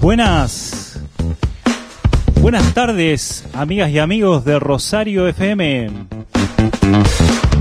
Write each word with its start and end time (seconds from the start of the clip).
Buenas, 0.00 1.00
buenas. 2.40 2.74
Tardes, 2.74 3.46
amigas 3.52 3.90
y 3.90 3.98
amigos 3.98 4.44
de 4.44 4.58
Rosario 4.58 5.28
FM. 5.28 5.90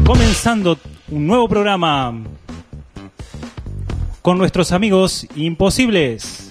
Comenzando 0.05 0.77
un 1.09 1.27
nuevo 1.27 1.49
programa 1.49 2.15
con 4.21 4.37
nuestros 4.37 4.71
amigos 4.71 5.27
imposibles. 5.35 6.49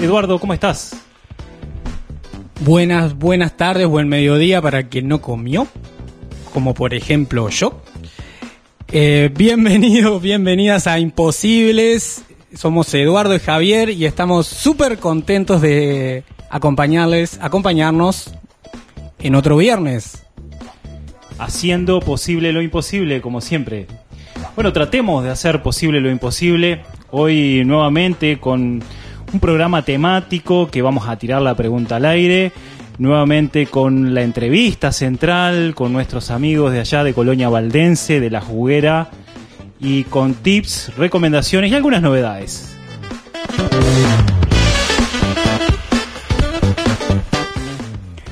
Eduardo, 0.00 0.38
¿cómo 0.38 0.54
estás? 0.54 0.96
Buenas, 2.60 3.14
buenas 3.18 3.56
tardes, 3.56 3.86
buen 3.86 4.08
mediodía 4.08 4.62
para 4.62 4.88
quien 4.88 5.08
no 5.08 5.20
comió, 5.20 5.66
como 6.56 6.72
por 6.72 6.94
ejemplo 6.94 7.50
yo. 7.50 7.82
Eh, 8.90 9.30
bienvenidos, 9.36 10.22
bienvenidas 10.22 10.86
a 10.86 10.98
Imposibles. 10.98 12.24
Somos 12.54 12.94
Eduardo 12.94 13.34
y 13.34 13.40
Javier 13.40 13.90
y 13.90 14.06
estamos 14.06 14.46
súper 14.46 14.96
contentos 14.96 15.60
de 15.60 16.24
acompañarles, 16.48 17.38
acompañarnos 17.42 18.32
en 19.18 19.34
otro 19.34 19.58
viernes. 19.58 20.24
haciendo 21.38 22.00
posible 22.00 22.54
lo 22.54 22.62
imposible, 22.62 23.20
como 23.20 23.42
siempre. 23.42 23.86
Bueno, 24.54 24.72
tratemos 24.72 25.24
de 25.24 25.30
hacer 25.32 25.62
posible 25.62 26.00
lo 26.00 26.10
imposible. 26.10 26.80
Hoy 27.10 27.64
nuevamente 27.66 28.40
con 28.40 28.82
un 29.30 29.40
programa 29.40 29.82
temático 29.82 30.68
que 30.70 30.80
vamos 30.80 31.06
a 31.06 31.18
tirar 31.18 31.42
la 31.42 31.54
pregunta 31.54 31.96
al 31.96 32.06
aire. 32.06 32.50
Nuevamente 32.98 33.66
con 33.66 34.14
la 34.14 34.22
entrevista 34.22 34.90
central 34.90 35.74
con 35.74 35.92
nuestros 35.92 36.30
amigos 36.30 36.72
de 36.72 36.80
allá 36.80 37.04
de 37.04 37.12
Colonia 37.12 37.50
Valdense, 37.50 38.20
de 38.20 38.30
la 38.30 38.40
Juguera, 38.40 39.10
y 39.78 40.04
con 40.04 40.34
tips, 40.34 40.96
recomendaciones 40.96 41.70
y 41.70 41.74
algunas 41.74 42.00
novedades. 42.00 42.74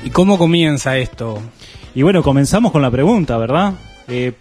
¿Y 0.03 0.09
cómo 0.09 0.39
comienza 0.39 0.97
esto? 0.97 1.39
Y 1.93 2.01
bueno, 2.01 2.23
comenzamos 2.23 2.71
con 2.71 2.81
la 2.81 2.89
pregunta, 2.89 3.37
¿verdad? 3.37 3.73
Eh, 4.07 4.33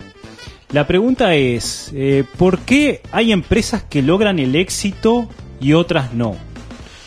la 0.72 0.86
pregunta 0.86 1.34
es, 1.34 1.92
eh, 1.94 2.24
¿por 2.38 2.60
qué 2.60 3.02
hay 3.12 3.30
empresas 3.30 3.82
que 3.82 4.02
logran 4.02 4.38
el 4.38 4.56
éxito 4.56 5.28
y 5.60 5.74
otras 5.74 6.14
no? 6.14 6.34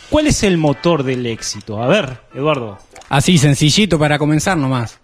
¿Cuál 0.08 0.28
es 0.28 0.42
el 0.42 0.56
motor 0.56 1.02
del 1.02 1.26
éxito? 1.26 1.82
A 1.82 1.86
ver, 1.86 2.20
Eduardo. 2.32 2.78
Así, 3.08 3.38
sencillito 3.38 3.98
para 3.98 4.18
comenzar 4.18 4.56
nomás. 4.56 5.00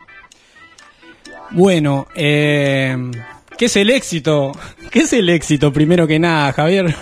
Bueno, 1.51 2.07
eh, 2.15 2.97
¿qué 3.57 3.67
es 3.67 3.77
el 3.77 3.91
éxito? 3.91 4.53
¿Qué 4.91 5.01
es 5.01 5.13
el 5.13 5.29
éxito 5.31 5.73
primero 5.73 6.07
que 6.07 6.19
nada, 6.19 6.53
Javier? 6.53 6.95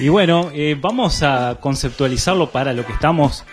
Y 0.00 0.08
bueno, 0.08 0.50
eh, 0.52 0.76
vamos 0.80 1.22
a 1.22 1.58
conceptualizarlo 1.60 2.50
para 2.50 2.72
lo 2.72 2.84
que 2.84 2.92
estamos 2.92 3.44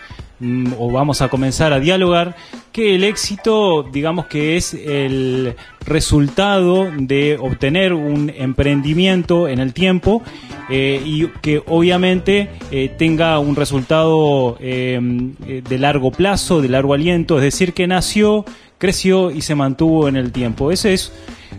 o 0.78 0.90
vamos 0.90 1.22
a 1.22 1.28
comenzar 1.28 1.72
a 1.72 1.80
dialogar, 1.80 2.36
que 2.72 2.94
el 2.94 3.04
éxito, 3.04 3.84
digamos 3.84 4.26
que 4.26 4.56
es 4.56 4.74
el 4.74 5.56
resultado 5.86 6.90
de 6.96 7.38
obtener 7.40 7.94
un 7.94 8.30
emprendimiento 8.36 9.48
en 9.48 9.60
el 9.60 9.72
tiempo 9.72 10.22
eh, 10.68 11.00
y 11.04 11.28
que 11.40 11.62
obviamente 11.66 12.50
eh, 12.70 12.92
tenga 12.98 13.38
un 13.38 13.56
resultado 13.56 14.58
eh, 14.60 14.98
de 15.00 15.78
largo 15.78 16.10
plazo, 16.10 16.60
de 16.60 16.68
largo 16.68 16.92
aliento, 16.92 17.36
es 17.36 17.44
decir, 17.44 17.72
que 17.72 17.86
nació, 17.86 18.44
creció 18.78 19.30
y 19.30 19.40
se 19.40 19.54
mantuvo 19.54 20.08
en 20.08 20.16
el 20.16 20.32
tiempo. 20.32 20.70
Ese 20.70 20.94
es 20.94 21.12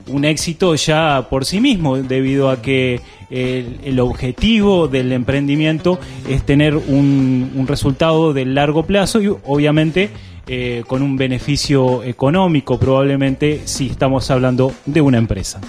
un 0.07 0.25
éxito 0.25 0.75
ya 0.75 1.27
por 1.29 1.45
sí 1.45 1.59
mismo, 1.59 1.97
debido 1.97 2.49
a 2.49 2.61
que 2.61 3.01
el, 3.29 3.99
objetivo 3.99 4.87
del 4.87 5.11
emprendimiento 5.11 5.99
es 6.29 6.43
tener 6.43 6.75
un, 6.75 7.51
un 7.55 7.67
resultado 7.67 8.33
de 8.33 8.45
largo 8.45 8.83
plazo 8.83 9.21
y 9.21 9.27
obviamente 9.27 10.11
eh, 10.49 10.85
con 10.87 11.01
un 11.01 11.17
beneficio 11.17 12.03
económico, 12.03 12.79
probablemente 12.79 13.63
si 13.65 13.87
estamos 13.87 14.31
hablando 14.31 14.73
de 14.85 15.01
una 15.01 15.17
empresa. 15.17 15.59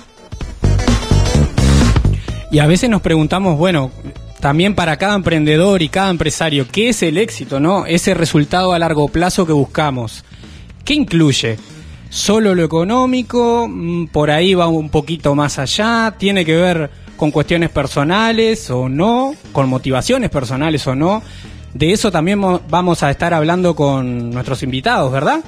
Y 2.52 2.60
a 2.60 2.66
veces 2.68 2.88
nos 2.88 3.02
preguntamos, 3.02 3.58
bueno, 3.58 3.90
también 4.38 4.76
para 4.76 4.96
cada 4.96 5.16
emprendedor 5.16 5.82
y 5.82 5.88
cada 5.88 6.10
empresario, 6.10 6.64
¿qué 6.70 6.90
es 6.90 7.02
el 7.02 7.18
éxito, 7.18 7.58
no? 7.58 7.86
Ese 7.86 8.14
resultado 8.14 8.72
a 8.72 8.78
largo 8.78 9.08
plazo 9.08 9.46
que 9.46 9.52
buscamos. 9.52 10.24
¿Qué 10.88 10.94
incluye? 10.94 11.58
¿Solo 12.08 12.54
lo 12.54 12.64
económico? 12.64 13.66
Mm, 13.68 14.06
¿Por 14.06 14.30
ahí 14.30 14.54
va 14.54 14.68
un 14.68 14.88
poquito 14.88 15.34
más 15.34 15.58
allá? 15.58 16.14
¿Tiene 16.16 16.46
que 16.46 16.56
ver 16.56 16.88
con 17.18 17.30
cuestiones 17.30 17.68
personales 17.68 18.70
o 18.70 18.88
no? 18.88 19.34
¿Con 19.52 19.68
motivaciones 19.68 20.30
personales 20.30 20.86
o 20.86 20.94
no? 20.94 21.22
De 21.74 21.92
eso 21.92 22.10
también 22.10 22.38
mo- 22.38 22.62
vamos 22.70 23.02
a 23.02 23.10
estar 23.10 23.34
hablando 23.34 23.76
con 23.76 24.30
nuestros 24.30 24.62
invitados, 24.62 25.12
¿verdad? 25.12 25.40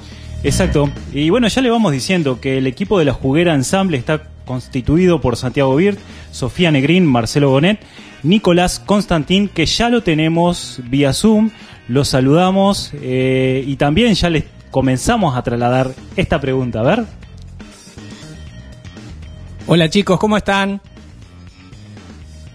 Exacto. 0.43 0.91
Y 1.11 1.31
bueno, 1.31 1.47
ya 1.47 1.59
le 1.63 1.71
vamos 1.71 1.91
diciendo 1.91 2.39
que 2.39 2.59
el 2.59 2.67
equipo 2.67 2.99
de 2.99 3.05
la 3.05 3.13
Juguera 3.13 3.55
Ensamble 3.55 3.97
está 3.97 4.21
constituido 4.45 5.21
por 5.21 5.37
Santiago 5.37 5.75
Birt, 5.75 5.97
Sofía 6.31 6.69
Negrín, 6.69 7.07
Marcelo 7.07 7.49
Bonet, 7.49 7.79
Nicolás 8.21 8.79
Constantín, 8.79 9.47
que 9.49 9.65
ya 9.65 9.89
lo 9.89 10.03
tenemos 10.03 10.81
vía 10.87 11.13
Zoom. 11.13 11.49
Los 11.87 12.09
saludamos 12.09 12.91
eh, 13.01 13.63
y 13.65 13.75
también 13.77 14.13
ya 14.13 14.29
les 14.29 14.43
comenzamos 14.71 15.35
a 15.37 15.43
trasladar 15.43 15.91
esta 16.15 16.39
pregunta. 16.39 16.79
A 16.79 16.83
ver. 16.83 17.05
Hola 19.67 19.89
chicos, 19.89 20.19
¿cómo 20.19 20.37
están? 20.37 20.81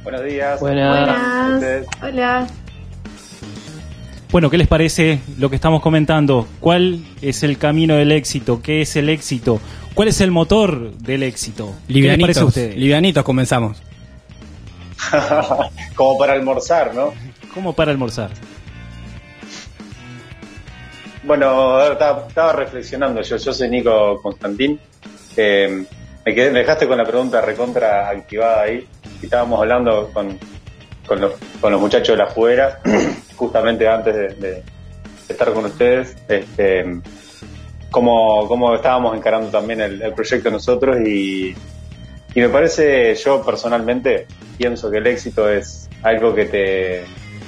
Buenos 0.02 0.24
días. 0.24 0.60
Buenas. 0.60 1.54
Ustedes. 1.54 1.86
Hola. 2.02 2.46
Bueno, 4.32 4.50
¿qué 4.50 4.58
les 4.58 4.66
parece 4.66 5.20
lo 5.38 5.48
que 5.48 5.56
estamos 5.56 5.80
comentando? 5.80 6.48
¿Cuál 6.60 7.04
es 7.22 7.42
el 7.42 7.58
camino 7.58 7.94
del 7.94 8.12
éxito? 8.12 8.60
¿Qué 8.60 8.82
es 8.82 8.96
el 8.96 9.08
éxito? 9.08 9.60
¿Cuál 9.94 10.08
es 10.08 10.20
el 10.20 10.30
motor 10.30 10.92
del 10.96 11.22
éxito? 11.22 11.74
¿Qué 11.86 11.92
les 11.92 11.96
Livianitos, 11.96 12.22
parece 12.26 12.40
a 12.40 12.44
ustedes? 12.44 12.76
livianitos 12.76 13.24
comenzamos. 13.24 13.82
Como 15.94 16.18
para 16.18 16.32
almorzar, 16.32 16.94
¿no? 16.94 17.12
¿Cómo 17.54 17.72
para 17.72 17.92
almorzar? 17.92 18.30
Bueno, 21.26 21.82
estaba, 21.82 22.28
estaba 22.28 22.52
reflexionando 22.52 23.20
yo. 23.20 23.36
Yo 23.36 23.52
soy 23.52 23.68
Nico 23.68 24.22
Constantín. 24.22 24.78
Eh, 25.36 25.84
me, 26.24 26.34
quedé, 26.34 26.52
me 26.52 26.60
dejaste 26.60 26.86
con 26.86 26.96
la 26.96 27.04
pregunta 27.04 27.40
recontra 27.40 28.08
activada 28.08 28.62
ahí. 28.62 28.86
Estábamos 29.20 29.60
hablando 29.60 30.12
con, 30.12 30.38
los, 31.20 31.80
muchachos 31.80 32.16
de 32.16 32.16
la 32.16 32.28
fuera, 32.28 32.80
justamente 33.34 33.88
antes 33.88 34.40
de, 34.40 34.62
estar 35.28 35.52
con 35.52 35.64
ustedes. 35.64 36.16
Este, 36.28 37.00
cómo, 37.90 38.46
cómo 38.46 38.76
estábamos 38.76 39.16
encarando 39.16 39.48
también 39.48 39.80
el, 39.80 40.00
el 40.00 40.12
proyecto 40.12 40.48
nosotros 40.48 40.96
y, 41.00 41.56
y 42.36 42.40
me 42.40 42.48
parece, 42.50 43.16
yo 43.16 43.44
personalmente 43.44 44.28
pienso 44.56 44.88
que 44.92 44.98
el 44.98 45.08
éxito 45.08 45.50
es 45.50 45.90
algo 46.02 46.32
que 46.36 46.44
te, 46.44 47.04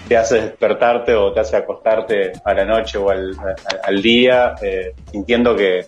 te 0.09 0.17
hace 0.17 0.41
despertarte 0.41 1.15
o 1.15 1.33
te 1.33 1.41
hace 1.41 1.57
acostarte 1.57 2.33
a 2.45 2.55
la 2.55 2.65
noche 2.65 2.99
o 2.99 3.11
al, 3.11 4.03
día 4.03 4.55
eh, 4.63 4.95
sintiendo 5.11 5.55
que, 5.55 5.85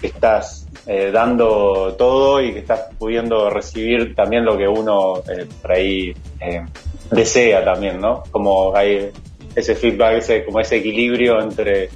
que 0.00 0.06
estás 0.06 0.66
eh, 0.86 1.10
dando 1.12 1.94
todo 1.98 2.40
y 2.40 2.52
que 2.52 2.60
estás 2.60 2.88
pudiendo 2.98 3.50
recibir 3.50 4.14
también 4.14 4.44
lo 4.44 4.56
que 4.56 4.68
uno 4.68 5.22
eh, 5.28 5.46
por 5.60 5.72
ahí 5.72 6.14
eh, 6.40 6.64
desea 7.10 7.64
también, 7.64 8.00
¿no? 8.00 8.22
Como 8.30 8.74
hay 8.76 9.10
ese 9.54 9.74
feedback, 9.74 10.18
ese, 10.18 10.44
como 10.44 10.60
ese 10.60 10.76
equilibrio 10.76 11.40
entre 11.40 11.90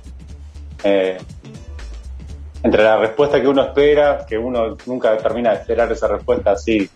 eh, 0.82 1.18
entre 2.62 2.82
la 2.82 2.98
respuesta 2.98 3.40
que 3.40 3.48
uno 3.48 3.62
espera, 3.62 4.26
que 4.28 4.36
uno 4.36 4.76
nunca 4.86 5.16
termina 5.16 5.50
de 5.50 5.60
esperar 5.60 5.90
esa 5.92 6.08
respuesta 6.08 6.52
así, 6.52 6.90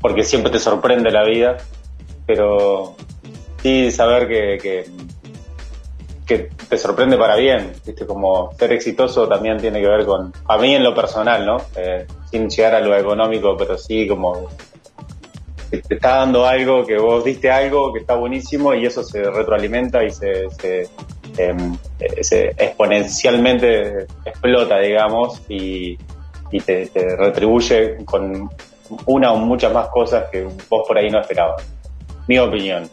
porque 0.00 0.22
siempre 0.22 0.50
te 0.50 0.58
sorprende 0.58 1.10
la 1.10 1.24
vida, 1.24 1.58
pero 2.34 2.94
sí 3.60 3.90
saber 3.90 4.28
que, 4.28 4.86
que, 6.24 6.48
te 6.68 6.78
sorprende 6.78 7.16
para 7.16 7.34
bien, 7.34 7.72
¿viste? 7.84 8.06
Como 8.06 8.52
ser 8.52 8.72
exitoso 8.72 9.26
también 9.26 9.58
tiene 9.58 9.80
que 9.80 9.88
ver 9.88 10.06
con, 10.06 10.32
a 10.46 10.58
mí 10.58 10.76
en 10.76 10.84
lo 10.84 10.94
personal, 10.94 11.44
¿no? 11.44 11.56
Eh, 11.74 12.06
sin 12.30 12.48
llegar 12.48 12.76
a 12.76 12.80
lo 12.80 12.96
económico, 12.96 13.56
pero 13.56 13.76
sí 13.76 14.06
como 14.06 14.48
te 15.68 15.96
está 15.96 16.18
dando 16.18 16.46
algo, 16.46 16.86
que 16.86 16.98
vos 16.98 17.24
diste 17.24 17.50
algo 17.50 17.92
que 17.92 17.98
está 17.98 18.14
buenísimo 18.14 18.72
y 18.74 18.86
eso 18.86 19.02
se 19.02 19.24
retroalimenta 19.24 20.04
y 20.04 20.10
se, 20.10 20.48
se, 20.50 20.88
em, 21.36 21.76
exponencialmente 21.98 24.06
explota, 24.24 24.78
digamos, 24.78 25.42
y, 25.48 25.98
y 26.52 26.60
te 26.60 27.16
retribuye 27.16 28.04
con 28.04 28.48
una 29.06 29.32
o 29.32 29.36
muchas 29.36 29.72
más 29.72 29.88
cosas 29.88 30.30
que 30.30 30.44
vos 30.44 30.86
por 30.86 30.96
ahí 30.96 31.10
no 31.10 31.20
esperabas. 31.20 31.79
Mi 32.26 32.38
opinión. 32.38 32.88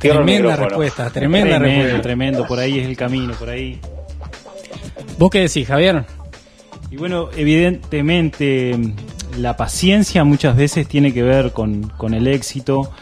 Cierro 0.00 0.24
Tremenda 0.24 0.56
respuesta, 0.56 1.10
tremenda 1.10 1.58
tremendo, 1.58 1.82
respuesta. 1.82 2.02
tremendo, 2.02 2.46
por 2.46 2.58
ahí 2.58 2.78
es 2.78 2.86
el 2.86 2.96
camino, 2.96 3.34
por 3.34 3.48
ahí. 3.48 3.80
¿Vos 5.18 5.30
qué 5.30 5.40
decís, 5.40 5.66
Javier? 5.66 6.04
Y 6.90 6.96
bueno, 6.96 7.30
evidentemente 7.34 8.78
la 9.38 9.56
paciencia 9.56 10.24
muchas 10.24 10.56
veces 10.56 10.86
tiene 10.86 11.12
que 11.12 11.22
ver 11.22 11.52
con, 11.52 11.88
con 11.96 12.14
el 12.14 12.26
éxito, 12.26 12.92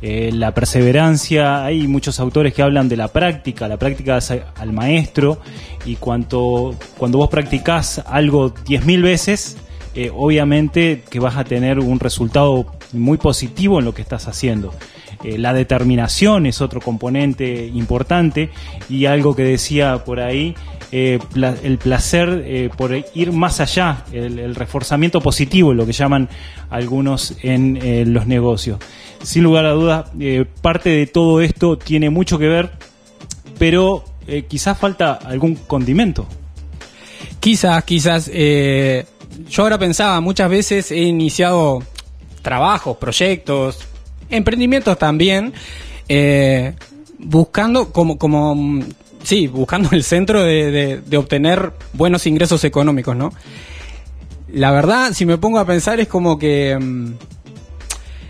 eh, 0.00 0.30
la 0.32 0.52
perseverancia. 0.52 1.64
Hay 1.64 1.86
muchos 1.86 2.20
autores 2.20 2.52
que 2.52 2.62
hablan 2.62 2.88
de 2.88 2.96
la 2.96 3.08
práctica, 3.08 3.68
la 3.68 3.78
práctica 3.78 4.18
al 4.56 4.72
maestro 4.72 5.40
y 5.84 5.96
cuanto, 5.96 6.74
cuando 6.98 7.18
vos 7.18 7.30
practicás 7.30 8.02
algo 8.06 8.52
10.000 8.52 9.02
veces, 9.02 9.56
eh, 9.94 10.10
obviamente 10.14 11.02
que 11.10 11.20
vas 11.20 11.36
a 11.36 11.44
tener 11.44 11.78
un 11.78 12.00
resultado 12.00 12.66
muy 12.92 13.18
positivo 13.18 13.78
en 13.78 13.84
lo 13.84 13.94
que 13.94 14.00
estás 14.02 14.26
haciendo. 14.26 14.72
Eh, 15.22 15.36
la 15.36 15.52
determinación 15.52 16.46
es 16.46 16.60
otro 16.62 16.80
componente 16.80 17.66
importante 17.66 18.50
y 18.88 19.04
algo 19.04 19.36
que 19.36 19.44
decía 19.44 20.02
por 20.04 20.20
ahí, 20.20 20.54
eh, 20.92 21.18
el 21.62 21.78
placer 21.78 22.70
por 22.76 22.94
ir 23.14 23.32
más 23.32 23.60
allá, 23.60 24.04
el, 24.12 24.38
el 24.38 24.54
reforzamiento 24.54 25.20
positivo, 25.20 25.74
lo 25.74 25.86
que 25.86 25.92
llaman 25.92 26.28
algunos 26.70 27.36
en 27.42 28.12
los 28.12 28.26
negocios. 28.26 28.78
Sin 29.22 29.42
lugar 29.42 29.64
a 29.64 29.70
dudas, 29.70 30.10
parte 30.60 30.90
de 30.90 31.06
todo 31.06 31.40
esto 31.40 31.78
tiene 31.78 32.10
mucho 32.10 32.38
que 32.38 32.48
ver, 32.48 32.72
pero 33.58 34.04
quizás 34.48 34.78
falta 34.78 35.14
algún 35.14 35.54
condimento. 35.54 36.26
Quizás, 37.40 37.84
quizás. 37.84 38.30
Yo 39.48 39.62
ahora 39.62 39.78
pensaba, 39.78 40.20
muchas 40.20 40.50
veces 40.50 40.90
he 40.90 41.00
iniciado 41.02 41.82
trabajos, 42.42 42.96
proyectos, 42.96 43.78
emprendimientos 44.30 44.98
también, 44.98 45.52
eh, 46.08 46.74
buscando 47.18 47.92
como, 47.92 48.18
como, 48.18 48.54
mm, 48.54 48.82
sí, 49.22 49.46
buscando 49.46 49.90
el 49.92 50.02
centro 50.04 50.42
de, 50.42 50.70
de- 50.70 51.00
de 51.00 51.16
obtener 51.16 51.72
buenos 51.92 52.26
ingresos 52.26 52.64
económicos, 52.64 53.14
¿no? 53.16 53.32
La 54.52 54.70
verdad, 54.70 55.12
si 55.14 55.24
me 55.24 55.38
pongo 55.38 55.58
a 55.58 55.64
pensar, 55.64 56.00
es 56.00 56.08
como 56.08 56.38
que 56.38 56.76
mm, 56.78 57.12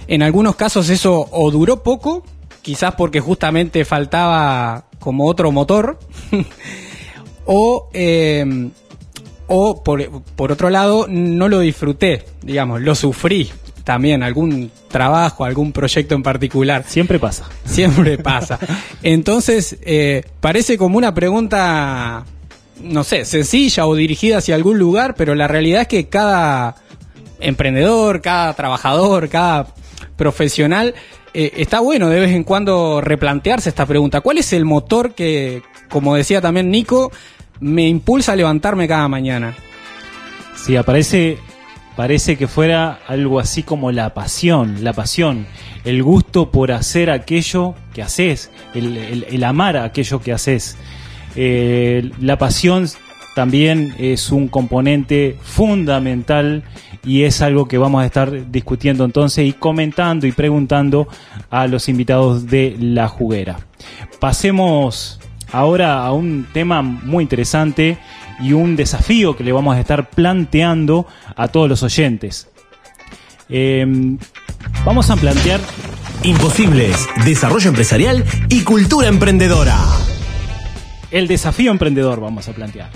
en 0.09 0.23
algunos 0.23 0.57
casos 0.57 0.89
eso 0.91 1.27
o 1.33 1.51
duró 1.51 1.83
poco, 1.83 2.23
quizás 2.61 2.95
porque 2.97 3.21
justamente 3.21 3.85
faltaba 3.85 4.85
como 5.01 5.27
otro 5.27 5.51
motor, 5.51 5.99
o, 7.47 7.89
eh, 7.93 8.71
o 9.47 9.83
por, 9.83 10.23
por 10.37 10.53
otro 10.53 10.71
lado, 10.71 11.07
no 11.09 11.49
lo 11.49 11.61
disfruté, 11.61 12.25
digamos, 12.43 12.81
lo 12.81 12.95
sufrí 12.95 13.51
también, 13.85 14.23
algún 14.23 14.71
trabajo, 14.89 15.45
algún 15.45 15.73
proyecto 15.73 16.15
en 16.15 16.23
particular. 16.23 16.85
Siempre 16.87 17.19
pasa. 17.19 17.45
Siempre 17.65 18.19
pasa. 18.23 18.59
Entonces, 19.03 19.77
eh, 19.83 20.23
parece 20.41 20.79
como 20.79 20.99
una 20.99 21.15
pregunta, 21.15 22.25
no 22.83 23.05
sé, 23.05 23.25
sencilla 23.25 23.87
o 23.87 23.95
dirigida 23.95 24.39
hacia 24.39 24.55
algún 24.55 24.79
lugar, 24.79 25.15
pero 25.17 25.35
la 25.35 25.49
realidad 25.49 25.83
es 25.83 25.89
que 25.89 26.09
cada 26.09 26.77
emprendedor, 27.41 28.21
cada 28.21 28.55
trabajador, 28.55 29.29
cada 29.29 29.67
profesional, 30.17 30.95
eh, 31.35 31.53
está 31.57 31.81
bueno 31.81 32.09
de 32.09 32.21
vez 32.21 32.31
en 32.31 32.45
cuando 32.45 33.01
replantearse 33.01 33.69
esta 33.69 33.87
pregunta. 33.87 34.21
¿Cuál 34.21 34.39
es 34.39 34.53
el 34.53 34.65
motor 34.65 35.15
que, 35.15 35.63
como 35.89 36.15
decía 36.15 36.41
también 36.41 36.71
Nico, 36.71 37.11
me 37.63 37.89
impulsa 37.89 38.33
a 38.33 38.37
levantarme 38.37 38.89
cada 38.89 39.09
mañana? 39.09 39.55
Sí, 40.57 40.77
aparece, 40.77 41.39
parece 41.97 42.37
que 42.37 42.47
fuera 42.47 42.99
algo 43.07 43.41
así 43.41 43.63
como 43.63 43.91
la 43.93 44.13
pasión, 44.13 44.85
la 44.85 44.93
pasión, 44.93 45.47
el 45.85 46.03
gusto 46.03 46.51
por 46.51 46.73
hacer 46.73 47.11
aquello 47.11 47.75
que 47.95 48.03
haces, 48.03 48.51
el, 48.75 49.45
amar 49.45 49.77
aquello 49.77 50.21
que 50.21 50.33
haces. 50.33 50.77
Eh, 51.37 52.11
la 52.21 52.37
pasión 52.37 52.87
también 53.35 53.95
es 53.99 54.31
un 54.31 54.49
componente 54.49 55.39
fundamental 55.43 56.65
y 57.05 57.23
es 57.23 57.41
algo 57.43 57.67
que 57.67 57.79
vamos 57.79 58.03
a 58.03 58.07
estar 58.07 58.51
discutiendo 58.51 59.05
entonces 59.05 59.47
y 59.47 59.53
comentando 59.53 60.27
y 60.27 60.33
preguntando 60.33 61.09
a 61.51 61.67
los 61.67 61.89
invitados 61.89 62.47
de 62.47 62.77
la 62.79 63.09
juguera. 63.09 63.59
Pasemos 64.21 65.19
ahora 65.53 66.05
a 66.05 66.13
un 66.13 66.47
tema 66.53 66.83
muy 66.83 67.23
interesante 67.23 67.99
y 68.41 68.53
un 68.53 68.77
desafío 68.77 69.37
que 69.37 69.45
le 69.45 69.53
vamos 69.53 69.77
a 69.77 69.81
estar 69.81 70.11
planteando 70.11 71.07
a 71.37 71.49
todos 71.49 71.69
los 71.69 71.83
oyentes. 71.83 72.49
Eh, 73.49 73.87
vamos 74.85 75.11
a 75.11 75.17
plantear 75.17 75.61
Imposibles, 76.25 77.09
desarrollo 77.25 77.69
empresarial 77.71 78.25
y 78.49 78.63
cultura 78.63 79.09
emprendedora. 79.09 79.77
el 81.11 81.27
desafío 81.27 81.73
emprendedor, 81.73 82.21
vamos 82.21 82.49
a 82.49 82.53
plantear. 82.53 82.91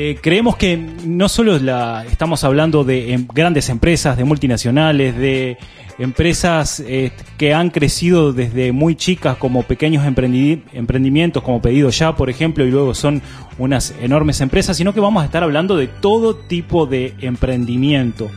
Eh, 0.00 0.16
creemos 0.22 0.56
que 0.56 0.76
no 0.76 1.28
solo 1.28 1.58
la, 1.58 2.04
estamos 2.08 2.44
hablando 2.44 2.84
de 2.84 3.14
em, 3.14 3.26
grandes 3.34 3.68
empresas, 3.68 4.16
de 4.16 4.22
multinacionales, 4.22 5.16
de 5.16 5.58
empresas 5.98 6.78
eh, 6.86 7.10
que 7.36 7.52
han 7.52 7.70
crecido 7.70 8.32
desde 8.32 8.70
muy 8.70 8.94
chicas 8.94 9.36
como 9.38 9.64
pequeños 9.64 10.04
emprendi- 10.06 10.62
emprendimientos, 10.72 11.42
como 11.42 11.60
Pedido 11.60 11.90
Ya, 11.90 12.14
por 12.14 12.30
ejemplo, 12.30 12.64
y 12.64 12.70
luego 12.70 12.94
son 12.94 13.20
unas 13.58 13.92
enormes 14.00 14.40
empresas, 14.40 14.76
sino 14.76 14.94
que 14.94 15.00
vamos 15.00 15.20
a 15.24 15.26
estar 15.26 15.42
hablando 15.42 15.76
de 15.76 15.88
todo 15.88 16.36
tipo 16.36 16.86
de 16.86 17.14
emprendimiento. 17.20 18.30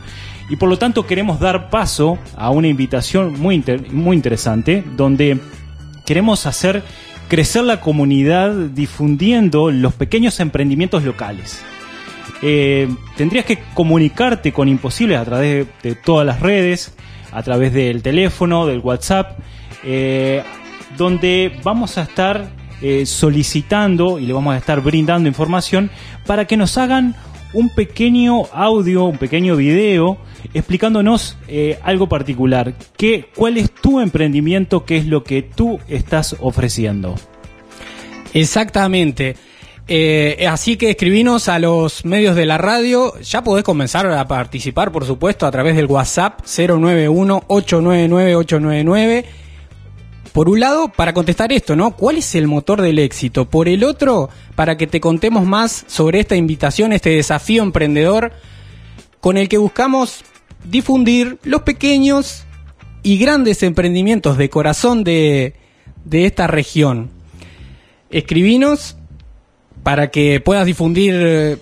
Y 0.50 0.56
por 0.56 0.68
lo 0.68 0.78
tanto 0.78 1.06
queremos 1.06 1.38
dar 1.38 1.70
paso 1.70 2.18
a 2.36 2.50
una 2.50 2.66
invitación 2.66 3.38
muy, 3.38 3.54
inter- 3.54 3.92
muy 3.92 4.16
interesante, 4.16 4.82
donde 4.96 5.38
queremos 6.04 6.44
hacer 6.46 6.82
crecer 7.32 7.64
la 7.64 7.80
comunidad 7.80 8.52
difundiendo 8.52 9.70
los 9.70 9.94
pequeños 9.94 10.38
emprendimientos 10.38 11.02
locales. 11.02 11.64
Eh, 12.42 12.94
tendrías 13.16 13.46
que 13.46 13.58
comunicarte 13.72 14.52
con 14.52 14.68
Imposibles 14.68 15.18
a 15.18 15.24
través 15.24 15.66
de, 15.82 15.94
todas 15.94 16.26
las 16.26 16.40
redes, 16.40 16.94
a 17.32 17.42
través 17.42 17.72
del 17.72 18.02
teléfono, 18.02 18.66
del 18.66 18.80
WhatsApp, 18.80 19.38
eh, 19.82 20.42
donde 20.98 21.58
vamos 21.64 21.96
a 21.96 22.02
estar 22.02 22.50
eh, 22.82 23.06
solicitando 23.06 24.18
y 24.18 24.26
le 24.26 24.34
vamos 24.34 24.54
a 24.54 24.58
estar 24.58 24.82
brindando 24.82 25.26
información 25.26 25.90
para 26.26 26.44
que 26.44 26.58
nos 26.58 26.76
hagan 26.76 27.16
un 27.52 27.68
pequeño 27.70 28.44
audio, 28.52 29.04
un 29.04 29.18
pequeño 29.18 29.56
video 29.56 30.18
explicándonos 30.54 31.36
eh, 31.48 31.78
algo 31.82 32.08
particular. 32.08 32.74
¿Qué, 32.96 33.26
¿Cuál 33.34 33.58
es 33.58 33.72
tu 33.72 34.00
emprendimiento? 34.00 34.84
¿Qué 34.84 34.96
es 34.96 35.06
lo 35.06 35.24
que 35.24 35.42
tú 35.42 35.80
estás 35.88 36.36
ofreciendo? 36.40 37.14
Exactamente. 38.34 39.36
Eh, 39.88 40.46
así 40.48 40.76
que 40.76 40.90
escribinos 40.90 41.48
a 41.48 41.58
los 41.58 42.04
medios 42.04 42.36
de 42.36 42.46
la 42.46 42.58
radio. 42.58 43.18
Ya 43.20 43.42
podés 43.42 43.64
comenzar 43.64 44.06
a 44.06 44.28
participar, 44.28 44.92
por 44.92 45.04
supuesto, 45.04 45.44
a 45.46 45.50
través 45.50 45.74
del 45.76 45.86
WhatsApp 45.86 46.42
091-899-899. 46.42 49.24
Por 50.32 50.48
un 50.48 50.60
lado, 50.60 50.88
para 50.88 51.12
contestar 51.12 51.52
esto, 51.52 51.76
¿no? 51.76 51.94
¿Cuál 51.94 52.16
es 52.16 52.34
el 52.34 52.46
motor 52.46 52.80
del 52.80 52.98
éxito? 52.98 53.44
Por 53.44 53.68
el 53.68 53.84
otro, 53.84 54.30
para 54.54 54.78
que 54.78 54.86
te 54.86 55.00
contemos 55.00 55.44
más 55.44 55.84
sobre 55.88 56.20
esta 56.20 56.36
invitación, 56.36 56.92
este 56.94 57.10
desafío 57.10 57.62
emprendedor 57.62 58.32
con 59.20 59.36
el 59.36 59.48
que 59.48 59.58
buscamos 59.58 60.24
difundir 60.64 61.38
los 61.42 61.62
pequeños 61.62 62.44
y 63.02 63.18
grandes 63.18 63.62
emprendimientos 63.62 64.38
de 64.38 64.48
corazón 64.48 65.04
de, 65.04 65.54
de 66.04 66.24
esta 66.24 66.46
región. 66.46 67.10
Escribinos 68.10 68.96
para 69.82 70.10
que 70.10 70.40
puedas 70.40 70.64
difundir 70.64 71.14
eh, 71.14 71.58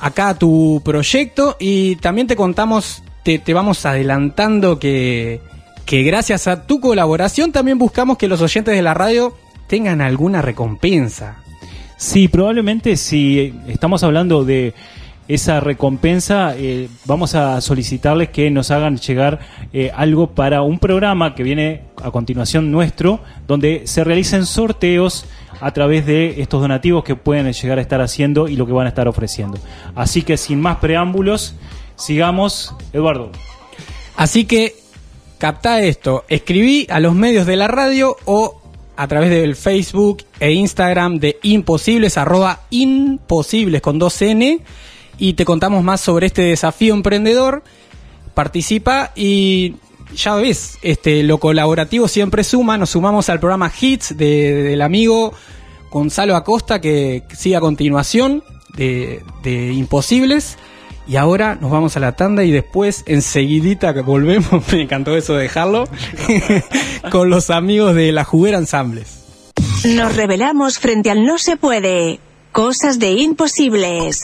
acá 0.00 0.38
tu 0.38 0.80
proyecto 0.82 1.56
y 1.60 1.96
también 1.96 2.26
te 2.26 2.36
contamos, 2.36 3.02
te, 3.22 3.38
te 3.38 3.52
vamos 3.52 3.84
adelantando 3.84 4.78
que, 4.78 5.40
que 5.86 6.02
gracias 6.02 6.46
a 6.46 6.66
tu 6.66 6.80
colaboración 6.80 7.52
también 7.52 7.78
buscamos 7.78 8.18
que 8.18 8.28
los 8.28 8.40
oyentes 8.40 8.74
de 8.74 8.82
la 8.82 8.94
radio 8.94 9.36
tengan 9.66 10.00
alguna 10.00 10.42
recompensa. 10.42 11.36
Sí, 11.96 12.28
probablemente 12.28 12.96
si 12.96 13.54
estamos 13.68 14.02
hablando 14.02 14.44
de 14.44 14.74
esa 15.26 15.60
recompensa, 15.60 16.54
eh, 16.56 16.88
vamos 17.06 17.34
a 17.34 17.60
solicitarles 17.60 18.28
que 18.28 18.50
nos 18.50 18.70
hagan 18.70 18.98
llegar 18.98 19.40
eh, 19.72 19.90
algo 19.94 20.28
para 20.34 20.62
un 20.62 20.78
programa 20.78 21.34
que 21.34 21.42
viene 21.42 21.82
a 22.02 22.10
continuación 22.10 22.70
nuestro, 22.70 23.20
donde 23.46 23.86
se 23.86 24.04
realicen 24.04 24.44
sorteos 24.44 25.24
a 25.60 25.70
través 25.70 26.04
de 26.04 26.42
estos 26.42 26.60
donativos 26.60 27.04
que 27.04 27.16
pueden 27.16 27.50
llegar 27.50 27.78
a 27.78 27.80
estar 27.80 28.02
haciendo 28.02 28.48
y 28.48 28.56
lo 28.56 28.66
que 28.66 28.72
van 28.72 28.86
a 28.86 28.90
estar 28.90 29.08
ofreciendo. 29.08 29.58
Así 29.94 30.22
que 30.22 30.36
sin 30.36 30.60
más 30.60 30.76
preámbulos, 30.76 31.54
sigamos. 31.96 32.74
Eduardo. 32.92 33.30
Así 34.16 34.44
que 34.44 34.83
capta 35.44 35.82
esto, 35.82 36.24
escribí 36.30 36.86
a 36.88 37.00
los 37.00 37.14
medios 37.14 37.46
de 37.46 37.56
la 37.56 37.68
radio 37.68 38.16
o 38.24 38.62
a 38.96 39.06
través 39.08 39.28
del 39.28 39.56
Facebook 39.56 40.24
e 40.40 40.52
Instagram 40.52 41.18
de 41.18 41.36
Imposibles, 41.42 42.16
arroba 42.16 42.60
Imposibles 42.70 43.82
con 43.82 43.98
dos 43.98 44.22
N, 44.22 44.60
y 45.18 45.34
te 45.34 45.44
contamos 45.44 45.84
más 45.84 46.00
sobre 46.00 46.28
este 46.28 46.40
desafío 46.40 46.94
emprendedor. 46.94 47.62
Participa 48.32 49.12
y 49.14 49.74
ya 50.16 50.34
ves, 50.36 50.78
este, 50.80 51.22
lo 51.24 51.36
colaborativo 51.36 52.08
siempre 52.08 52.42
suma. 52.42 52.78
Nos 52.78 52.88
sumamos 52.90 53.28
al 53.28 53.38
programa 53.38 53.70
Hits 53.78 54.16
de- 54.16 54.62
del 54.62 54.80
amigo 54.80 55.34
Gonzalo 55.90 56.36
Acosta 56.36 56.80
que 56.80 57.24
sigue 57.36 57.56
a 57.56 57.60
continuación 57.60 58.42
de, 58.78 59.20
de 59.42 59.74
Imposibles. 59.74 60.56
Y 61.06 61.16
ahora 61.16 61.56
nos 61.60 61.70
vamos 61.70 61.96
a 61.96 62.00
la 62.00 62.12
tanda 62.12 62.44
y 62.44 62.50
después 62.50 63.02
enseguidita 63.06 63.92
que 63.92 64.00
volvemos, 64.00 64.62
me 64.72 64.82
encantó 64.82 65.16
eso 65.16 65.34
de 65.34 65.42
dejarlo, 65.42 65.88
con 67.10 67.30
los 67.30 67.50
amigos 67.50 67.94
de 67.94 68.12
la 68.12 68.24
Juguera 68.24 68.58
Ensambles. 68.58 69.24
Nos 69.84 70.16
revelamos 70.16 70.78
frente 70.78 71.10
al 71.10 71.24
no 71.24 71.38
se 71.38 71.56
puede. 71.56 72.20
Cosas 72.52 72.98
de 72.98 73.10
imposibles. 73.10 74.22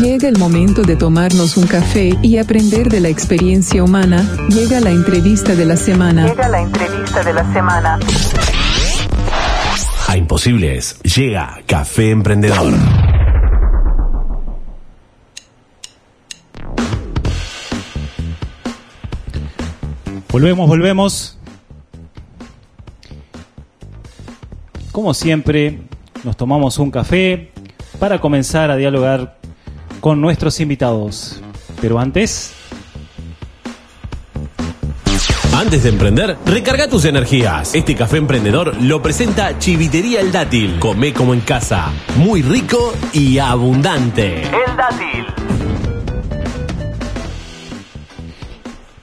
Llega 0.00 0.28
el 0.28 0.38
momento 0.38 0.82
de 0.82 0.96
tomarnos 0.96 1.56
un 1.56 1.66
café 1.66 2.16
y 2.22 2.38
aprender 2.38 2.88
de 2.88 3.00
la 3.00 3.08
experiencia 3.08 3.84
humana. 3.84 4.26
Llega 4.48 4.80
la 4.80 4.90
entrevista 4.90 5.54
de 5.54 5.66
la 5.66 5.76
semana. 5.76 6.26
Llega 6.26 6.48
la 6.48 6.60
entrevista 6.60 7.22
de 7.22 7.32
la 7.32 7.52
semana. 7.52 7.98
A 10.12 10.18
Imposibles 10.18 11.00
llega 11.04 11.62
Café 11.64 12.10
Emprendedor. 12.10 12.74
Volvemos, 20.30 20.68
volvemos. 20.68 21.38
Como 24.92 25.14
siempre, 25.14 25.80
nos 26.24 26.36
tomamos 26.36 26.78
un 26.78 26.90
café 26.90 27.50
para 27.98 28.20
comenzar 28.20 28.70
a 28.70 28.76
dialogar 28.76 29.38
con 30.00 30.20
nuestros 30.20 30.60
invitados. 30.60 31.40
Pero 31.80 31.98
antes, 31.98 32.52
Antes 35.62 35.84
de 35.84 35.90
emprender, 35.90 36.36
recarga 36.44 36.88
tus 36.88 37.04
energías. 37.04 37.72
Este 37.72 37.94
café 37.94 38.16
emprendedor 38.16 38.82
lo 38.82 39.00
presenta 39.00 39.60
Chivitería 39.60 40.20
El 40.20 40.32
Dátil. 40.32 40.80
Come 40.80 41.12
como 41.12 41.34
en 41.34 41.40
casa. 41.40 41.92
Muy 42.16 42.42
rico 42.42 42.92
y 43.12 43.38
abundante. 43.38 44.42
El 44.42 44.76
dátil. 44.76 45.24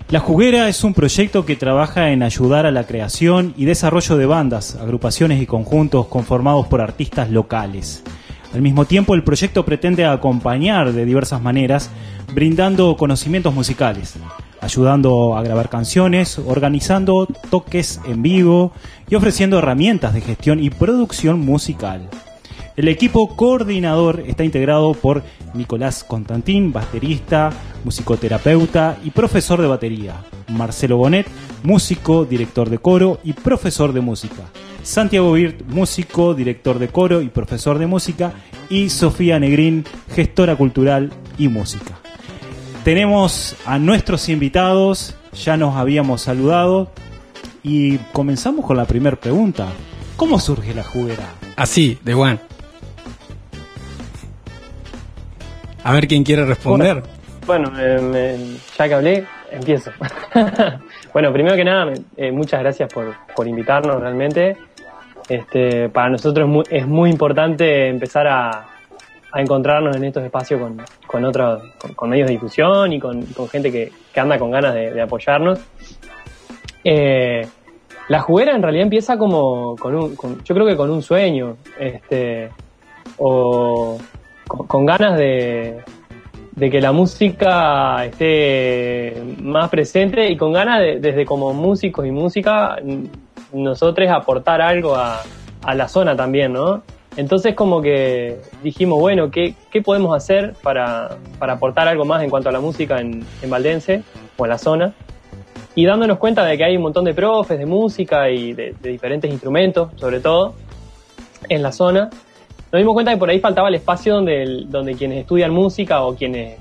La 0.09 0.19
Juguera 0.19 0.67
es 0.67 0.83
un 0.83 0.93
proyecto 0.93 1.45
que 1.45 1.55
trabaja 1.55 2.11
en 2.11 2.23
ayudar 2.23 2.65
a 2.65 2.71
la 2.71 2.85
creación 2.85 3.53
y 3.55 3.63
desarrollo 3.63 4.17
de 4.17 4.25
bandas, 4.25 4.75
agrupaciones 4.75 5.41
y 5.41 5.45
conjuntos 5.45 6.07
conformados 6.07 6.67
por 6.67 6.81
artistas 6.81 7.31
locales. 7.31 8.03
Al 8.53 8.61
mismo 8.61 8.83
tiempo, 8.83 9.15
el 9.15 9.23
proyecto 9.23 9.63
pretende 9.63 10.05
acompañar 10.05 10.91
de 10.91 11.05
diversas 11.05 11.41
maneras, 11.41 11.89
brindando 12.33 12.97
conocimientos 12.97 13.53
musicales, 13.53 14.15
ayudando 14.61 15.37
a 15.37 15.43
grabar 15.43 15.69
canciones, 15.69 16.39
organizando 16.39 17.27
toques 17.49 17.99
en 18.05 18.21
vivo 18.21 18.71
y 19.09 19.15
ofreciendo 19.15 19.59
herramientas 19.59 20.13
de 20.13 20.21
gestión 20.21 20.63
y 20.63 20.69
producción 20.69 21.39
musical. 21.39 22.09
El 22.79 22.87
equipo 22.87 23.35
coordinador 23.35 24.23
está 24.25 24.45
integrado 24.45 24.93
por 24.93 25.23
Nicolás 25.53 26.05
Constantín, 26.05 26.71
baterista, 26.71 27.49
musicoterapeuta 27.83 28.97
y 29.03 29.11
profesor 29.11 29.61
de 29.61 29.67
batería. 29.67 30.15
Marcelo 30.47 30.95
Bonet, 30.95 31.27
músico, 31.63 32.23
director 32.23 32.69
de 32.69 32.77
coro 32.77 33.19
y 33.21 33.33
profesor 33.33 33.91
de 33.91 33.99
música. 33.99 34.43
Santiago 34.81 35.33
Birt, 35.33 35.61
músico, 35.67 36.33
director 36.33 36.79
de 36.79 36.87
coro 36.87 37.21
y 37.21 37.27
profesor 37.27 37.79
de 37.79 37.87
música. 37.87 38.31
Y 38.69 38.89
Sofía 38.89 39.39
Negrín, 39.39 39.83
gestora 40.15 40.55
cultural 40.55 41.11
y 41.37 41.49
música. 41.49 41.98
Tenemos 42.83 43.55
a 43.65 43.77
nuestros 43.77 44.29
invitados, 44.29 45.15
ya 45.33 45.57
nos 45.57 45.75
habíamos 45.75 46.21
saludado 46.21 46.89
y 47.61 47.97
comenzamos 48.13 48.65
con 48.65 48.77
la 48.77 48.85
primera 48.85 49.15
pregunta. 49.17 49.67
¿Cómo 50.15 50.39
surge 50.39 50.73
la 50.73 50.83
juguera? 50.83 51.25
Así, 51.55 51.99
de 52.03 52.13
Juan. 52.13 52.39
A 55.83 55.93
ver 55.93 56.07
quién 56.07 56.23
quiere 56.23 56.45
responder. 56.45 57.03
Bueno, 57.45 57.71
eh, 57.79 57.99
me- 58.01 58.57
ya 58.77 58.87
que 58.87 58.93
hablé, 58.93 59.25
empiezo. 59.51 59.91
bueno, 61.13 61.31
primero 61.33 61.55
que 61.55 61.63
nada, 61.63 61.93
eh, 62.17 62.31
muchas 62.31 62.59
gracias 62.61 62.91
por, 62.93 63.13
por 63.35 63.47
invitarnos 63.47 63.99
realmente. 64.01 64.57
Este, 65.27 65.89
para 65.89 66.09
nosotros 66.09 66.47
es 66.47 66.51
muy, 66.53 66.63
es 66.69 66.87
muy 66.87 67.09
importante 67.11 67.87
empezar 67.87 68.27
a, 68.27 68.67
a 69.31 69.41
encontrarnos 69.41 69.95
en 69.95 70.03
estos 70.05 70.23
espacios 70.23 70.59
con, 70.59 70.81
con 71.05 71.25
otros, 71.25 71.61
con, 71.95 72.09
medios 72.09 72.27
de 72.27 72.33
difusión 72.33 72.91
y 72.93 72.99
con, 72.99 73.25
gente 73.49 73.71
que, 73.71 73.91
que 74.13 74.19
anda 74.19 74.39
con 74.39 74.51
ganas 74.51 74.73
de, 74.73 75.01
apoyarnos. 75.01 75.59
Eh, 76.83 77.47
la 78.07 78.21
juguera 78.21 78.55
en 78.55 78.63
realidad 78.63 78.83
empieza 78.83 79.17
como 79.17 79.75
con 79.75 79.95
un, 79.95 80.15
con- 80.15 80.43
yo 80.43 80.55
creo 80.55 80.65
que 80.65 80.75
con 80.75 80.89
un 80.89 81.01
sueño, 81.03 81.57
este, 81.79 82.49
o 83.17 83.99
con, 84.47 84.85
ganas 84.85 85.17
de, 85.17 85.81
de 86.55 86.69
que 86.71 86.81
la 86.81 86.91
música 86.91 88.03
esté 88.05 89.21
más 89.41 89.69
presente 89.69 90.31
y 90.31 90.37
con 90.37 90.53
ganas 90.53 90.79
de, 90.79 90.99
desde 90.99 91.23
como 91.25 91.53
músicos 91.53 92.05
y 92.07 92.11
música, 92.11 92.77
nosotros 93.53 94.09
aportar 94.09 94.59
algo 94.61 94.95
a, 94.95 95.21
a 95.63 95.75
la 95.75 95.87
zona 95.87 96.15
también, 96.15 96.53
¿no? 96.53 96.81
Entonces 97.17 97.55
como 97.55 97.81
que 97.81 98.39
dijimos, 98.63 98.99
bueno, 98.99 99.31
¿qué, 99.31 99.55
qué 99.71 99.81
podemos 99.81 100.15
hacer 100.15 100.53
para, 100.61 101.17
para 101.37 101.53
aportar 101.53 101.87
algo 101.87 102.05
más 102.05 102.23
en 102.23 102.29
cuanto 102.29 102.49
a 102.49 102.51
la 102.51 102.59
música 102.59 102.99
en, 102.99 103.25
en 103.41 103.49
Valdense 103.49 104.03
o 104.37 104.45
en 104.45 104.49
la 104.49 104.57
zona? 104.57 104.93
Y 105.75 105.85
dándonos 105.85 106.17
cuenta 106.17 106.45
de 106.45 106.57
que 106.57 106.63
hay 106.63 106.75
un 106.75 106.83
montón 106.83 107.05
de 107.05 107.13
profes 107.13 107.57
de 107.57 107.65
música 107.65 108.29
y 108.29 108.53
de, 108.53 108.75
diferentes 108.81 109.31
instrumentos, 109.31 109.91
sobre 109.95 110.19
todo, 110.19 110.55
en 111.47 111.63
la 111.63 111.71
zona, 111.71 112.09
nos 112.71 112.79
dimos 112.79 112.93
cuenta 112.93 113.11
que 113.11 113.17
por 113.17 113.29
ahí 113.29 113.39
faltaba 113.39 113.69
el 113.69 113.75
espacio 113.75 114.15
donde, 114.15 114.65
donde 114.67 114.93
quienes 114.93 115.19
estudian 115.19 115.51
música 115.51 116.03
o 116.03 116.15
quienes 116.15 116.59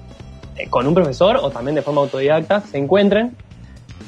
eh, 0.56 0.68
con 0.70 0.86
un 0.86 0.94
profesor 0.94 1.38
o 1.42 1.50
también 1.50 1.74
de 1.74 1.82
forma 1.82 2.00
autodidacta 2.00 2.60
se 2.60 2.78
encuentren, 2.78 3.36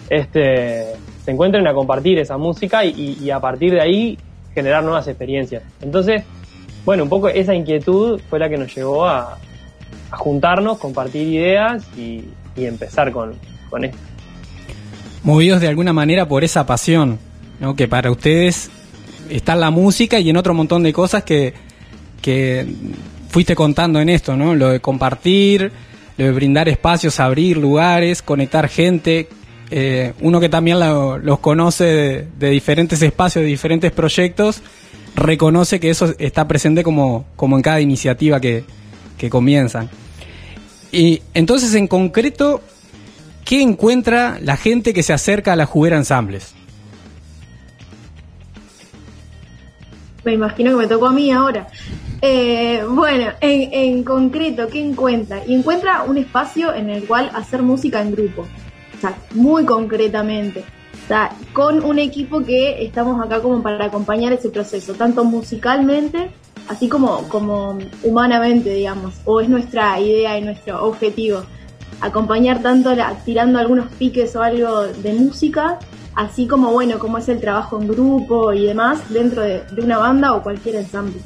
este, 0.09 0.95
se 1.25 1.31
encuentren 1.31 1.67
a 1.67 1.75
compartir 1.75 2.19
esa 2.19 2.39
música 2.39 2.85
y 2.85 3.31
a 3.31 3.41
partir 3.41 3.73
de 3.73 3.81
ahí 3.81 4.19
generar 4.55 4.83
nuevas 4.83 5.07
experiencias. 5.09 5.63
Entonces, 5.81 6.23
bueno, 6.85 7.05
un 7.05 7.09
poco 7.09 7.29
esa 7.29 7.55
inquietud 7.55 8.21
fue 8.29 8.39
la 8.39 8.49
que 8.49 8.57
nos 8.57 8.75
llevó 8.75 9.07
a, 9.07 9.39
a 10.11 10.17
juntarnos, 10.17 10.79
compartir 10.79 11.29
ideas 11.29 11.85
y, 11.97 12.25
empezar 12.57 13.11
con, 13.11 13.33
con 13.71 13.85
esto. 13.85 13.97
Movidos 15.23 15.63
de 15.63 15.69
alguna 15.69 15.95
manera 15.95 16.29
por 16.29 16.45
esa 16.45 16.67
pasión, 16.67 17.19
¿no? 17.59 17.75
Que 17.75 17.89
para 17.89 18.11
ustedes 18.11 18.71
está 19.31 19.55
en 19.55 19.61
la 19.61 19.71
música 19.71 20.21
y 20.21 20.29
en 20.29 20.37
otro 20.37 20.53
montón 20.53 20.83
de 20.83 20.93
cosas 20.93 21.25
que, 21.25 21.55
que 22.21 22.67
fuiste 23.31 23.55
contando 23.55 23.99
en 23.99 24.11
esto, 24.11 24.37
¿no? 24.37 24.55
Lo 24.55 24.69
de 24.69 24.81
compartir, 24.81 25.73
lo 26.19 26.25
de 26.27 26.33
brindar 26.33 26.69
espacios, 26.69 27.19
abrir 27.19 27.57
lugares, 27.57 28.21
conectar 28.21 28.69
gente. 28.69 29.29
Eh, 29.71 30.15
uno 30.21 30.41
que 30.41 30.49
también 30.49 30.81
lo- 30.81 31.19
los 31.19 31.39
conoce 31.39 32.27
de, 32.39 32.51
diferentes 32.51 33.01
espacios, 33.03 33.43
de 33.45 33.49
diferentes 33.49 33.93
proyectos, 33.93 34.63
reconoce 35.15 35.79
que 35.81 35.91
eso 35.91 36.13
está 36.19 36.49
presente 36.49 36.83
como, 36.83 37.25
como 37.37 37.57
en 37.57 37.63
cada 37.63 37.81
iniciativa 37.81 38.41
que, 38.41 38.65
que 39.17 39.31
comienzan. 39.31 39.89
Y 40.93 41.23
entonces, 41.35 41.75
en 41.75 41.87
concreto, 41.87 42.63
¿qué 43.45 43.63
encuentra 43.63 44.39
la 44.43 44.57
gente 44.57 44.93
que 44.93 45.03
se 45.05 45.13
acerca 45.13 45.53
a 45.53 45.57
la 45.57 45.67
juguera 45.67 45.97
ensambles? 45.97 46.55
Me 50.25 50.35
imagino 50.35 50.73
que 50.73 50.77
me 50.77 50.87
tocó 50.87 51.07
a 51.07 51.13
mí 51.13 51.31
ahora. 51.33 51.67
Eh, 52.21 52.83
bueno, 52.89 53.29
en, 53.41 53.73
en 53.73 54.05
concreto, 54.05 54.69
¿qué 54.69 54.83
encuentra? 54.85 55.43
Y 55.47 55.55
encuentra 55.55 56.03
un 56.03 56.19
espacio 56.19 56.75
en 56.75 56.91
el 56.91 57.05
cual 57.05 57.31
hacer 57.35 57.63
música 57.63 58.03
en 58.03 58.13
grupo. 58.13 58.47
Muy 59.35 59.65
concretamente. 59.65 60.65
con 61.53 61.83
un 61.85 61.99
equipo 61.99 62.41
que 62.45 62.85
estamos 62.85 63.21
acá 63.25 63.41
como 63.41 63.61
para 63.63 63.85
acompañar 63.87 64.33
ese 64.33 64.49
proceso, 64.49 64.95
tanto 64.95 65.25
musicalmente, 65.25 66.31
así 66.69 66.89
como, 66.89 67.29
como 67.29 67.79
humanamente, 68.05 68.71
digamos, 68.71 69.15
o 69.25 69.41
es 69.41 69.49
nuestra 69.49 69.99
idea 69.99 70.39
y 70.39 70.43
nuestro 70.43 70.85
objetivo. 70.85 71.43
Acompañar 72.01 72.63
tanto 72.63 72.95
la- 72.95 73.15
tirando 73.25 73.59
algunos 73.59 73.91
piques 73.99 74.37
o 74.37 74.43
algo 74.43 74.83
de 74.83 75.13
música, 75.15 75.81
así 76.15 76.47
como, 76.47 76.71
bueno, 76.71 76.99
como 77.01 77.19
es 77.19 77.29
el 77.29 77.41
trabajo 77.41 77.81
en 77.81 77.89
grupo 77.89 78.53
y 78.53 78.67
demás 78.67 79.01
dentro 79.13 79.43
de, 79.43 79.63
de 79.73 79.83
una 79.83 79.99
banda 79.99 80.33
o 80.33 80.43
cualquier 80.43 80.77
ensamble. 80.77 81.21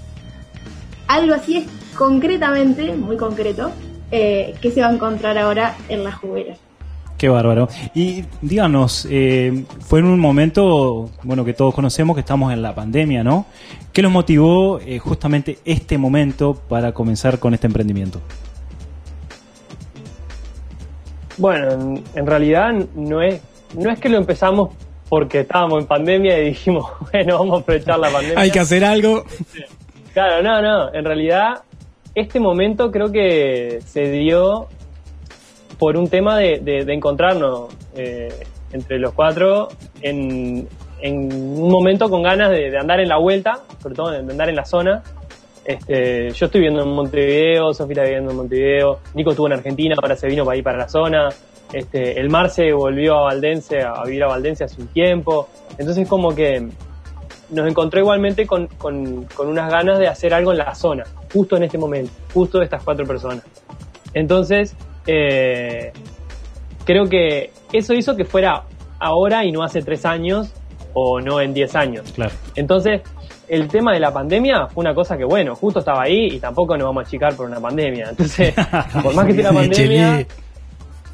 Algo 1.08 1.34
así 1.34 1.58
es 1.58 1.66
concretamente, 1.94 2.94
muy 2.96 3.16
concreto, 3.18 3.70
eh, 4.10 4.54
que 4.62 4.70
se 4.70 4.80
va 4.80 4.88
a 4.88 4.92
encontrar 4.94 5.36
ahora 5.36 5.76
en 5.90 6.04
la 6.04 6.12
juguera. 6.12 6.56
Qué 7.18 7.28
bárbaro. 7.28 7.68
Y 7.94 8.24
díganos, 8.42 9.06
eh, 9.10 9.64
fue 9.80 10.00
en 10.00 10.06
un 10.06 10.18
momento, 10.18 11.10
bueno, 11.22 11.44
que 11.44 11.52
todos 11.52 11.74
conocemos 11.74 12.14
que 12.14 12.20
estamos 12.20 12.52
en 12.52 12.60
la 12.60 12.74
pandemia, 12.74 13.22
¿no? 13.22 13.46
¿Qué 13.92 14.02
los 14.02 14.10
motivó 14.10 14.80
eh, 14.80 14.98
justamente 14.98 15.58
este 15.64 15.96
momento 15.96 16.54
para 16.68 16.92
comenzar 16.92 17.38
con 17.38 17.54
este 17.54 17.68
emprendimiento? 17.68 18.20
Bueno, 21.38 21.70
en, 21.70 22.04
en 22.14 22.26
realidad 22.26 22.72
no 22.94 23.22
es, 23.22 23.40
no 23.76 23.90
es 23.90 23.98
que 24.00 24.08
lo 24.08 24.18
empezamos 24.18 24.70
porque 25.08 25.40
estábamos 25.40 25.80
en 25.80 25.86
pandemia 25.86 26.40
y 26.40 26.46
dijimos, 26.46 26.90
bueno, 27.12 27.38
vamos 27.38 27.58
a 27.58 27.62
aprovechar 27.62 27.98
la 27.98 28.10
pandemia. 28.10 28.40
Hay 28.40 28.50
que 28.50 28.60
hacer 28.60 28.84
algo. 28.84 29.24
Claro, 30.12 30.42
no, 30.42 30.62
no. 30.62 30.94
En 30.94 31.04
realidad, 31.04 31.62
este 32.14 32.40
momento 32.40 32.90
creo 32.90 33.12
que 33.12 33.80
se 33.84 34.10
dio 34.10 34.68
por 35.78 35.96
un 35.96 36.08
tema 36.08 36.38
de, 36.38 36.60
de- 36.62 36.92
encontrarnos 36.92 37.68
eh, 37.96 38.28
entre 38.72 38.98
los 38.98 39.12
cuatro 39.12 39.68
en, 40.02 40.68
en 41.00 41.32
un 41.32 41.68
momento 41.70 42.08
con 42.08 42.22
ganas 42.22 42.50
de, 42.50 42.70
de 42.70 42.78
andar 42.78 43.00
en 43.00 43.08
la 43.08 43.18
vuelta, 43.18 43.60
sobre 43.82 43.94
todo 43.94 44.10
de 44.10 44.18
andar 44.18 44.48
en 44.48 44.56
la 44.56 44.64
zona. 44.64 45.02
Este, 45.64 46.30
yo 46.30 46.46
estoy 46.46 46.60
viviendo 46.60 46.82
en 46.82 46.90
Montevideo, 46.90 47.72
Sofía 47.72 47.94
está 47.94 48.04
viviendo 48.04 48.30
en 48.32 48.36
Montevideo, 48.36 48.98
Nico 49.14 49.30
estuvo 49.30 49.46
en 49.46 49.54
Argentina, 49.54 49.94
ahora 50.00 50.14
se 50.16 50.26
vino 50.28 50.44
para 50.44 50.58
ir 50.58 50.64
para 50.64 50.78
la 50.78 50.88
zona. 50.88 51.28
Este, 51.72 52.20
el 52.20 52.28
Marce 52.28 52.72
volvió 52.72 53.16
a 53.16 53.22
Valdense, 53.22 53.80
a 53.82 54.02
vivir 54.04 54.24
a 54.24 54.26
Valdense 54.28 54.64
hace 54.64 54.80
un 54.80 54.88
tiempo. 54.88 55.48
Entonces 55.78 56.06
como 56.08 56.34
que 56.34 56.68
nos 57.50 57.68
encontró 57.68 58.00
igualmente 58.00 58.46
con, 58.46 58.66
con- 58.66 59.24
con 59.34 59.48
unas 59.48 59.70
ganas 59.70 59.98
de 59.98 60.06
hacer 60.08 60.34
algo 60.34 60.52
en 60.52 60.58
la 60.58 60.74
zona, 60.74 61.04
justo 61.32 61.56
en 61.56 61.62
este 61.64 61.78
momento, 61.78 62.10
justo 62.32 62.58
de 62.58 62.64
estas 62.64 62.82
cuatro 62.84 63.06
personas. 63.06 63.42
Entonces, 64.12 64.76
eh, 65.06 65.92
creo 66.84 67.04
que 67.06 67.50
eso 67.72 67.94
hizo 67.94 68.16
que 68.16 68.24
fuera 68.24 68.64
ahora 68.98 69.44
y 69.44 69.52
no 69.52 69.62
hace 69.62 69.82
tres 69.82 70.04
años 70.04 70.52
o 70.94 71.20
no 71.20 71.40
en 71.40 71.52
diez 71.52 71.74
años. 71.74 72.12
Claro. 72.12 72.32
Entonces, 72.54 73.02
el 73.48 73.68
tema 73.68 73.92
de 73.92 74.00
la 74.00 74.12
pandemia 74.12 74.66
fue 74.68 74.82
una 74.82 74.94
cosa 74.94 75.16
que, 75.16 75.24
bueno, 75.24 75.54
justo 75.54 75.80
estaba 75.80 76.02
ahí 76.02 76.28
y 76.32 76.38
tampoco 76.38 76.76
nos 76.76 76.86
vamos 76.86 77.04
a 77.04 77.06
achicar 77.06 77.36
por 77.36 77.46
una 77.46 77.60
pandemia. 77.60 78.10
Entonces, 78.10 78.54
por 79.02 79.14
más 79.14 79.26
que 79.26 79.32
esté 79.32 79.42
la 79.42 79.52
pandemia, 79.52 80.26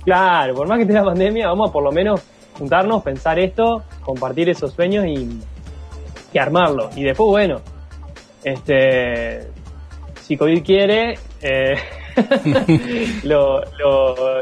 claro, 0.04 0.54
por 0.54 0.68
más 0.68 0.76
que 0.76 0.82
esté 0.82 0.94
la 0.94 1.04
pandemia, 1.04 1.49
vamos 1.49 1.70
a 1.70 1.73
por 1.73 1.82
lo 1.82 1.92
menos 1.92 2.20
juntarnos, 2.59 3.02
pensar 3.02 3.38
esto, 3.38 3.82
compartir 4.02 4.49
esos 4.49 4.73
sueños 4.73 5.06
y, 5.06 5.40
y 6.32 6.38
armarlo. 6.38 6.90
Y 6.94 7.02
después, 7.02 7.28
bueno, 7.30 7.61
este, 8.44 9.49
si 10.20 10.37
COVID 10.37 10.62
quiere, 10.62 11.14
eh, 11.42 11.75
lo, 13.24 13.62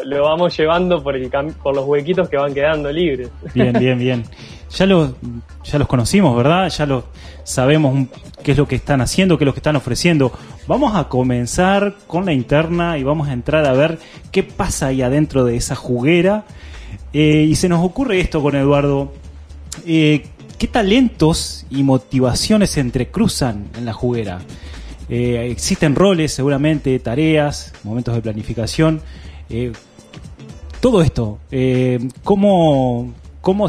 lo, 0.04 0.22
vamos 0.22 0.56
llevando 0.56 1.02
por, 1.02 1.14
los 1.16 1.84
huequitos 1.86 2.28
que 2.28 2.36
van 2.36 2.54
quedando 2.54 2.90
libres. 2.90 3.30
Bien, 3.54 3.72
bien, 3.78 3.98
bien. 3.98 4.24
Ya 4.70 4.86
los, 4.86 5.12
ya 5.64 5.78
los 5.78 5.88
conocimos, 5.88 6.36
¿verdad? 6.36 6.68
Ya 6.68 6.86
los 6.86 7.04
sabemos 7.44 8.08
qué 8.42 8.52
es 8.52 8.58
lo 8.58 8.68
que 8.68 8.76
están 8.76 9.00
haciendo, 9.00 9.38
qué 9.38 9.44
es 9.44 9.46
lo 9.46 9.54
que 9.54 9.60
están 9.60 9.76
ofreciendo. 9.76 10.32
Vamos 10.66 10.94
a 10.94 11.08
comenzar 11.08 11.94
con 12.06 12.26
la 12.26 12.32
interna 12.32 12.98
y 12.98 13.02
vamos 13.02 13.28
a 13.28 13.32
entrar 13.32 13.64
a 13.64 13.72
ver 13.72 13.98
qué 14.30 14.42
pasa 14.42 14.88
ahí 14.88 15.02
adentro 15.02 15.44
de 15.44 15.56
esa 15.56 15.74
juguera. 15.74 16.44
Eh, 17.12 17.46
y 17.48 17.54
se 17.54 17.68
nos 17.68 17.84
ocurre 17.84 18.20
esto 18.20 18.42
con 18.42 18.54
Eduardo. 18.54 19.12
Eh, 19.86 20.26
¿Qué 20.58 20.66
talentos 20.66 21.66
y 21.70 21.84
motivaciones 21.84 22.70
se 22.70 22.80
entrecruzan 22.80 23.68
en 23.76 23.84
la 23.84 23.92
juguera? 23.92 24.40
Eh, 25.08 25.48
existen 25.50 25.94
roles, 25.94 26.32
seguramente, 26.32 26.98
tareas, 26.98 27.72
momentos 27.82 28.14
de 28.14 28.20
planificación. 28.20 29.00
Eh, 29.48 29.72
todo 30.80 31.02
esto, 31.02 31.38
eh, 31.50 31.98
¿cómo, 32.22 33.12
cómo 33.40 33.66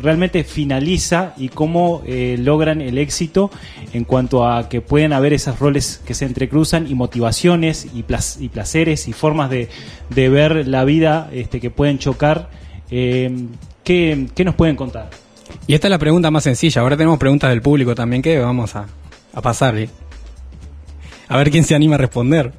realmente 0.00 0.44
finaliza 0.44 1.34
y 1.36 1.48
cómo 1.48 2.02
logran 2.06 2.80
el 2.80 2.98
éxito 2.98 3.50
en 3.92 4.04
cuanto 4.04 4.48
a 4.48 4.68
que 4.68 4.80
pueden 4.80 5.12
haber 5.12 5.32
esos 5.32 5.58
roles 5.58 6.00
que 6.06 6.14
se 6.14 6.24
entrecruzan 6.24 6.86
y 6.86 6.94
motivaciones 6.94 7.88
y, 7.92 8.04
placeres 8.04 9.08
y 9.08 9.12
formas 9.12 9.50
de, 9.50 9.68
ver 10.08 10.68
la 10.68 10.84
vida 10.84 11.28
este, 11.32 11.60
que 11.60 11.70
pueden 11.70 11.98
chocar? 11.98 12.48
¿qué, 12.88 14.44
nos 14.44 14.54
pueden 14.54 14.76
contar? 14.76 15.10
Y 15.66 15.74
esta 15.74 15.88
es 15.88 15.90
la 15.90 15.98
pregunta 15.98 16.30
más 16.30 16.44
sencilla. 16.44 16.82
Ahora 16.82 16.96
tenemos 16.96 17.18
preguntas 17.18 17.50
del 17.50 17.60
público 17.60 17.96
también 17.96 18.22
que 18.22 18.38
vamos 18.38 18.76
a, 18.76 18.86
a 19.34 19.42
pasarle. 19.42 19.90
A 21.28 21.36
ver 21.38 21.50
quién 21.50 21.64
se 21.64 21.74
anima 21.74 21.96
a 21.96 21.98
responder. 21.98 22.52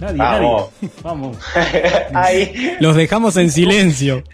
Nadie, 0.00 0.18
Vamos. 0.18 0.70
nadie. 0.80 0.90
Vamos. 1.04 1.36
Ahí. 2.14 2.76
Los 2.80 2.96
dejamos 2.96 3.36
en 3.36 3.52
silencio. 3.52 4.24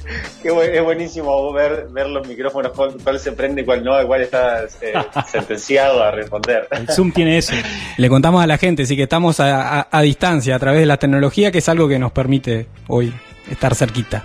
Qué 0.42 0.50
bu- 0.50 0.62
es 0.62 0.82
buenísimo 0.82 1.52
ver, 1.52 1.88
ver 1.90 2.06
los 2.06 2.26
micrófonos, 2.26 2.72
cuál, 2.72 2.94
cuál 3.04 3.20
se 3.20 3.32
prende 3.32 3.62
y 3.62 3.64
cuál 3.66 3.84
no, 3.84 4.06
cuál 4.06 4.22
está 4.22 4.62
eh, 4.80 4.94
sentenciado 5.30 6.02
a 6.02 6.10
responder. 6.10 6.66
El 6.70 6.88
Zoom 6.88 7.12
tiene 7.12 7.36
eso. 7.36 7.52
Le 7.98 8.08
contamos 8.08 8.42
a 8.42 8.46
la 8.46 8.56
gente, 8.56 8.86
sí 8.86 8.96
que 8.96 9.02
estamos 9.02 9.40
a, 9.40 9.80
a- 9.80 9.88
a 9.90 10.00
distancia 10.02 10.56
a 10.56 10.58
través 10.58 10.80
de 10.80 10.86
la 10.86 10.96
tecnología, 10.96 11.52
que 11.52 11.58
es 11.58 11.68
algo 11.68 11.86
que 11.86 11.98
nos 11.98 12.12
permite 12.12 12.66
hoy 12.86 13.12
estar 13.50 13.74
cerquita. 13.74 14.24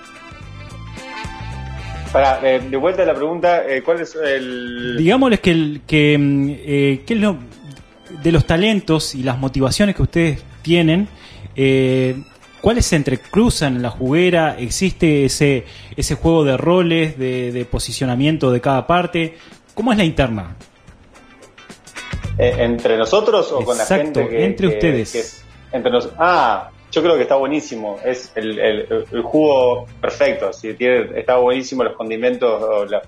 Para, 2.14 2.40
eh, 2.48 2.60
de 2.60 2.78
vuelta 2.78 3.02
a 3.02 3.06
la 3.06 3.14
pregunta, 3.16 3.68
eh, 3.68 3.82
¿cuál 3.82 4.00
es 4.02 4.16
el...? 4.16 4.96
Digámosles 4.98 5.40
que, 5.40 5.52
el, 5.52 5.82
que, 5.88 6.16
mm, 6.18 6.50
eh, 6.60 7.02
que 7.06 7.16
lo- 7.16 7.38
de 8.22 8.32
los 8.32 8.46
talentos 8.46 9.16
y 9.16 9.24
las 9.24 9.38
motivaciones 9.40 9.96
que 9.96 10.04
ustedes 10.04 10.44
tienen, 10.62 11.08
¿cuáles 12.62 12.86
se 12.86 12.96
entrecruzan 12.96 13.78
en 13.78 13.82
la 13.82 13.90
juguera? 13.90 14.56
¿Existe 14.60 15.26
ese, 15.26 15.66
ese 15.98 16.14
juego 16.16 16.44
de 16.46 16.56
roles, 16.56 17.18
de, 17.18 17.52
de 17.52 17.66
posicionamiento 17.66 18.52
de 18.52 18.62
cada 18.62 18.86
parte? 18.86 19.36
¿Cómo 19.74 19.92
es 19.92 19.98
la 19.98 20.04
interna? 20.04 20.56
¿Entre 22.38 22.98
nosotros 22.98 23.52
o 23.52 23.64
con 23.66 23.78
la 23.78 23.86
gente 23.86 24.28
que, 24.28 24.46
entre 24.46 24.68
que- 24.70 24.74
ustedes. 24.76 25.12
que 25.12 25.20
es- 25.20 25.44
entre 25.72 25.92
nos- 25.92 26.10
ah, 26.20 26.70
yo 26.94 27.02
creo 27.02 27.16
que 27.16 27.24
está 27.24 27.36
buenísimo. 27.36 28.00
Es 28.06 28.32
el, 28.36 28.60
el- 28.60 29.06
el 29.12 29.22
jugo 29.24 29.86
perfecto. 30.00 30.52
Tiene, 30.78 31.20
está 31.20 31.38
buenísimo 31.38 31.84
los 31.84 31.96
condimentos, 31.98 32.62
o 32.62 32.86
la- 32.86 33.02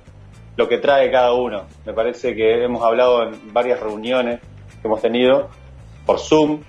lo 0.57 0.67
que 0.67 0.77
trae 0.79 1.11
cada 1.11 1.33
uno. 1.33 1.65
Me 1.85 1.93
parece 1.93 2.35
que 2.35 2.63
hemos 2.63 2.83
hablado 2.83 3.23
en 3.23 3.53
varias 3.53 3.79
reuniones 3.79 4.39
que 4.81 4.87
hemos 4.87 5.01
tenido 5.01 5.49
por 6.05 6.19
Zoom, 6.19 6.61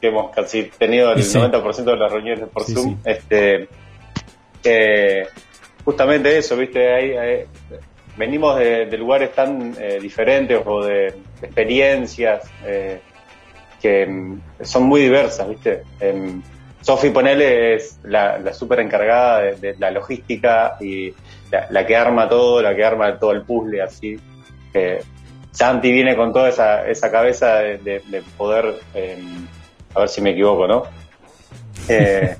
que 0.00 0.08
hemos 0.08 0.30
casi 0.32 0.64
tenido 0.64 1.12
el 1.12 1.22
Sí. 1.22 1.38
90% 1.38 1.84
de 1.92 1.96
las 1.96 2.12
reuniones 2.12 2.48
por 2.48 2.64
Sí, 2.64 2.74
Zoom. 2.74 2.98
Este, 3.04 3.68
que 4.62 5.26
justamente 5.84 6.36
eso, 6.38 6.56
¿viste? 6.56 6.92
Hay- 6.92 7.44
venimos 8.16 8.58
de, 8.58 8.86
de 8.86 8.98
lugares 8.98 9.32
tan 9.34 9.74
eh, 9.80 9.98
diferentes 10.00 10.60
o 10.66 10.84
de, 10.84 10.94
de 11.40 11.46
experiencias 11.46 12.50
eh, 12.66 13.00
que 13.80 14.06
mm, 14.06 14.40
son 14.62 14.84
muy 14.84 15.00
diversas, 15.02 15.48
¿viste? 15.48 15.82
Em, 16.00 16.42
Sofi 16.82 17.10
Ponele 17.10 17.74
es 17.74 17.98
la, 18.04 18.38
la 18.38 18.54
súper 18.54 18.80
encargada 18.80 19.40
de, 19.42 19.54
de 19.56 19.76
la 19.78 19.90
logística 19.90 20.76
y 20.80 21.12
la, 21.50 21.66
la 21.70 21.84
que 21.86 21.96
arma 21.96 22.28
todo, 22.28 22.62
la 22.62 22.74
que 22.74 22.84
arma 22.84 23.18
todo 23.18 23.32
el 23.32 23.42
puzzle, 23.42 23.82
así. 23.82 24.18
Eh, 24.72 25.02
Santi 25.50 25.90
viene 25.92 26.16
con 26.16 26.32
toda 26.32 26.48
esa, 26.48 26.86
esa 26.88 27.10
cabeza 27.10 27.56
de, 27.56 27.78
de- 27.78 28.02
de 28.06 28.22
poder, 28.36 28.76
em, 28.94 29.46
a 29.94 30.00
ver 30.00 30.08
si 30.08 30.20
me 30.22 30.30
equivoco, 30.30 30.66
¿no? 30.66 30.82
Eh, 31.88 32.36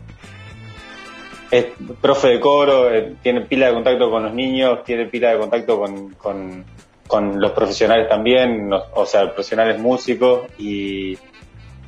es 1.50 1.66
profe 2.00 2.28
de 2.28 2.40
coro, 2.40 2.94
eh, 2.94 3.14
tiene 3.22 3.40
pila 3.42 3.66
de 3.66 3.74
contacto 3.74 4.08
con 4.10 4.22
los 4.22 4.32
niños, 4.32 4.84
tiene 4.84 5.06
pila 5.06 5.32
de 5.32 5.38
contacto 5.38 5.78
con, 5.80 6.10
con, 6.14 6.64
con 7.08 7.40
los 7.40 7.50
profesionales 7.52 8.08
también, 8.08 8.68
no- 8.68 8.82
o 8.94 9.04
sea, 9.04 9.24
profesionales 9.24 9.78
músicos 9.80 10.42
y, 10.58 11.18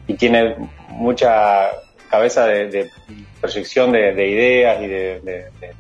y 0.07 0.15
tiene 0.15 0.57
mucha 0.88 1.71
cabeza 2.11 2.47
de, 2.47 2.69
de 2.69 2.91
proyección 3.41 3.93
de, 3.93 4.12
de 4.15 4.29
ideas 4.29 4.83
y 4.83 4.87
de, 4.87 5.21
de- 5.21 5.45
de, 5.61 5.75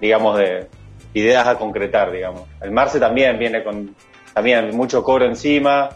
digamos, 0.00 0.38
de 0.38 0.66
ideas 1.14 1.46
a 1.46 1.56
concretar, 1.56 2.12
digamos. 2.12 2.42
El 2.60 2.70
Marce 2.70 3.00
también 3.00 3.38
viene 3.38 3.62
con 3.64 3.94
también 4.34 4.74
mucho 4.76 5.02
coro 5.02 5.24
encima. 5.26 5.90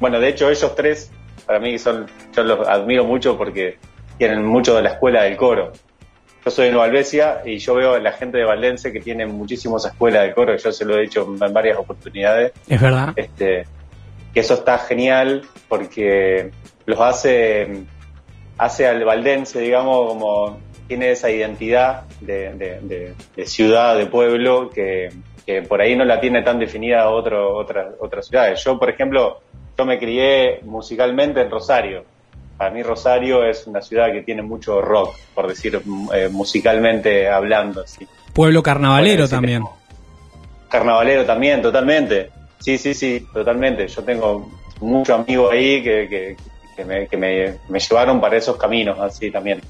Bueno, 0.00 0.18
de 0.20 0.28
hecho 0.28 0.50
ellos 0.50 0.74
tres 0.74 1.10
para 1.46 1.58
mí 1.60 1.78
son, 1.78 2.06
yo 2.34 2.42
los 2.42 2.66
admiro 2.66 3.04
mucho 3.04 3.36
porque 3.38 3.78
tienen 4.18 4.44
mucho 4.44 4.74
de 4.74 4.82
la 4.82 4.90
escuela 4.90 5.22
del 5.22 5.36
coro. 5.36 5.72
Yo 6.44 6.50
soy 6.50 6.66
de 6.66 6.70
Nueva 6.72 6.86
Albesia 6.86 7.42
y 7.44 7.58
yo 7.58 7.74
veo 7.74 7.94
a 7.94 7.98
la 8.00 8.12
gente 8.12 8.38
de 8.38 8.44
Valdense 8.44 8.92
que 8.92 9.00
tiene 9.00 9.26
muchísimas 9.26 9.84
escuelas 9.84 10.24
de 10.26 10.32
coro, 10.34 10.56
yo 10.56 10.72
se 10.72 10.84
lo 10.84 10.96
he 10.96 11.02
dicho 11.02 11.26
en 11.40 11.52
varias 11.52 11.76
oportunidades. 11.78 12.52
Es 12.68 12.80
verdad. 12.80 13.12
Este, 13.16 13.64
que 14.34 14.40
eso 14.40 14.54
está 14.54 14.78
genial 14.78 15.42
porque 15.68 16.50
los 16.86 17.00
hace, 17.00 17.82
hace 18.58 18.86
al 18.86 19.04
valdense, 19.04 19.60
digamos, 19.60 20.08
como 20.08 20.58
tiene 20.88 21.10
esa 21.10 21.30
identidad 21.30 22.02
de, 22.20 22.54
de- 22.54 23.14
de 23.36 23.46
ciudad, 23.46 23.96
de 23.96 24.06
pueblo, 24.06 24.70
que, 24.70 25.10
que 25.44 25.62
por 25.62 25.80
ahí 25.80 25.96
no 25.96 26.04
la 26.04 26.20
tiene 26.20 26.42
tan 26.42 26.58
definida 26.58 27.10
otro, 27.10 27.56
otra, 27.56 27.90
otras 28.00 28.28
ciudades. 28.28 28.62
Yo, 28.64 28.78
por 28.78 28.88
ejemplo, 28.90 29.40
yo 29.76 29.84
me 29.84 29.98
crié 29.98 30.60
musicalmente 30.62 31.40
en 31.40 31.50
Rosario. 31.50 32.04
Para 32.56 32.70
mí 32.70 32.82
Rosario 32.82 33.44
es 33.44 33.66
una 33.66 33.82
ciudad 33.82 34.10
que 34.12 34.22
tiene 34.22 34.40
mucho 34.42 34.80
rock, 34.80 35.14
por 35.34 35.46
decir 35.46 35.78
eh, 36.14 36.28
musicalmente 36.30 37.28
hablando. 37.28 37.82
Así. 37.82 38.06
Pueblo 38.32 38.62
carnavalero 38.62 39.28
también. 39.28 39.62
Carnavalero 40.68 41.24
también, 41.24 41.60
totalmente. 41.62 42.30
Sí, 42.58 42.78
sí, 42.78 42.94
sí, 42.94 43.26
totalmente. 43.32 43.86
Yo 43.88 44.02
tengo 44.02 44.50
muchos 44.80 45.18
amigos 45.20 45.52
ahí 45.52 45.82
que, 45.82 46.08
que, 46.08 46.36
que 46.76 46.84
me, 46.84 47.06
que 47.08 47.16
me, 47.16 47.58
me 47.68 47.78
llevaron 47.80 48.20
para 48.20 48.36
esos 48.36 48.56
caminos, 48.56 48.98
así 49.00 49.30
también. 49.32 49.60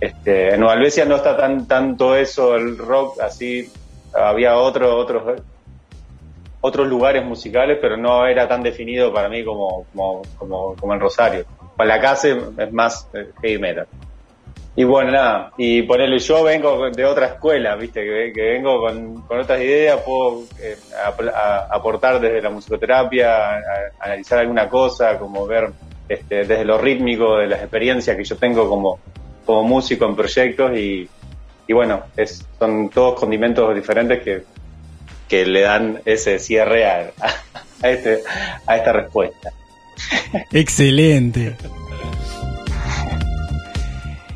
Este, 0.00 0.54
en 0.54 0.60
Nueva 0.60 0.74
Albesia 0.74 1.04
no 1.04 1.16
está 1.16 1.36
tan 1.36 1.66
tanto 1.68 2.16
eso, 2.16 2.54
el 2.54 2.76
rock, 2.76 3.20
así 3.20 3.70
había 4.12 4.56
otro, 4.56 4.96
otros 4.96 5.42
otros 6.60 6.88
lugares 6.88 7.24
musicales, 7.24 7.78
pero 7.80 7.96
no 7.96 8.26
era 8.26 8.48
tan 8.48 8.62
definido 8.62 9.12
para 9.12 9.28
mí 9.28 9.44
como, 9.44 9.86
como, 9.92 10.22
como, 10.36 10.74
como 10.74 10.94
en 10.94 11.00
Rosario. 11.00 11.44
Para 11.76 11.96
la 11.96 12.00
casa 12.00 12.28
es 12.28 12.72
más 12.72 13.08
eh, 13.12 13.30
heavy 13.40 13.58
metal. 13.58 13.86
Y 14.74 14.84
bueno, 14.84 15.10
nada, 15.12 15.52
y 15.56 15.82
ponerle 15.82 16.18
yo 16.18 16.42
vengo 16.44 16.90
de 16.90 17.04
otra 17.04 17.26
escuela, 17.26 17.76
viste, 17.76 18.04
que, 18.04 18.32
que 18.34 18.42
vengo 18.42 18.80
con, 18.80 19.22
con 19.22 19.40
otras 19.40 19.60
ideas, 19.60 20.02
puedo 20.04 20.42
eh, 20.62 20.76
a- 21.34 21.66
aportar 21.70 22.20
desde 22.20 22.42
la 22.42 22.50
musicoterapia, 22.50 23.52
a- 23.54 23.60
analizar 24.00 24.40
alguna 24.40 24.68
cosa, 24.68 25.18
como 25.18 25.46
ver 25.46 25.70
este, 26.08 26.44
desde 26.44 26.64
lo 26.64 26.78
rítmico, 26.78 27.38
de 27.38 27.46
las 27.46 27.60
experiencias 27.60 28.16
que 28.16 28.24
yo 28.24 28.36
tengo 28.36 28.68
como, 28.68 28.98
como 29.44 29.64
músico 29.64 30.06
en 30.06 30.16
proyectos 30.16 30.76
y, 30.76 31.08
y 31.66 31.72
bueno, 31.72 32.02
es, 32.16 32.46
son 32.58 32.90
todos 32.90 33.18
condimentos 33.18 33.74
diferentes 33.74 34.22
que, 34.22 34.42
que 35.28 35.46
le 35.46 35.62
dan 35.62 36.00
ese 36.04 36.38
cierre 36.38 36.86
a, 36.86 37.12
a, 37.82 37.90
este, 37.90 38.22
a 38.66 38.76
esta 38.76 38.92
respuesta. 38.92 39.50
Excelente. 40.52 41.56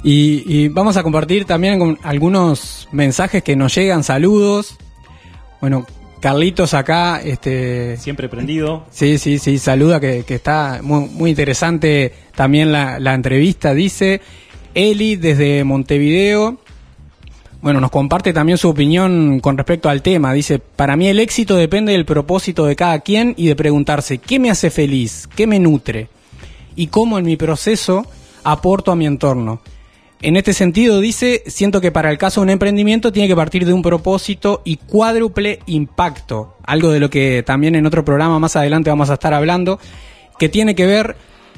Y, 0.03 0.45
y 0.47 0.69
vamos 0.69 0.97
a 0.97 1.03
compartir 1.03 1.45
también 1.45 1.99
algunos 2.03 2.89
mensajes 2.91 3.43
que 3.43 3.55
nos 3.55 3.75
llegan, 3.75 4.03
saludos. 4.03 4.79
Bueno, 5.61 5.87
Carlitos 6.21 6.75
acá, 6.75 7.21
este... 7.23 7.97
Siempre 7.97 8.29
prendido. 8.29 8.85
Sí, 8.91 9.17
sí, 9.17 9.39
sí, 9.39 9.59
saluda 9.59 10.01
que, 10.01 10.25
que 10.25 10.35
está 10.35 10.81
muy, 10.83 11.09
muy 11.09 11.31
interesante 11.31 12.13
también 12.35 12.73
la, 12.73 13.01
la 13.01 13.15
entrevista, 13.15 13.73
dice 13.73 14.21
Eli 14.75 15.17
desde 15.17 15.65
Montevideo. 15.65 16.59
Bueno, 17.63 17.81
nos 17.81 17.91
comparte 17.91 18.33
también 18.33 18.59
su 18.59 18.69
opinión 18.69 19.41
con 19.41 19.57
respecto 19.57 19.89
al 19.89 20.03
tema. 20.03 20.33
Dice, 20.33 20.59
para 20.59 20.97
mí 20.97 21.09
el 21.09 21.21
éxito 21.21 21.57
depende 21.57 21.93
del 21.93 22.07
propósito 22.07 22.65
de 22.65 22.77
cada 22.77 23.01
quien 23.01 23.35
y 23.37 23.49
de 23.49 23.57
preguntarse, 23.57 24.19
¿qué 24.19 24.39
me 24.39 24.51
hace 24.51 24.71
feliz? 24.71 25.29
¿Qué 25.35 25.47
me 25.47 25.59
nutre? 25.59 26.09
Y 26.77 26.87
cómo 26.87 27.19
en 27.19 27.27
mi 27.27 27.37
proceso 27.37 28.07
aporto 28.45 28.93
a 28.93 28.97
mi 28.97 29.07
entorno. 29.07 29.61
En 30.23 30.37
este 30.37 30.53
sentido, 30.53 31.01
dice, 31.01 31.43
siento 31.47 31.81
que 31.81 31.93
para 31.93 32.11
el 32.11 32.19
caso 32.19 32.41
de 32.41 32.45
un 32.45 32.51
emprendimiento 32.51 33.11
tiene 33.11 33.27
que 33.27 33.35
partir 33.35 33.65
de 33.65 33.73
un 33.73 33.81
propósito 33.81 34.61
y 34.67 34.77
cuádruple 34.77 35.61
impacto, 35.65 36.59
algo 36.63 36.91
de 36.91 37.01
lo 37.01 37.09
que 37.09 37.43
también 37.43 37.75
en 37.75 37.87
otro 37.87 38.05
programa 38.05 38.39
más 38.39 38.55
adelante 38.55 38.91
vamos 38.91 39.09
a 39.09 39.15
estar 39.15 39.33
hablando, 39.33 39.81
que 40.39 40.51
tiene 40.51 40.75
que 40.75 40.87
ver, 40.87 41.17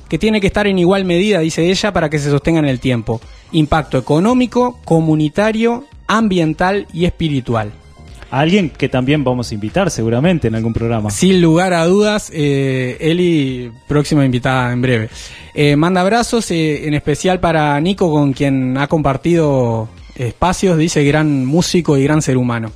que 0.09 0.17
tiene 0.17 0.41
que 0.41 0.47
estar 0.47 0.69
en 0.69 0.79
igual 0.79 1.05
medida, 1.05 1.41
dice 1.41 1.69
ella, 1.69 1.93
para 1.93 2.09
que 2.09 2.21
se 2.21 2.31
sostenga 2.31 2.61
en 2.61 2.69
el 2.69 2.79
tiempo. 2.79 3.21
Impacto 3.51 3.99
económico, 3.99 4.79
comunitario, 4.85 5.85
ambiental 6.07 6.87
y 6.93 7.07
espiritual. 7.07 7.73
A 8.33 8.41
alguien 8.41 8.71
que 8.71 8.89
también 8.89 9.25
vamos 9.25 9.51
a 9.51 9.55
invitar 9.55 9.91
seguramente 9.91 10.49
en 10.49 10.55
algún 10.55 10.73
programa. 10.73 11.11
Sin 11.11 11.43
lugar 11.43 11.75
a 11.75 11.85
dudas, 11.85 12.31
eh, 12.33 12.97
Eli, 12.99 13.71
próxima 13.87 14.25
invitada 14.25 14.73
en 14.73 14.81
breve. 14.81 15.11
Eh, 15.53 15.77
manda 15.77 16.01
abrazos, 16.01 16.51
eh, 16.51 16.89
en 16.89 16.95
especial 16.95 17.41
para 17.41 17.79
Nico, 17.79 18.11
con 18.11 18.33
quien 18.33 18.79
ha 18.79 18.87
compartido 18.87 19.91
espacios, 20.17 20.79
dice 20.79 21.05
gran 21.05 21.45
músico 21.45 21.99
y 21.99 22.05
gran 22.05 22.23
ser 22.23 22.39
humano. 22.39 22.73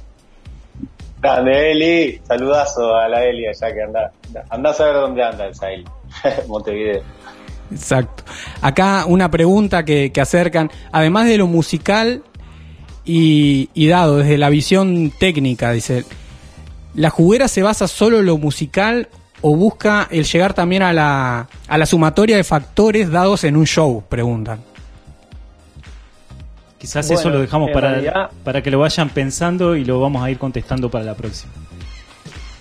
Grande 1.23 1.73
Eli, 1.73 2.21
saludazo 2.29 2.95
a 2.95 3.09
la 3.09 3.25
Eli 3.25 3.47
allá 3.47 3.73
que 3.73 3.83
anda, 3.83 4.13
anda 4.51 4.71
a 4.71 4.75
saber 4.75 4.95
dónde 4.97 5.23
anda 5.25 5.49
esa 5.49 5.71
Eli, 5.71 5.87
Montevideo. 6.49 7.01
Exacto. 7.71 8.25
Acá 8.61 9.07
una 9.07 9.31
pregunta 9.31 9.87
que, 9.87 10.13
que 10.13 10.21
acercan, 10.21 10.71
además 10.93 11.29
de 11.29 11.39
lo 11.39 11.47
musical 11.47 12.23
y, 13.07 13.71
y 13.73 13.87
dado 13.87 14.19
desde 14.19 14.37
la 14.37 14.51
visión 14.51 15.13
técnica, 15.19 15.71
dice, 15.73 16.05
¿la 16.95 17.09
juguera 17.11 17.49
se 17.49 17.63
basa 17.63 17.89
solo 17.89 18.19
en 18.21 18.27
lo 18.27 18.37
musical 18.37 19.09
o 19.43 19.55
busca 19.57 20.09
el 20.11 20.25
llegar 20.25 20.53
también 20.55 20.83
a 20.83 20.93
la, 20.93 21.49
a 21.69 21.79
la 21.79 21.87
sumatoria 21.87 22.37
de 22.37 22.45
factores 22.45 23.11
dados 23.11 23.45
en 23.45 23.57
un 23.57 23.67
show? 23.67 24.03
Preguntan. 24.09 24.59
Quizás 26.79 27.07
Bueno, 27.07 27.21
eso 27.21 27.31
lo 27.31 27.41
dejamos 27.41 27.71
para, 27.73 27.91
realidad- 27.93 28.31
para 28.45 28.63
que 28.63 28.71
lo 28.71 28.79
vayan 28.81 29.09
pensando 29.11 29.77
y 29.77 29.85
lo 29.85 29.99
vamos 30.01 30.23
a 30.23 30.31
ir 30.31 30.39
contestando 30.39 30.91
para 30.91 31.05
la 31.05 31.15
próxima. 31.15 31.53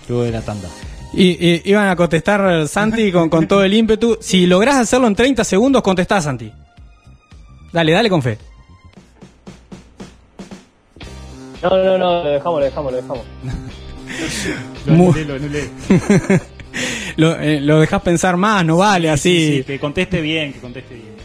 Luego 0.08 0.24
de 0.24 0.32
la 0.32 0.40
tanda. 0.42 0.68
Y, 1.12 1.28
y- 1.46 1.62
iban 1.66 1.88
a 1.88 1.96
contestar 1.96 2.66
Santi 2.68 3.12
con, 3.12 3.28
con 3.28 3.46
todo 3.46 3.62
el 3.64 3.74
ímpetu. 3.74 4.16
Si 4.20 4.46
lográs 4.46 4.76
hacerlo 4.76 5.06
en 5.06 5.14
30 5.14 5.44
segundos, 5.44 5.82
contestá 5.82 6.20
Santi. 6.20 6.50
Dale, 7.72 7.92
dale 7.92 8.08
con 8.08 8.22
fe. 8.22 8.38
No, 11.68 11.76
no, 11.82 11.98
no, 11.98 12.24
lo 12.24 12.30
dejamos, 12.30 12.60
lo 12.60 12.64
dejamos, 12.64 12.92
lo 12.92 12.96
dejamos. 12.96 13.24
Lo 14.86 14.92
anulé, 14.92 15.24
lo 15.24 15.34
anulé. 15.34 15.70
Lo, 17.16 17.40
eh, 17.40 17.60
lo 17.60 17.80
dejás 17.80 18.02
pensar 18.02 18.36
más, 18.36 18.64
no 18.64 18.76
vale 18.76 19.10
así. 19.10 19.38
Sí, 19.38 19.56
sí, 19.58 19.64
que 19.64 19.80
conteste 19.80 20.20
bien, 20.20 20.52
que 20.52 20.60
conteste 20.60 20.94
bien. 20.94 21.16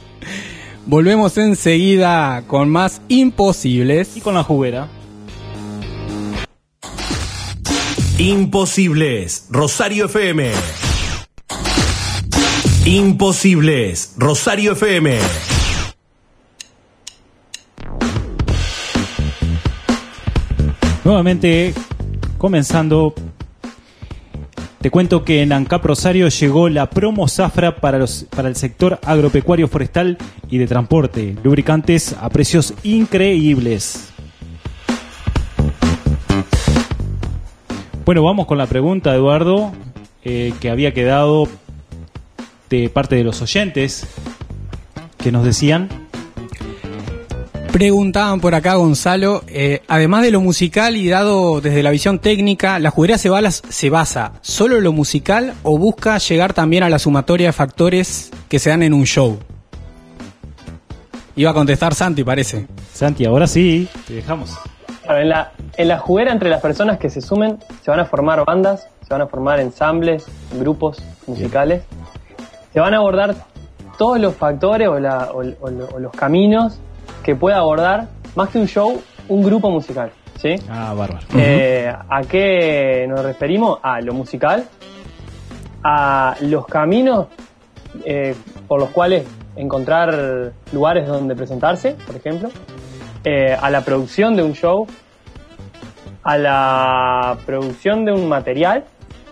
Volvemos 0.86 1.38
enseguida 1.38 2.44
con 2.48 2.70
más 2.70 3.02
imposibles. 3.08 4.16
Y 4.18 4.22
con 4.22 4.34
la 4.34 4.44
juguera. 4.44 4.88
Imposibles, 8.18 9.48
Rosario 9.50 10.06
FM. 10.06 10.52
Imposibles, 12.86 14.14
Rosario 14.18 14.72
FM. 14.74 15.20
Nuevamente, 21.12 21.74
comenzando, 22.38 23.14
te 24.80 24.90
cuento 24.90 25.26
que 25.26 25.42
en 25.42 25.52
ANCAP 25.52 25.84
Rosario 25.84 26.30
llegó 26.30 26.70
la 26.70 26.90
promo 26.90 27.28
Zafra 27.28 27.76
para, 27.76 27.98
los, 27.98 28.28
para 28.34 28.48
el 28.48 28.56
sector 28.56 28.98
agropecuario, 29.04 29.68
forestal 29.68 30.18
y 30.50 30.58
de 30.58 30.68
transporte. 30.68 31.36
Lubricantes 31.44 32.16
a 32.18 32.30
precios 32.30 32.74
increíbles. 32.84 34.08
Bueno, 38.06 38.24
vamos 38.24 38.46
con 38.48 38.58
la 38.58 38.68
pregunta, 38.68 39.14
Eduardo, 39.14 39.74
eh, 40.24 40.54
que 40.62 40.70
había 40.70 40.94
quedado 40.94 41.50
de 42.70 42.88
parte 42.88 43.18
de 43.18 43.26
los 43.26 43.42
oyentes 43.42 44.08
que 45.18 45.34
nos 45.34 45.44
decían. 45.44 45.90
Preguntaban 47.72 48.42
por 48.42 48.54
acá, 48.54 48.76
Gonzalo, 48.76 49.44
eh, 49.48 49.82
además 49.88 50.24
de 50.24 50.32
lo 50.32 50.42
musical 50.42 50.98
y 50.98 51.08
dado 51.08 51.62
desde 51.62 51.82
la 51.84 51.90
visión 51.92 52.20
técnica, 52.20 52.80
¿la 52.80 52.92
juguera 52.92 53.18
se, 53.18 53.30
balas- 53.30 53.64
se 53.70 53.90
basa 53.90 54.34
solo 54.42 54.78
en 54.78 54.84
lo 54.84 54.92
musical 54.92 55.54
o 55.64 55.78
busca 55.78 56.18
llegar 56.18 56.54
también 56.54 56.84
a 56.84 56.90
la 56.90 57.00
sumatoria 57.00 57.48
de 57.48 57.54
factores 57.54 58.30
que 58.50 58.60
se 58.60 58.72
dan 58.72 58.84
en 58.84 58.94
un 58.94 59.06
show? 59.06 59.40
Iba 61.38 61.52
a 61.52 61.54
contestar 61.54 61.96
Santi, 61.96 62.26
parece. 62.26 62.68
Santi, 62.94 63.26
ahora 63.26 63.48
sí, 63.48 63.88
te 64.06 64.16
dejamos. 64.16 64.52
Claro, 65.04 65.22
en, 65.22 65.30
la, 65.30 65.54
en 65.78 65.88
la 65.88 65.98
juguera 65.98 66.34
entre 66.34 66.50
las 66.50 66.62
personas 66.62 67.00
que 67.00 67.10
se 67.10 67.22
sumen 67.22 67.58
se 67.84 67.90
van 67.90 68.02
a 68.02 68.06
formar 68.06 68.44
bandas, 68.46 68.86
se 69.08 69.14
van 69.14 69.22
a 69.22 69.28
formar 69.28 69.62
ensambles, 69.62 70.26
grupos 70.60 71.02
musicales, 71.26 71.84
se 72.74 72.80
van 72.82 72.94
a 72.94 72.98
abordar 72.98 73.34
todos 73.98 74.20
los 74.20 74.36
factores 74.36 74.90
o, 74.90 75.00
la- 75.00 75.32
o- 75.34 75.42
o- 75.42 75.96
o 75.96 76.00
los 76.00 76.12
caminos 76.12 76.80
que 77.24 77.36
pueda 77.36 77.58
abordar, 77.58 78.08
más 78.36 78.50
que 78.50 78.58
un 78.60 78.68
show, 78.68 79.02
un 79.28 79.44
grupo 79.44 79.70
musical. 79.70 80.12
¿sí? 80.38 80.56
Ah, 80.70 80.94
bárbaro. 80.96 81.20
Eh, 81.38 81.94
¿A 82.10 82.22
qué 82.24 83.06
nos 83.08 83.24
referimos? 83.24 83.80
A 83.84 84.02
lo 84.02 84.14
musical, 84.14 84.66
a 85.84 86.36
los 86.42 86.66
caminos 86.68 87.28
eh, 88.06 88.36
por 88.68 88.80
los 88.80 88.90
cuales 88.90 89.26
encontrar 89.56 90.52
lugares 90.72 91.08
donde 91.08 91.36
presentarse, 91.36 91.96
por 92.08 92.16
ejemplo, 92.16 92.50
eh, 93.24 93.56
a 93.60 93.70
la 93.70 93.82
producción 93.82 94.36
de 94.36 94.44
un 94.44 94.54
show, 94.54 94.88
a 96.24 96.38
la 96.38 97.38
producción 97.46 98.06
de 98.06 98.12
un 98.14 98.28
material, 98.30 98.86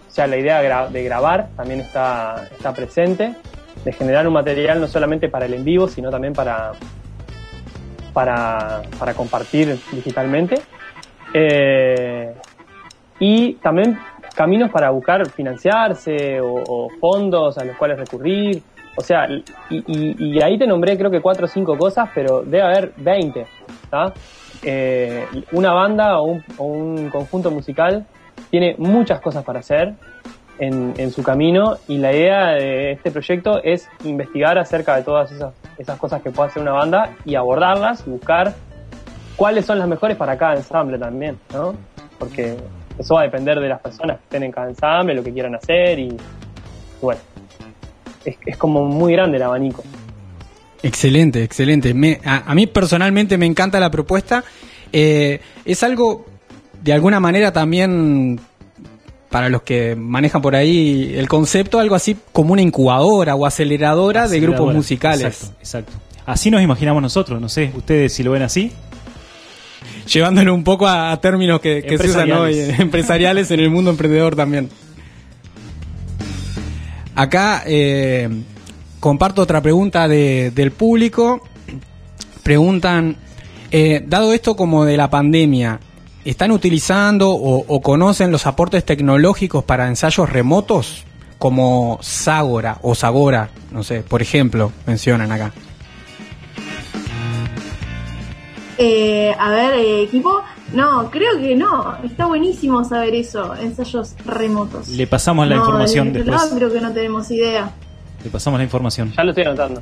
o 0.08 0.12
sea, 0.12 0.28
la 0.28 0.38
idea 0.38 0.62
de, 0.62 0.70
gra- 0.70 0.90
de 0.90 1.04
grabar 1.04 1.50
también 1.56 1.80
está, 1.80 2.48
está 2.52 2.74
presente, 2.74 3.34
de 3.86 3.94
generar 3.94 4.28
un 4.28 4.34
material 4.34 4.82
no 4.82 4.88
solamente 4.88 5.30
para 5.30 5.46
el 5.46 5.54
en 5.54 5.64
vivo, 5.64 5.88
sino 5.88 6.10
también 6.10 6.34
para, 6.34 6.72
para, 8.20 8.82
para 9.00 9.14
compartir 9.14 9.80
digitalmente. 9.94 10.60
Eh, 11.34 12.34
y 13.18 13.54
también 13.56 13.98
caminos 14.36 14.70
para 14.72 14.90
buscar 14.90 15.26
financiarse 15.30 16.42
o, 16.42 16.90
fondos 17.00 17.58
a 17.58 17.64
los 17.64 17.78
cuales 17.78 17.98
recurrir. 17.98 18.62
O 18.98 19.02
sea, 19.02 19.26
y, 19.30 19.44
y- 19.70 20.16
y 20.20 20.42
ahí 20.42 20.58
te 20.58 20.68
nombré 20.68 20.98
creo 20.98 21.10
que 21.10 21.22
cuatro 21.22 21.46
o 21.46 21.48
cinco 21.48 21.78
cosas, 21.78 22.10
pero 22.14 22.42
debe 22.42 22.62
haber 22.64 22.92
20. 22.98 23.46
¿tá? 23.90 24.12
Eh, 24.64 25.26
una 25.54 25.72
banda 25.72 26.20
o 26.20 26.42
un 26.58 27.10
conjunto 27.10 27.52
musical 27.52 28.06
tiene 28.52 28.76
muchas 28.78 29.22
cosas 29.22 29.46
para 29.46 29.60
hacer 29.60 29.94
en, 30.60 31.12
su 31.12 31.24
camino 31.24 31.78
y 31.88 31.98
la 31.98 32.14
idea 32.14 32.48
de 32.52 32.92
este 32.92 33.12
proyecto 33.12 33.62
es 33.64 33.88
investigar 34.04 34.58
acerca 34.58 34.96
de 34.96 35.04
todas 35.04 35.32
esas, 35.32 35.98
cosas 35.98 36.22
que 36.22 36.32
puede 36.32 36.50
hacer 36.50 36.62
una 36.62 36.74
banda 36.74 37.16
y 37.26 37.36
abordarlas, 37.36 38.06
buscar 38.06 38.56
cuáles 39.36 39.66
son 39.66 39.80
las 39.80 39.88
mejores 39.88 40.18
para 40.18 40.38
cada 40.38 40.56
ensamble 40.56 41.00
también, 41.00 41.38
¿no? 41.54 41.74
Porque 42.18 42.58
eso 42.98 43.16
va 43.16 43.22
a 43.22 43.24
depender 43.24 43.60
de 43.60 43.70
las 43.70 43.80
personas 43.80 44.18
que 44.18 44.24
estén 44.24 44.44
en 44.44 44.52
cada 44.52 44.70
ensamble, 44.70 45.16
lo 45.16 45.24
que 45.24 45.32
quieran 45.32 45.56
hacer 45.56 46.00
y 46.00 46.18
bueno, 47.02 47.22
es, 48.26 48.58
como 48.58 48.86
muy 48.86 49.14
grande 49.14 49.38
el 49.38 49.44
abanico. 49.44 49.84
Excelente, 50.84 51.44
excelente. 51.44 51.96
A 52.26 52.54
mí 52.56 52.68
personalmente 52.68 53.38
me 53.38 53.46
encanta 53.46 53.80
la 53.80 53.90
propuesta. 53.90 54.44
Eh, 54.92 55.40
es 55.66 55.84
algo, 55.84 56.26
de 56.82 56.94
alguna 56.94 57.20
manera 57.20 57.52
también, 57.52 58.40
para 59.30 59.50
los 59.50 59.62
que 59.62 59.96
manejan 59.96 60.42
por 60.42 60.56
ahí 60.56 61.14
el 61.16 61.28
concepto, 61.28 61.80
algo 61.80 61.96
así 61.96 62.18
como 62.32 62.54
una 62.54 62.62
incubadora 62.62 63.36
o 63.36 63.46
aceleradora, 63.46 64.28
de 64.28 64.40
grupos 64.40 64.74
musicales. 64.74 65.26
Exacto, 65.44 65.56
exacto. 65.60 65.94
Así 66.26 66.52
nos 66.52 66.62
imaginamos 66.62 67.02
nosotros, 67.02 67.40
no 67.42 67.50
sé, 67.50 67.72
ustedes 67.76 68.14
si 68.14 68.24
lo 68.24 68.32
ven 68.32 68.42
así. 68.44 68.72
Llevándolo 70.12 70.54
un 70.54 70.64
poco 70.64 70.88
a, 70.88 71.12
a 71.12 71.22
términos 71.22 71.60
que, 71.60 71.84
que 71.84 71.98
se 71.98 72.08
usan 72.10 72.32
hoy, 72.32 72.54
Empresariales. 72.54 72.80
empresariales 72.82 73.52
en 73.52 73.60
el 73.60 73.70
mundo 73.70 73.92
emprendedor 73.92 74.36
también. 74.36 74.70
Acá 77.16 77.64
eh, 77.66 78.30
comparto 79.00 79.42
otra 79.42 79.62
pregunta 79.62 80.08
de- 80.08 80.52
del 80.52 80.72
público. 80.72 81.42
Preguntan, 82.44 83.18
eh, 83.72 84.04
dado 84.08 84.34
esto 84.34 84.56
como 84.56 84.86
de 84.86 84.98
la 84.98 85.10
pandemia, 85.10 85.80
¿están 86.26 86.52
utilizando 86.52 87.30
o, 87.32 87.66
o 87.68 87.82
conocen 87.82 88.32
los 88.32 88.46
aportes 88.48 88.84
tecnológicos 88.86 89.64
para 89.64 89.88
ensayos 89.88 90.30
remotos? 90.30 91.04
Como 91.38 91.98
Sagora 92.02 92.80
o 92.82 92.96
Sagora, 92.96 93.50
no 93.72 93.82
sé, 93.84 94.02
por 94.02 94.22
ejemplo, 94.22 94.72
mencionan 94.86 95.32
acá. 95.32 95.54
Eh, 98.78 99.34
a 99.38 99.50
ver, 99.50 99.74
eh, 99.74 100.04
equipo, 100.04 100.42
no, 100.74 101.10
creo 101.12 101.38
que 101.40 101.56
no. 101.56 101.98
Está 102.04 102.26
buenísimo 102.26 102.84
saber 102.84 103.16
eso, 103.16 103.54
ensayos 103.56 104.16
remotos. 104.26 104.88
Le 104.90 105.06
pasamos 105.08 105.48
la 105.48 105.56
No, 105.56 105.62
información 105.64 106.08
de 106.14 106.24
nuestro 106.24 106.32
después. 106.34 106.50
lado 106.52 106.58
creo 106.58 106.74
que 106.74 106.82
no 106.88 106.94
tenemos 106.94 107.30
idea. 107.32 107.72
Le 108.24 108.30
pasamos 108.30 108.58
la 108.60 108.64
información. 108.66 109.14
Ya 109.16 109.24
lo 109.24 109.30
estoy 109.32 109.44
anotando. 109.46 109.80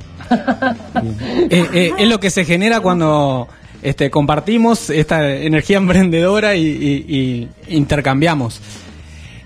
Eh, 1.50 1.68
eh, 1.72 1.92
es 1.98 2.08
lo 2.08 2.20
que 2.20 2.30
se 2.30 2.44
genera 2.44 2.80
cuando 2.80 3.48
este, 3.82 4.10
compartimos 4.10 4.90
esta 4.90 5.34
energía 5.34 5.76
emprendedora 5.78 6.54
y, 6.56 7.48
intercambiamos. 7.68 8.60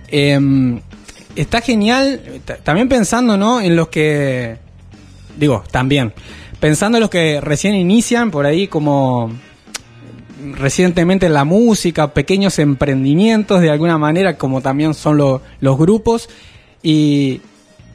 Em, 0.09 0.81
está 1.37 1.61
genial, 1.61 2.21
también 2.63 2.89
pensando 2.89 3.37
¿no? 3.37 3.61
en 3.61 3.77
los 3.77 3.89
que, 3.89 4.57
digo, 5.39 5.65
también, 5.71 6.13
pensando 6.61 6.99
en 6.99 7.01
los 7.03 7.11
que 7.11 7.41
recién 7.41 7.75
inician 7.75 8.31
por 8.31 8.45
ahí 8.47 8.69
como 8.69 9.33
recientemente 10.55 11.27
en 11.27 11.35
la 11.35 11.45
música, 11.45 12.13
pequeños 12.13 12.59
emprendimientos 12.59 13.61
de 13.61 13.71
alguna 13.71 13.97
manera, 13.97 14.37
como 14.37 14.61
también 14.61 14.93
son 14.95 15.17
lo- 15.17 15.41
los 15.61 15.79
grupos. 15.79 16.29
Y, 16.83 17.41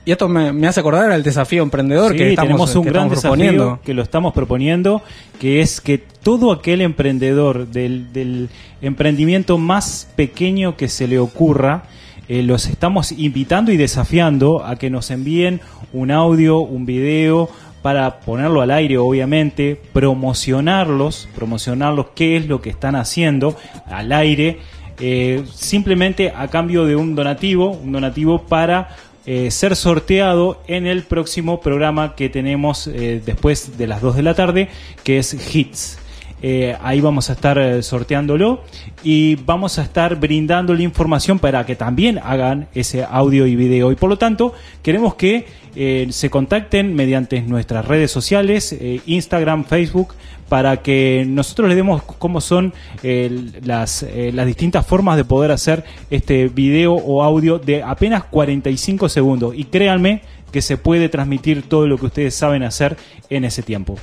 y 0.08 0.12
esto 0.14 0.30
me, 0.30 0.54
me 0.54 0.68
hace 0.68 0.80
acordar 0.80 1.12
al 1.12 1.22
desafío 1.22 1.62
emprendedor 1.64 2.14
Sí, 2.14 2.18
que 2.18 2.30
estamos, 2.30 2.48
tenemos 2.48 2.76
un 2.78 2.84
que 2.86 2.90
gran 2.92 3.04
estamos 3.04 3.16
desafío 3.18 3.30
proponiendo. 3.30 3.80
que 3.84 3.94
lo 3.94 4.02
estamos 4.02 4.34
proponiendo, 4.34 5.02
que 5.38 5.60
es 5.60 5.82
que 5.82 5.98
todo 5.98 6.54
aquel 6.54 6.80
emprendedor 6.80 7.68
del, 7.68 8.14
del 8.14 8.48
emprendimiento 8.82 9.58
más 9.58 10.08
pequeño 10.16 10.78
que 10.78 10.88
se 10.88 11.10
le 11.10 11.20
ocurra, 11.20 11.84
eh, 12.30 12.42
los 12.42 12.68
estamos 12.68 13.12
invitando 13.12 13.74
y 13.74 13.76
desafiando 13.76 14.64
a 14.66 14.78
que 14.78 14.90
nos 14.90 15.12
envíen 15.12 15.60
un 15.92 16.12
audio, 16.12 16.60
un 16.60 16.86
video 16.86 17.50
para 17.82 18.22
ponerlo 18.22 18.62
al 18.62 18.72
aire, 18.72 18.98
obviamente, 18.98 19.78
promocionarlos, 19.92 21.28
promocionarlos 21.36 22.08
qué 22.16 22.38
es 22.38 22.48
lo 22.48 22.62
que 22.62 22.70
están 22.70 22.96
haciendo 22.96 23.58
al 23.88 24.14
aire, 24.14 24.60
eh, 25.02 25.44
simplemente 25.54 26.34
a 26.36 26.48
cambio 26.48 26.86
de 26.86 26.96
un 26.96 27.14
donativo, 27.14 27.72
un 27.72 27.92
donativo 27.92 28.44
para 28.44 28.96
eh, 29.28 29.52
ser 29.52 29.76
sorteado 29.76 30.62
en 30.68 30.88
el 30.88 31.04
próximo 31.04 31.60
programa 31.60 32.16
que 32.16 32.30
tenemos 32.30 32.88
eh, 32.88 33.22
después 33.26 33.78
de 33.78 33.86
las 33.86 34.02
2 34.02 34.16
de 34.16 34.24
la 34.24 34.34
tarde, 34.34 34.70
que 35.04 35.20
es 35.20 35.54
Hits. 35.54 36.00
Eh, 36.42 36.76
ahí 36.82 37.02
vamos 37.02 37.32
a 37.32 37.34
estar 37.34 37.58
eh, 37.58 37.82
sorteándolo 37.82 38.62
y 39.04 39.36
vamos 39.38 39.80
a 39.80 39.84
estar 39.84 40.16
brindando 40.18 40.76
la 40.76 40.84
información 40.84 41.40
para 41.40 41.66
que 41.66 41.76
también 41.76 42.20
hagan 42.20 42.68
ese 42.76 43.04
audio 43.04 43.48
y 43.48 43.56
video. 43.56 43.92
Y 43.92 43.96
por 43.96 44.10
lo 44.10 44.18
tanto, 44.18 44.54
queremos 44.84 45.16
que 45.16 45.48
eh, 45.76 46.08
se 46.12 46.30
contacten 46.30 46.94
mediante 46.94 47.42
nuestras 47.42 47.86
redes 47.86 48.12
sociales, 48.12 48.72
eh, 48.74 49.02
Instagram, 49.08 49.66
Facebook, 49.66 50.14
para 50.48 50.78
que 50.78 51.26
nosotros 51.28 51.68
les 51.68 51.76
demos 51.76 52.04
cómo 52.04 52.40
son 52.40 52.74
las, 53.04 54.06
las 54.32 54.46
distintas 54.46 54.88
formas 54.88 55.18
de 55.18 55.26
poder 55.26 55.52
hacer 55.52 55.84
este 56.10 56.48
video 56.48 56.94
o 56.94 57.22
audio 57.22 57.60
de 57.60 57.84
apenas 57.84 58.24
45 58.24 59.10
segundos. 59.10 59.54
Y 59.58 59.66
créanme 59.66 60.22
que 60.52 60.62
se 60.62 60.78
puede 60.78 61.10
transmitir 61.10 61.64
todo 61.64 61.86
lo 61.86 61.98
que 61.98 62.06
ustedes 62.06 62.34
saben 62.34 62.64
hacer 62.64 62.96
en 63.30 63.44
ese 63.44 63.62
tiempo. 63.62 63.98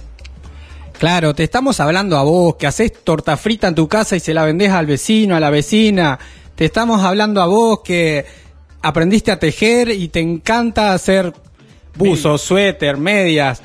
Claro, 0.99 1.35
te 1.35 1.43
estamos 1.45 1.81
hablando 1.81 2.17
a 2.17 2.23
vos, 2.23 2.57
que 2.57 2.67
haces 2.67 2.93
torta 3.05 3.37
frita 3.37 3.69
en 3.69 3.75
tu 3.75 3.89
casa 3.89 4.17
y 4.17 4.21
se 4.21 4.33
la 4.33 4.45
vendés 4.45 4.71
al 4.71 4.87
vecino, 4.87 5.37
a 5.37 5.41
la 5.41 5.51
vecina. 5.51 6.19
Te 6.55 6.65
estamos 6.65 7.03
hablando 7.03 7.43
a 7.43 7.47
vos 7.47 7.81
que 7.85 8.25
aprendiste 8.81 9.33
a 9.33 9.39
tejer 9.39 9.91
y 9.91 10.09
te 10.09 10.21
encanta 10.21 10.95
hacer 10.95 11.33
buzos, 11.97 12.43
suéter, 12.43 12.97
medias. 12.97 13.61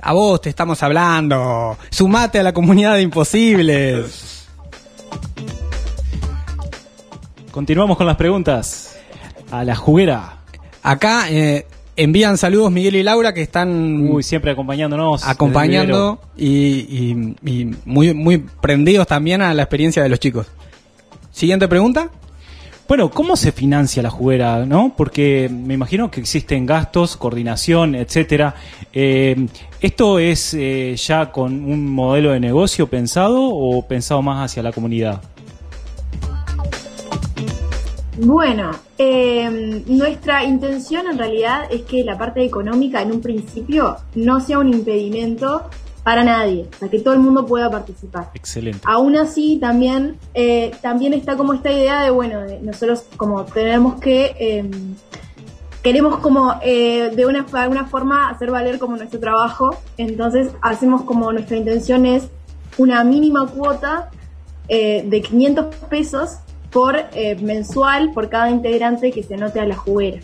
A 0.00 0.14
vos 0.14 0.40
te 0.40 0.48
estamos 0.48 0.82
hablando. 0.82 1.76
Sumate 1.90 2.40
a 2.40 2.42
la 2.42 2.52
comunidad 2.52 2.94
de 2.94 3.02
imposibles. 3.02 4.48
Continuamos 7.50 7.98
con 7.98 8.06
las 8.06 8.16
preguntas. 8.16 8.96
A 9.50 9.62
la 9.62 9.76
juguera. 9.76 10.38
Acá 10.82 11.30
eh, 11.30 11.66
envían 11.96 12.38
saludos 12.38 12.70
Miguel 12.72 12.96
y 12.96 13.02
Laura 13.02 13.32
que 13.34 13.42
están 13.42 14.08
Uy, 14.10 14.22
siempre 14.22 14.50
acompañándonos. 14.50 15.26
acompañando 15.26 16.20
y, 16.36 16.46
y- 16.46 17.36
y 17.44 17.70
muy, 17.84 18.14
muy 18.14 18.38
prendidos 18.38 19.06
también 19.06 19.42
a 19.42 19.52
la 19.54 19.62
experiencia 19.62 20.02
de 20.02 20.08
los 20.08 20.18
chicos. 20.20 20.46
Siguiente 21.30 21.68
pregunta. 21.68 22.10
Bueno, 22.88 23.10
¿cómo 23.10 23.36
se 23.36 23.52
financia 23.52 24.02
la 24.02 24.10
juguera, 24.10 24.66
no? 24.66 24.92
Porque 24.96 25.48
me 25.50 25.72
imagino 25.74 26.10
que 26.10 26.20
existen 26.20 26.66
gastos, 26.66 27.16
coordinación, 27.16 27.94
etcétera. 27.94 28.54
Eh, 28.92 29.46
¿Esto 29.80 30.18
es 30.18 30.52
eh, 30.52 30.94
ya 30.96 31.30
con 31.32 31.64
un 31.64 31.86
modelo 31.90 32.32
de 32.32 32.40
negocio 32.40 32.88
pensado 32.88 33.40
o 33.42 33.86
pensado 33.86 34.20
más 34.20 34.44
hacia 34.50 34.62
la 34.62 34.72
comunidad? 34.72 35.22
Bueno, 38.24 38.70
eh, 38.98 39.82
nuestra 39.86 40.44
intención 40.44 41.08
en 41.10 41.18
realidad 41.18 41.64
es 41.70 41.82
que 41.82 42.04
la 42.04 42.16
parte 42.16 42.44
económica 42.44 43.02
en 43.02 43.10
un 43.10 43.20
principio 43.20 43.96
no 44.14 44.40
sea 44.40 44.60
un 44.60 44.72
impedimento 44.72 45.62
para 46.04 46.22
nadie, 46.22 46.68
o 46.72 46.78
sea, 46.78 46.88
que 46.88 47.00
todo 47.00 47.14
el 47.14 47.20
mundo 47.20 47.46
pueda 47.46 47.68
participar. 47.68 48.30
Excelente. 48.34 48.80
Aún 48.84 49.16
así, 49.16 49.58
también, 49.60 50.18
eh, 50.34 50.70
también 50.82 51.14
está 51.14 51.36
como 51.36 51.52
esta 51.52 51.72
idea 51.72 52.02
de, 52.02 52.10
bueno, 52.10 52.42
de 52.42 52.60
nosotros 52.60 53.04
como 53.16 53.44
tenemos 53.44 54.00
que, 54.00 54.36
eh, 54.38 54.70
queremos 55.82 56.18
como 56.18 56.54
eh, 56.62 57.10
de 57.14 57.26
una, 57.26 57.42
de 57.42 57.58
alguna 57.58 57.86
forma 57.86 58.30
hacer 58.30 58.52
valer 58.52 58.78
como 58.78 58.96
nuestro 58.96 59.18
trabajo, 59.18 59.76
entonces 59.96 60.52
hacemos 60.60 61.02
como 61.02 61.32
nuestra 61.32 61.56
intención 61.56 62.06
es 62.06 62.28
una 62.78 63.02
mínima 63.02 63.48
cuota 63.48 64.10
eh, 64.68 65.04
de 65.04 65.22
500 65.22 65.74
pesos 65.90 66.38
por 66.72 66.96
eh, 67.14 67.36
mensual 67.40 68.12
por 68.12 68.28
cada 68.28 68.50
integrante 68.50 69.12
que 69.12 69.22
se 69.22 69.34
anote 69.34 69.60
a 69.60 69.66
la 69.66 69.76
juguera. 69.76 70.18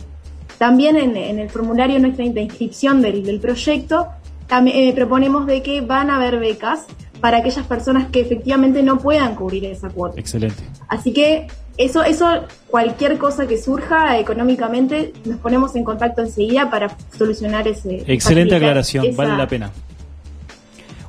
También 0.57 0.97
en, 0.97 1.15
en 1.15 1.39
el 1.39 1.49
formulario 1.49 1.99
nuestra 1.99 2.25
de 2.25 2.41
inscripción 2.41 3.01
del, 3.01 3.23
del 3.23 3.39
proyecto 3.39 4.07
también, 4.47 4.89
eh, 4.89 4.93
proponemos 4.93 5.45
de 5.45 5.61
que 5.61 5.81
van 5.81 6.09
a 6.09 6.15
haber 6.15 6.39
becas 6.39 6.85
para 7.21 7.37
aquellas 7.37 7.65
personas 7.67 8.07
que 8.11 8.21
efectivamente 8.21 8.81
no 8.81 8.97
puedan 8.97 9.35
cubrir 9.35 9.65
esa 9.65 9.89
cuota. 9.89 10.19
Excelente. 10.19 10.63
Así 10.87 11.13
que 11.13 11.47
eso, 11.77 12.03
eso, 12.03 12.25
cualquier 12.67 13.17
cosa 13.17 13.45
que 13.47 13.57
surja 13.57 14.17
económicamente, 14.17 15.13
nos 15.25 15.37
ponemos 15.39 15.75
en 15.75 15.83
contacto 15.83 16.21
enseguida 16.23 16.69
para 16.71 16.95
solucionar 17.17 17.67
ese. 17.67 18.03
Excelente 18.07 18.55
aclaración, 18.55 19.05
esa- 19.05 19.17
vale 19.17 19.37
la 19.37 19.47
pena. 19.47 19.71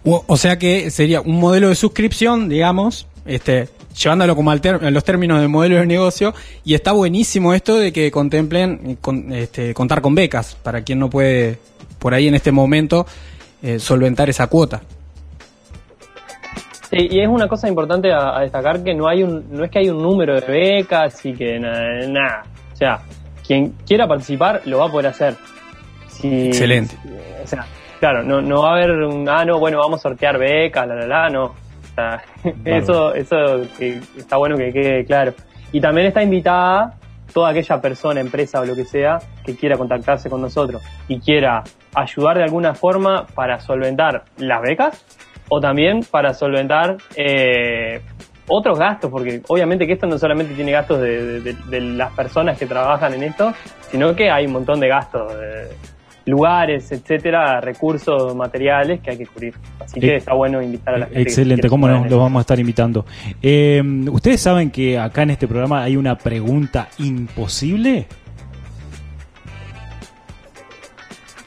O, 0.05 0.23
o 0.27 0.37
sea 0.37 0.59
que 0.59 0.91
sería 0.91 1.21
un 1.21 1.39
modelo 1.41 1.69
de 1.69 1.75
suscripción, 1.75 2.49
digamos, 2.49 3.07
este, 3.27 3.69
llevándolo 3.95 4.35
como 4.37 4.51
al 4.51 4.61
ter- 4.61 4.83
los 4.93 5.05
términos 5.05 5.41
del 5.41 5.49
modelo 5.49 5.77
de 5.77 5.87
negocio, 5.87 6.35
y 6.65 6.75
está 6.75 6.93
buenísimo 6.93 7.55
esto 7.55 7.77
de 7.77 7.93
que 7.93 8.11
contemplen 8.11 8.81
eh, 8.87 8.97
con- 9.01 9.33
este, 9.33 9.75
contar 9.75 10.01
con 10.01 10.15
becas 10.15 10.55
para 10.57 10.83
quien 10.83 10.99
no 10.99 11.11
puede, 11.11 11.59
por 11.99 12.15
ahí 12.15 12.29
en 12.29 12.35
este 12.35 12.53
momento, 12.53 13.07
eh, 13.63 13.79
solventar 13.79 14.29
esa 14.31 14.47
cuota. 14.47 14.81
Sí, 16.91 17.07
y 17.11 17.21
es 17.21 17.29
una 17.29 17.47
cosa 17.47 17.69
importante 17.69 18.11
a, 18.13 18.39
a 18.39 18.41
destacar 18.41 18.83
que 18.83 18.95
no 18.95 19.07
hay 19.09 19.23
un, 19.23 19.47
no 19.51 19.65
es 19.65 19.71
que 19.71 19.79
hay 19.79 19.91
un 19.91 20.03
número 20.03 20.35
de 20.41 20.47
becas 20.47 21.25
y 21.25 21.33
que 21.35 21.59
na- 21.61 22.07
nada. 22.09 22.43
O 22.73 22.77
sea, 22.77 23.01
quien 23.47 23.75
quiera 23.87 24.09
participar 24.09 24.63
lo 24.65 24.79
va 24.79 24.87
a 24.87 24.91
poder 24.91 25.07
hacer. 25.09 25.37
Si- 26.09 26.47
Excelente. 26.49 26.97
O 27.45 27.47
sea, 27.47 27.65
claro, 28.01 28.25
no, 28.25 28.41
no 28.41 28.63
va 28.63 28.71
a 28.71 28.73
haber 28.73 28.91
un, 28.91 29.29
ah, 29.29 29.45
no, 29.45 29.61
bueno, 29.61 29.79
vamos 29.79 30.01
a 30.01 30.03
sortear 30.03 30.37
becas, 30.39 30.89
la, 30.89 30.95
la, 30.97 31.07
la, 31.07 31.31
no. 31.31 31.55
O 31.91 31.95
sea, 31.95 32.23
eso, 32.65 33.15
eso 33.15 33.37
que 33.79 34.01
está 34.17 34.37
bueno 34.37 34.57
que 34.57 34.73
quede 34.73 35.05
claro. 35.05 35.35
Y 35.73 35.81
también 35.81 36.07
está 36.09 36.23
invitada 36.23 36.95
toda 37.33 37.51
aquella 37.51 37.81
persona, 37.81 38.21
empresa 38.21 38.61
o 38.61 38.65
lo 38.65 38.75
que 38.75 38.85
sea, 38.85 39.19
que 39.45 39.55
quiera 39.57 39.77
contactarse 39.77 40.29
con 40.29 40.41
nosotros 40.41 40.83
y 41.09 41.21
quiera 41.21 41.63
ayudar 41.95 42.39
de 42.39 42.43
alguna 42.45 42.75
forma 42.75 43.27
para 43.35 43.61
solventar 43.61 44.25
las 44.39 44.63
becas 44.63 45.05
o 45.49 45.61
también 45.61 46.01
para 46.11 46.35
solventar 46.35 46.97
eh, 47.17 48.01
otros 48.49 48.79
gastos, 48.81 49.11
porque 49.13 49.41
obviamente 49.47 49.87
que 49.87 49.93
esto 49.93 50.07
no 50.09 50.19
solamente 50.19 50.55
tiene 50.55 50.73
gastos 50.73 51.01
de, 51.01 51.25
de- 51.25 51.41
de- 51.41 51.57
de 51.69 51.81
las 51.81 52.13
personas 52.15 52.59
que 52.59 52.67
trabajan 52.67 53.15
en 53.15 53.23
esto, 53.23 53.53
sino 53.91 54.15
que 54.17 54.29
hay 54.29 54.47
un 54.47 54.53
montón 54.53 54.81
de 54.81 54.89
gastos, 54.89 55.33
de 55.39 55.69
lugares, 56.31 56.91
etcétera, 56.93 57.61
recursos 57.61 58.35
materiales 58.35 59.01
que 59.01 59.11
hay 59.11 59.19
que 59.19 59.27
cubrir. 59.27 59.55
Así 59.79 59.99
que 60.01 60.09
Eh, 60.15 60.17
está 60.17 60.35
bueno 60.35 60.63
invitar 60.63 60.95
a 60.95 60.99
la 60.99 61.05
gente. 61.07 61.17
que 61.17 61.23
Excelente, 61.29 61.69
cómo 61.69 61.89
no, 61.89 62.05
los 62.07 62.19
vamos 62.19 62.39
a 62.39 62.43
estar 62.43 62.59
invitando. 62.59 63.05
Eh, 63.43 63.83
¿Ustedes 64.11 64.41
saben 64.41 64.71
que 64.71 64.99
acá 64.99 65.23
en 65.23 65.31
este 65.31 65.47
programa 65.49 65.83
hay 65.83 65.97
una 65.97 66.17
pregunta 66.17 66.89
imposible? 66.99 68.07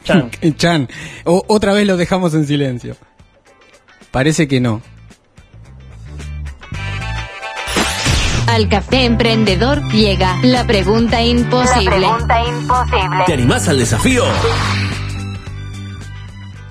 Chan. 0.04 0.30
Chan, 0.56 0.88
o- 1.24 1.44
otra 1.48 1.72
vez 1.72 1.86
lo 1.86 1.96
dejamos 1.96 2.34
en 2.34 2.44
silencio. 2.46 2.94
Parece 4.10 4.46
que 4.46 4.60
no. 4.60 4.82
Al 8.54 8.68
café 8.68 9.04
emprendedor 9.04 9.82
llega 9.90 10.36
la 10.44 10.64
pregunta 10.64 11.20
imposible. 11.20 11.98
La 11.98 12.14
pregunta 12.14 12.44
imposible. 12.46 13.24
¿Te 13.26 13.32
animás 13.32 13.68
al 13.68 13.78
desafío? 13.78 14.22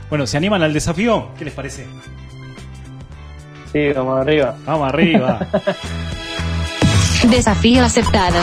Bueno, 0.10 0.26
¿se 0.26 0.38
animan 0.38 0.63
al 0.63 0.72
desafío? 0.72 1.32
¿Qué 1.38 1.43
les 1.43 1.54
parece? 1.54 1.86
Sí, 3.74 3.89
vamos 3.93 4.22
arriba. 4.22 4.56
Vamos 4.65 4.88
arriba. 4.88 5.46
Desafío 7.30 7.84
aceptado. 7.84 8.38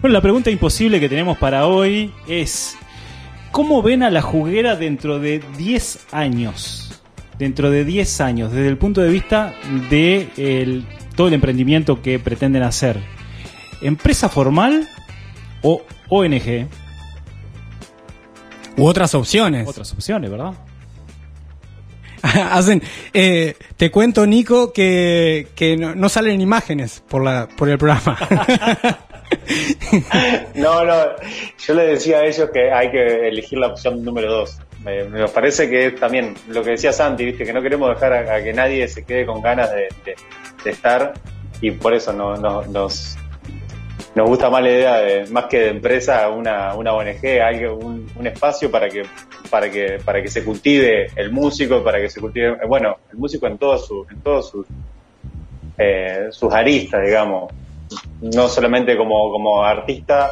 Bueno, 0.00 0.12
la 0.14 0.20
pregunta 0.20 0.50
imposible 0.50 1.00
que 1.00 1.08
tenemos 1.08 1.36
para 1.38 1.66
hoy 1.66 2.12
es, 2.28 2.76
¿cómo 3.50 3.82
ven 3.82 4.04
a 4.04 4.10
la 4.10 4.22
juguera 4.22 4.76
dentro 4.76 5.18
de 5.18 5.42
10 5.56 6.06
años? 6.12 7.00
Dentro 7.38 7.70
de 7.70 7.84
10 7.84 8.20
años, 8.20 8.52
desde 8.52 8.68
el 8.68 8.78
punto 8.78 9.00
de 9.00 9.08
vista 9.10 9.54
de 9.90 10.30
el- 10.36 10.86
todo 11.18 11.26
el 11.26 11.34
emprendimiento 11.34 12.00
que 12.00 12.20
pretenden 12.20 12.62
hacer. 12.62 13.00
¿Empresa 13.82 14.28
formal 14.28 14.88
o 15.62 15.82
ONG? 16.08 16.68
U 18.76 18.86
otras 18.86 19.16
opciones. 19.16 19.66
Otras 19.66 19.92
opciones, 19.92 20.30
¿verdad? 20.30 20.52
Hacen, 22.22 22.84
eh, 23.12 23.56
te 23.76 23.90
cuento, 23.90 24.28
Nico, 24.28 24.72
que, 24.72 25.48
que 25.56 25.76
no, 25.76 25.96
no 25.96 26.08
salen 26.08 26.40
imágenes 26.40 27.02
por, 27.08 27.24
la, 27.24 27.48
por 27.48 27.68
el 27.68 27.78
programa. 27.78 28.16
No, 30.54 30.84
no, 30.86 30.94
yo 31.66 31.74
le 31.74 31.84
decía 31.84 32.18
a 32.18 32.24
ellos 32.24 32.48
que 32.52 32.72
hay 32.72 32.90
que 32.90 33.28
elegir 33.28 33.58
la 33.58 33.66
opción 33.66 34.02
número 34.02 34.32
dos. 34.32 34.58
Me, 34.84 35.04
me 35.04 35.26
parece 35.28 35.68
que 35.68 35.90
también 35.92 36.34
lo 36.48 36.62
que 36.62 36.70
decía 36.70 36.92
Santi, 36.92 37.24
¿viste? 37.24 37.44
que 37.44 37.52
no 37.52 37.60
queremos 37.60 37.90
dejar 37.90 38.12
a, 38.12 38.42
que 38.42 38.52
nadie 38.52 38.86
se 38.88 39.04
quede 39.04 39.26
con 39.26 39.42
ganas 39.42 39.70
de, 39.72 39.88
estar 40.64 41.14
y 41.60 41.70
por 41.72 41.94
eso 41.94 42.12
no, 42.12 42.36
no- 42.36 42.62
nos, 42.66 43.16
nos 44.14 44.28
gusta 44.28 44.50
más 44.50 44.62
la 44.62 44.70
idea 44.70 44.96
de, 44.98 45.26
más 45.30 45.46
que 45.46 45.58
de 45.60 45.68
empresa, 45.70 46.28
una, 46.28 46.74
una 46.74 46.92
ONG, 46.92 47.40
algo, 47.42 47.76
un, 47.76 48.08
un 48.14 48.26
espacio 48.26 48.70
para 48.70 48.88
que, 48.88 49.02
para 49.50 49.70
que, 49.70 49.98
para 50.04 50.22
que 50.22 50.28
se 50.28 50.44
cultive 50.44 51.08
el 51.16 51.32
músico, 51.32 51.82
para 51.82 51.98
que 51.98 52.08
se 52.08 52.20
cultive, 52.20 52.58
bueno, 52.66 52.98
el 53.10 53.18
músico 53.18 53.46
en 53.46 53.58
todos 53.58 53.86
sus, 53.86 54.08
en 54.10 54.20
todos 54.20 54.50
sus, 54.50 54.66
eh, 55.76 56.28
sus 56.30 56.52
aristas, 56.52 57.04
digamos 57.04 57.52
no 58.20 58.48
solamente 58.48 58.96
como, 58.96 59.30
como 59.30 59.62
artista, 59.62 60.30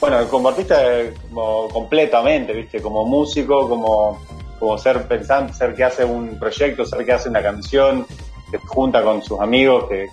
bueno, 0.00 0.28
como 0.28 0.48
artista 0.48 0.80
como 1.28 1.68
completamente, 1.68 2.52
¿viste? 2.52 2.80
Como 2.80 3.04
músico, 3.04 3.68
como, 3.68 4.18
como 4.58 4.78
ser 4.78 5.06
pensante, 5.08 5.52
ser 5.52 5.74
que 5.74 5.84
hace 5.84 6.04
un 6.04 6.38
proyecto, 6.38 6.84
ser 6.84 7.04
que 7.04 7.12
hace 7.12 7.28
una 7.28 7.42
canción, 7.42 8.06
que 8.50 8.58
junta 8.58 9.02
con 9.02 9.22
sus 9.22 9.40
amigos, 9.40 9.86
que, 9.88 10.06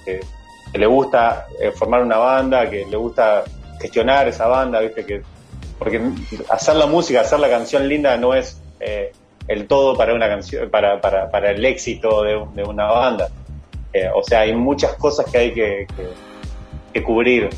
le 0.74 0.88
gusta 0.88 1.46
eh, 1.62 1.72
formar 1.72 2.02
una 2.04 2.18
banda, 2.18 2.70
que 2.70 2.86
le 2.86 2.98
gusta 2.98 3.44
gestionar 3.80 4.28
esa 4.28 4.48
banda, 4.48 4.82
¿viste? 4.82 5.06
Que, 5.06 5.22
porque 5.80 6.02
hacer 6.50 6.76
la 6.76 6.86
música, 6.86 7.22
hacer 7.22 7.40
la 7.40 7.50
canción 7.50 7.88
linda 7.88 8.18
no 8.18 8.34
es 8.34 8.62
eh, 8.82 9.14
el 9.48 9.68
todo 9.68 9.96
para 9.96 10.14
una 10.14 10.28
canción, 10.28 10.70
para, 10.70 11.00
para, 11.00 11.30
para 11.32 11.52
el 11.52 11.64
éxito 11.64 12.24
de, 12.24 12.46
de 12.56 12.64
una 12.64 12.92
banda. 12.92 13.30
Eh, 13.94 14.10
o 14.14 14.22
sea, 14.24 14.42
hay 14.42 14.54
muchas 14.54 14.94
cosas 14.96 15.28
que 15.32 15.38
hay 15.38 15.54
que- 15.54 15.88
que 16.92 17.04
cubrir. 17.04 17.50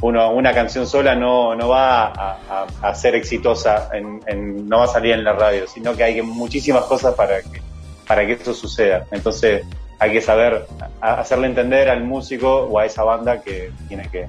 Uno, 0.00 0.30
una 0.32 0.54
canción 0.54 0.86
sola 0.86 1.14
no, 1.16 1.56
no 1.56 1.68
va 1.68 2.12
a, 2.82 2.94
ser 2.94 3.16
exitosa, 3.16 3.88
en, 3.92 4.20
en- 4.26 4.68
no 4.68 4.78
va 4.78 4.84
a 4.84 4.88
salir 4.88 5.12
en 5.12 5.24
la 5.24 5.32
radio, 5.32 5.66
sino 5.66 5.96
que 5.96 6.04
hay 6.04 6.22
muchísimas 6.22 6.84
cosas 6.84 7.14
para 7.14 7.40
que, 7.42 7.60
para 8.06 8.24
que 8.24 8.34
eso 8.34 8.54
suceda. 8.54 9.06
Entonces 9.10 9.64
hay 9.98 10.12
que 10.12 10.20
saber 10.20 10.66
hacerle 11.00 11.48
entender 11.48 11.90
al 11.90 12.04
músico 12.04 12.68
o 12.70 12.78
a 12.78 12.86
esa 12.86 13.02
banda 13.02 13.42
que 13.42 13.72
tiene 13.88 14.08
que, 14.08 14.28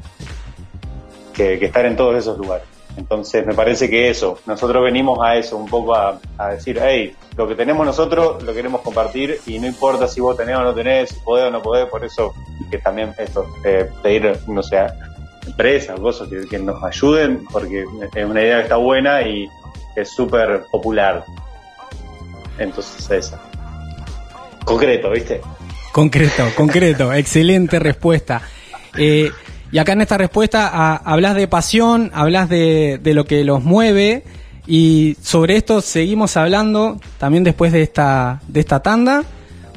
que, 1.34 1.63
estar 1.63 1.86
en 1.86 1.95
todos 1.95 2.15
esos 2.15 2.38
lugares. 2.38 2.65
Entonces 2.97 3.45
me 3.45 3.53
parece 3.53 3.89
que 3.89 4.10
eso, 4.10 4.39
nosotros 4.47 4.84
venimos 4.84 5.19
a 5.23 5.36
eso, 5.36 5.55
un 5.55 5.67
poco 5.67 5.95
a, 5.95 6.19
a 6.38 6.49
decir, 6.49 6.79
hey, 6.84 7.15
lo 7.38 7.47
que 7.47 7.55
tenemos 7.55 7.86
nosotros 7.86 8.41
lo 8.43 8.53
queremos 8.53 8.82
compartir 8.82 9.39
y 9.45 9.60
no 9.60 9.67
importa 9.67 10.08
si 10.08 10.19
vos 10.19 10.36
tenés 10.36 10.58
o 10.58 10.63
no 10.63 10.73
tenés, 10.73 11.10
si 11.10 11.19
podés 11.21 11.45
o 11.47 11.51
no 11.51 11.62
podés, 11.62 11.88
por 11.88 12.03
eso 12.03 12.34
que 12.69 12.79
también 12.79 13.13
esto, 13.17 13.45
eh, 13.63 13.89
pedir, 14.01 14.38
no 14.47 14.62
sé, 14.62 14.86
empresas, 15.49 15.99
cosas 15.99 16.27
que, 16.29 16.47
que 16.47 16.59
nos 16.59 16.81
ayuden, 16.83 17.43
porque 17.51 17.83
es 18.15 18.25
una 18.25 18.41
idea 18.41 18.57
que 18.57 18.63
está 18.63 18.75
buena 18.77 19.21
y 19.21 19.47
es 19.95 20.09
súper 20.09 20.63
popular. 20.71 21.23
Entonces 22.57 23.09
esa. 23.12 23.39
Concreto, 24.65 25.09
¿viste? 25.12 25.41
concreto, 25.91 26.45
concreto. 26.55 27.12
Excelente 27.13 27.79
respuesta. 27.79 28.41
Eh, 28.97 29.31
y 29.71 29.77
acá 29.77 29.93
en 29.93 30.01
esta 30.01 30.17
respuesta 30.17 30.67
a- 30.71 30.95
hablas 30.97 31.35
de 31.35 31.47
pasión, 31.47 32.12
hablas 32.13 32.49
de, 32.49 32.99
de 33.01 33.13
lo 33.13 33.25
que 33.25 33.43
los 33.43 33.63
mueve. 33.63 34.23
Y 34.67 35.17
sobre 35.21 35.55
esto 35.57 35.81
seguimos 35.81 36.38
hablando 36.38 36.99
también 37.17 37.43
después 37.43 37.71
de 37.71 37.81
esta, 37.81 38.39
de 38.47 38.59
esta 38.59 38.81
tanda, 38.81 39.23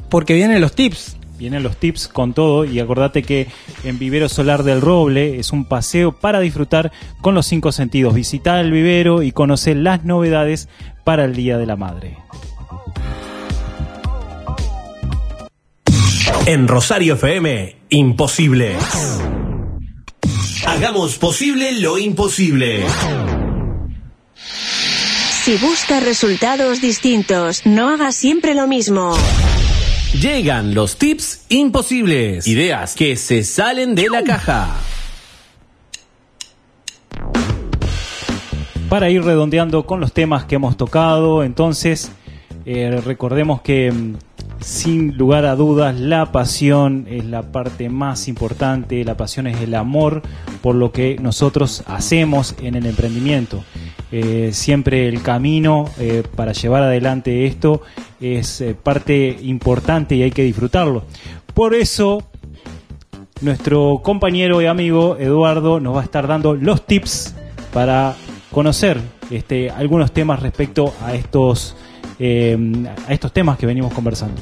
porque 0.09 0.35
vienen 0.35 0.61
los 0.61 0.73
tips. 0.73 1.17
Vienen 1.43 1.61
los 1.61 1.75
tips 1.75 2.07
con 2.07 2.33
todo 2.33 2.63
y 2.63 2.79
acordate 2.79 3.21
que 3.21 3.49
en 3.83 3.99
Vivero 3.99 4.29
Solar 4.29 4.63
del 4.63 4.79
Roble 4.79 5.39
es 5.41 5.51
un 5.51 5.65
paseo 5.65 6.13
para 6.13 6.39
disfrutar 6.39 6.93
con 7.19 7.35
los 7.35 7.47
cinco 7.47 7.73
sentidos. 7.73 8.13
Visita 8.13 8.61
el 8.61 8.71
vivero 8.71 9.21
y 9.21 9.33
conocer 9.33 9.75
las 9.75 10.05
novedades 10.05 10.69
para 11.03 11.25
el 11.25 11.35
Día 11.35 11.57
de 11.57 11.65
la 11.65 11.75
Madre. 11.75 12.17
En 16.45 16.69
Rosario 16.69 17.15
FM, 17.15 17.75
imposible. 17.89 18.77
Hagamos 20.65 21.17
posible 21.17 21.73
lo 21.73 21.97
imposible. 21.97 22.85
Si 25.43 25.57
buscas 25.57 26.05
resultados 26.05 26.79
distintos, 26.79 27.65
no 27.65 27.89
hagas 27.89 28.15
siempre 28.15 28.55
lo 28.55 28.65
mismo. 28.65 29.13
Llegan 30.19 30.73
los 30.73 30.97
tips 30.97 31.45
imposibles. 31.49 32.47
Ideas 32.47 32.95
que 32.95 33.15
se 33.15 33.43
salen 33.43 33.95
de 33.95 34.09
la 34.09 34.23
caja. 34.23 34.75
para 38.93 39.09
ir 39.09 39.23
redondeando 39.23 39.87
con 39.87 39.99
los 39.99 40.13
temas 40.13 40.45
que 40.45 40.53
hemos 40.53 40.77
tocado, 40.77 41.43
entonces 41.43 42.11
eh, 42.63 43.01
recordemos 43.03 43.61
que 43.61 43.91
mm, 43.91 44.17
sin 44.63 45.17
lugar 45.17 45.45
a 45.45 45.55
dudas 45.55 45.99
la 45.99 46.31
pasión 46.31 47.05
es 47.09 47.25
la 47.25 47.51
parte 47.51 47.89
más 47.89 48.27
importante, 48.27 49.03
la 49.03 49.17
pasión 49.17 49.47
es 49.47 49.59
el 49.61 49.75
amor 49.75 50.21
por 50.61 50.75
lo 50.75 50.91
que 50.91 51.17
nosotros 51.21 51.83
hacemos 51.85 52.55
en 52.61 52.75
el 52.75 52.85
emprendimiento. 52.85 53.63
Eh, 54.11 54.51
siempre 54.53 55.07
el 55.09 55.21
camino 55.21 55.89
eh, 55.99 56.23
para 56.35 56.53
llevar 56.53 56.83
adelante 56.83 57.45
esto 57.45 57.81
es 58.21 58.61
eh, 58.61 58.75
parte 58.75 59.37
importante 59.41 60.15
y 60.15 60.23
hay 60.23 60.31
que 60.31 60.43
disfrutarlo. 60.43 61.03
Por 61.53 61.73
eso 61.73 62.23
nuestro 63.41 63.99
compañero 64.01 64.61
y 64.61 64.67
amigo 64.67 65.17
Eduardo 65.17 65.79
nos 65.79 65.95
va 65.95 66.01
a 66.01 66.03
estar 66.03 66.27
dando 66.27 66.55
los 66.55 66.85
tips 66.85 67.35
para 67.73 68.15
conocer 68.51 69.01
este, 69.29 69.69
algunos 69.69 70.11
temas 70.13 70.41
respecto 70.41 70.93
a 71.03 71.15
estos 71.15 71.75
eh, 72.19 72.57
a 73.07 73.13
estos 73.13 73.31
temas 73.31 73.57
que 73.57 73.65
venimos 73.65 73.93
conversando. 73.93 74.41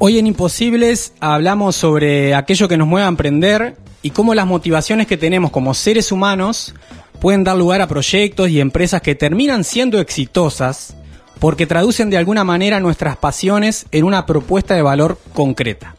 Hoy 0.00 0.18
en 0.18 0.28
Imposibles 0.28 1.12
hablamos 1.18 1.74
sobre 1.74 2.34
aquello 2.34 2.68
que 2.68 2.76
nos 2.76 2.86
mueve 2.86 3.06
a 3.06 3.08
emprender 3.08 3.76
y 4.00 4.10
cómo 4.10 4.34
las 4.34 4.46
motivaciones 4.46 5.08
que 5.08 5.16
tenemos 5.16 5.50
como 5.50 5.74
seres 5.74 6.12
humanos 6.12 6.72
pueden 7.20 7.42
dar 7.42 7.56
lugar 7.56 7.80
a 7.80 7.88
proyectos 7.88 8.48
y 8.48 8.60
empresas 8.60 9.02
que 9.02 9.16
terminan 9.16 9.64
siendo 9.64 9.98
exitosas 9.98 10.94
porque 11.40 11.66
traducen 11.66 12.10
de 12.10 12.16
alguna 12.16 12.44
manera 12.44 12.78
nuestras 12.78 13.16
pasiones 13.16 13.86
en 13.90 14.04
una 14.04 14.24
propuesta 14.24 14.74
de 14.74 14.82
valor 14.82 15.18
concreta. 15.34 15.96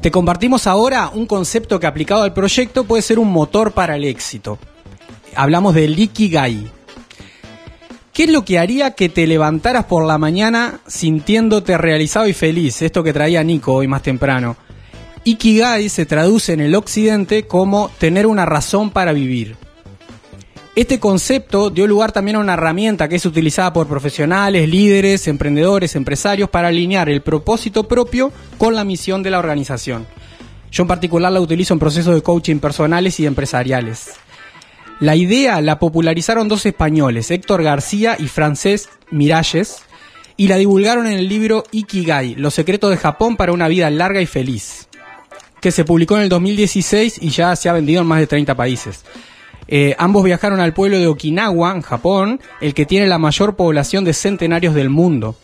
Te 0.00 0.10
compartimos 0.10 0.66
ahora 0.66 1.10
un 1.12 1.26
concepto 1.26 1.80
que 1.80 1.86
aplicado 1.86 2.22
al 2.22 2.34
proyecto 2.34 2.84
puede 2.84 3.02
ser 3.02 3.18
un 3.18 3.32
motor 3.32 3.72
para 3.72 3.96
el 3.96 4.04
éxito. 4.04 4.58
Hablamos 5.34 5.74
del 5.74 5.98
Ikigai. 5.98 6.70
¿Qué 8.16 8.24
es 8.24 8.30
lo 8.30 8.46
que 8.46 8.58
haría 8.58 8.92
que 8.92 9.10
te 9.10 9.26
levantaras 9.26 9.84
por 9.84 10.06
la 10.06 10.16
mañana 10.16 10.80
sintiéndote 10.86 11.76
realizado 11.76 12.26
y 12.26 12.32
feliz? 12.32 12.80
Esto 12.80 13.04
que 13.04 13.12
traía 13.12 13.44
Nico 13.44 13.74
hoy 13.74 13.88
más 13.88 14.00
temprano. 14.00 14.56
Ikigai 15.24 15.90
se 15.90 16.06
traduce 16.06 16.54
en 16.54 16.60
el 16.60 16.74
occidente 16.76 17.46
como 17.46 17.90
tener 17.98 18.26
una 18.26 18.46
razón 18.46 18.88
para 18.88 19.12
vivir. 19.12 19.56
Este 20.74 20.98
concepto 20.98 21.68
dio 21.68 21.86
lugar 21.86 22.10
también 22.10 22.38
a 22.38 22.40
una 22.40 22.54
herramienta 22.54 23.06
que 23.06 23.16
es 23.16 23.26
utilizada 23.26 23.74
por 23.74 23.86
profesionales, 23.86 24.66
líderes, 24.66 25.28
emprendedores, 25.28 25.94
empresarios 25.94 26.48
para 26.48 26.68
alinear 26.68 27.10
el 27.10 27.20
propósito 27.20 27.86
propio 27.86 28.32
con 28.56 28.74
la 28.74 28.84
misión 28.84 29.22
de 29.22 29.28
la 29.28 29.40
organización. 29.40 30.06
Yo 30.72 30.84
en 30.84 30.88
particular 30.88 31.30
la 31.30 31.40
utilizo 31.42 31.74
en 31.74 31.80
procesos 31.80 32.14
de 32.14 32.22
coaching 32.22 32.60
personales 32.60 33.20
y 33.20 33.26
empresariales. 33.26 34.14
La 34.98 35.14
idea 35.14 35.60
la 35.60 35.78
popularizaron 35.78 36.48
dos 36.48 36.64
españoles, 36.64 37.30
Héctor 37.30 37.62
García 37.62 38.16
y 38.18 38.28
Francés 38.28 38.88
Miralles, 39.10 39.82
y 40.38 40.48
la 40.48 40.56
divulgaron 40.56 41.06
en 41.06 41.18
el 41.18 41.28
libro 41.28 41.64
Ikigai, 41.70 42.34
Los 42.36 42.54
secretos 42.54 42.90
de 42.90 42.96
Japón 42.96 43.36
para 43.36 43.52
una 43.52 43.68
vida 43.68 43.90
larga 43.90 44.22
y 44.22 44.26
feliz, 44.26 44.88
que 45.60 45.70
se 45.70 45.84
publicó 45.84 46.16
en 46.16 46.22
el 46.22 46.28
2016 46.30 47.18
y 47.20 47.28
ya 47.28 47.54
se 47.56 47.68
ha 47.68 47.74
vendido 47.74 48.00
en 48.00 48.06
más 48.06 48.20
de 48.20 48.26
30 48.26 48.54
países. 48.54 49.04
Eh, 49.68 49.94
ambos 49.98 50.24
viajaron 50.24 50.60
al 50.60 50.72
pueblo 50.72 50.98
de 50.98 51.08
Okinawa, 51.08 51.72
en 51.72 51.82
Japón, 51.82 52.40
el 52.62 52.72
que 52.72 52.86
tiene 52.86 53.06
la 53.06 53.18
mayor 53.18 53.54
población 53.54 54.02
de 54.02 54.14
centenarios 54.14 54.74
del 54.74 54.88
mundo. 54.88 55.36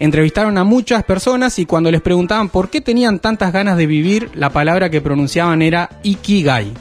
Entrevistaron 0.00 0.58
a 0.58 0.64
muchas 0.64 1.04
personas 1.04 1.60
y 1.60 1.66
cuando 1.66 1.92
les 1.92 2.02
preguntaban 2.02 2.48
por 2.48 2.70
qué 2.70 2.80
tenían 2.80 3.20
tantas 3.20 3.52
ganas 3.52 3.76
de 3.76 3.86
vivir, 3.86 4.30
la 4.34 4.50
palabra 4.50 4.90
que 4.90 5.00
pronunciaban 5.00 5.62
era 5.62 6.00
Ikigai. 6.02 6.72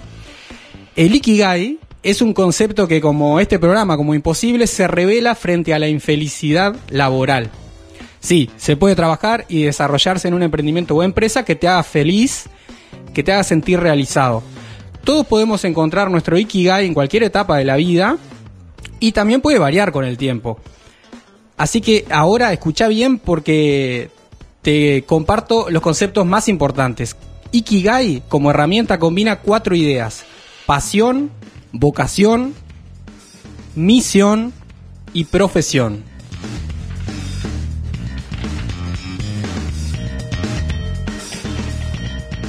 El 0.96 1.14
Ikigai 1.14 1.80
es 2.06 2.22
un 2.22 2.34
concepto 2.34 2.88
que 2.88 3.02
como 3.02 3.40
este 3.40 3.58
programa, 3.58 3.98
como 3.98 4.14
imposible, 4.14 4.68
se 4.68 4.88
revela 4.88 5.34
frente 5.34 5.74
a 5.74 5.80
la 5.80 5.88
infelicidad 5.88 6.76
laboral. 6.90 7.50
Sí, 8.20 8.52
se 8.58 8.78
puede 8.78 8.96
trabajar 8.96 9.46
y 9.50 9.64
desarrollarse 9.64 10.28
en 10.28 10.36
un 10.36 10.44
emprendimiento 10.44 10.96
o 10.96 11.02
empresa 11.02 11.44
que 11.44 11.56
te 11.56 11.68
haga 11.68 11.82
feliz, 11.82 12.46
que 13.16 13.24
te 13.24 13.34
haga 13.34 13.44
sentir 13.44 13.80
realizado. 13.80 14.44
Todos 15.04 15.26
podemos 15.26 15.66
encontrar 15.66 16.12
nuestro 16.12 16.38
Ikigai 16.38 16.86
en 16.86 16.94
cualquier 16.94 17.24
etapa 17.24 17.58
de 17.58 17.66
la 17.66 17.76
vida 17.76 18.18
y 19.00 19.12
también 19.12 19.42
puede 19.42 19.58
variar 19.58 19.92
con 19.92 20.06
el 20.06 20.16
tiempo. 20.16 20.60
Así 21.58 21.82
que 21.82 22.06
ahora 22.12 22.54
escucha 22.54 22.88
bien 22.88 23.18
porque 23.18 24.12
te 24.62 25.04
comparto 25.08 25.72
los 25.72 25.82
conceptos 25.82 26.24
más 26.24 26.50
importantes. 26.50 27.16
Ikigai 27.52 28.22
como 28.30 28.52
herramienta 28.52 29.00
combina 29.00 29.38
cuatro 29.38 29.76
ideas. 29.76 30.24
Pasión, 30.68 31.32
vocación, 31.80 32.54
misión 33.76 34.54
y 35.14 35.26
profesión. 35.26 36.04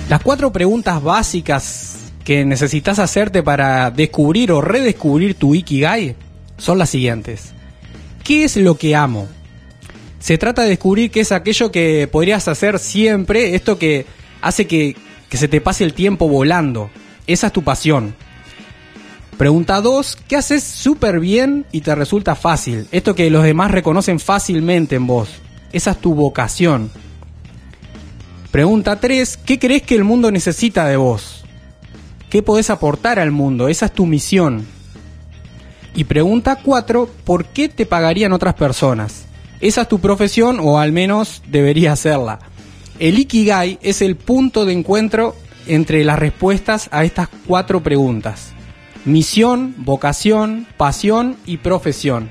Las 0.09 0.23
cuatro 0.23 0.53
preguntas 0.53 1.03
básicas 1.03 2.13
que 2.25 2.45
necesitas 2.45 3.01
hacerte 3.01 3.43
para 3.43 3.91
descubrir 3.91 4.53
o 4.53 4.61
redescubrir 4.61 5.35
tu 5.35 5.55
Ikigai 5.55 6.15
son 6.59 6.79
las 6.79 6.91
siguientes. 6.91 7.53
¿Qué 8.23 8.45
es 8.45 8.57
lo 8.57 8.77
que 8.77 8.95
amo? 8.95 9.27
Se 10.21 10.39
trata 10.39 10.63
de 10.63 10.71
descubrir 10.71 11.11
qué 11.11 11.21
es 11.21 11.33
aquello 11.33 11.73
que 11.73 12.09
podrías 12.11 12.47
hacer 12.47 12.79
siempre, 12.79 13.55
esto 13.57 13.79
que 13.79 14.07
hace 14.41 14.67
que, 14.67 14.97
que 15.29 15.37
se 15.37 15.49
te 15.49 15.61
pase 15.61 15.85
el 15.85 15.95
tiempo 15.95 16.29
volando. 16.29 16.91
Esa 17.27 17.49
es 17.49 17.53
tu 17.53 17.63
pasión. 17.63 18.15
Pregunta 19.37 19.83
2, 19.83 20.17
¿qué 20.29 20.37
haces 20.37 20.65
súper 20.65 21.21
bien 21.21 21.67
y 21.71 21.83
te 21.83 21.95
resulta 21.95 22.35
fácil? 22.37 22.89
Esto 22.91 23.15
que 23.15 23.29
los 23.29 23.45
demás 23.45 23.71
reconocen 23.71 24.19
fácilmente 24.19 24.97
en 24.97 25.07
vos. 25.07 25.29
Esa 25.73 25.91
es 25.91 25.99
tu 25.99 26.15
vocación. 26.15 26.91
Pregunta 28.51 28.99
3, 28.99 29.37
¿qué 29.37 29.59
crees 29.59 29.83
que 29.83 29.95
el 29.95 30.05
mundo 30.05 30.31
necesita 30.31 30.87
de 30.87 30.97
vos? 30.97 31.45
¿Qué 32.31 32.43
podés 32.43 32.71
aportar 32.71 33.19
al 33.19 33.31
mundo? 33.31 33.69
Esa 33.69 33.87
es 33.87 33.93
tu 33.93 34.07
misión. 34.07 34.65
Y 35.95 36.05
pregunta 36.05 36.57
4, 36.63 37.07
¿por 37.25 37.45
qué 37.45 37.69
te 37.69 37.85
pagarían 37.85 38.33
otras 38.33 38.55
personas? 38.55 39.27
Esa 39.61 39.83
es 39.83 39.89
tu 39.89 39.99
profesión 39.99 40.61
o 40.63 40.79
al 40.79 40.93
menos 40.93 41.43
debería 41.47 41.95
serla. 41.97 42.39
El 42.99 43.19
Ikigai 43.19 43.79
es 43.83 44.01
el 44.01 44.17
punto 44.17 44.65
de 44.65 44.73
encuentro 44.73 45.37
entre 45.67 46.05
las 46.05 46.19
respuestas 46.19 46.89
a 46.91 47.05
estas 47.05 47.29
cuatro 47.47 47.83
preguntas 47.83 48.56
misión, 49.07 49.75
vocación, 49.79 50.67
pasión 50.77 51.37
y 51.47 51.59
profesión. 51.59 52.29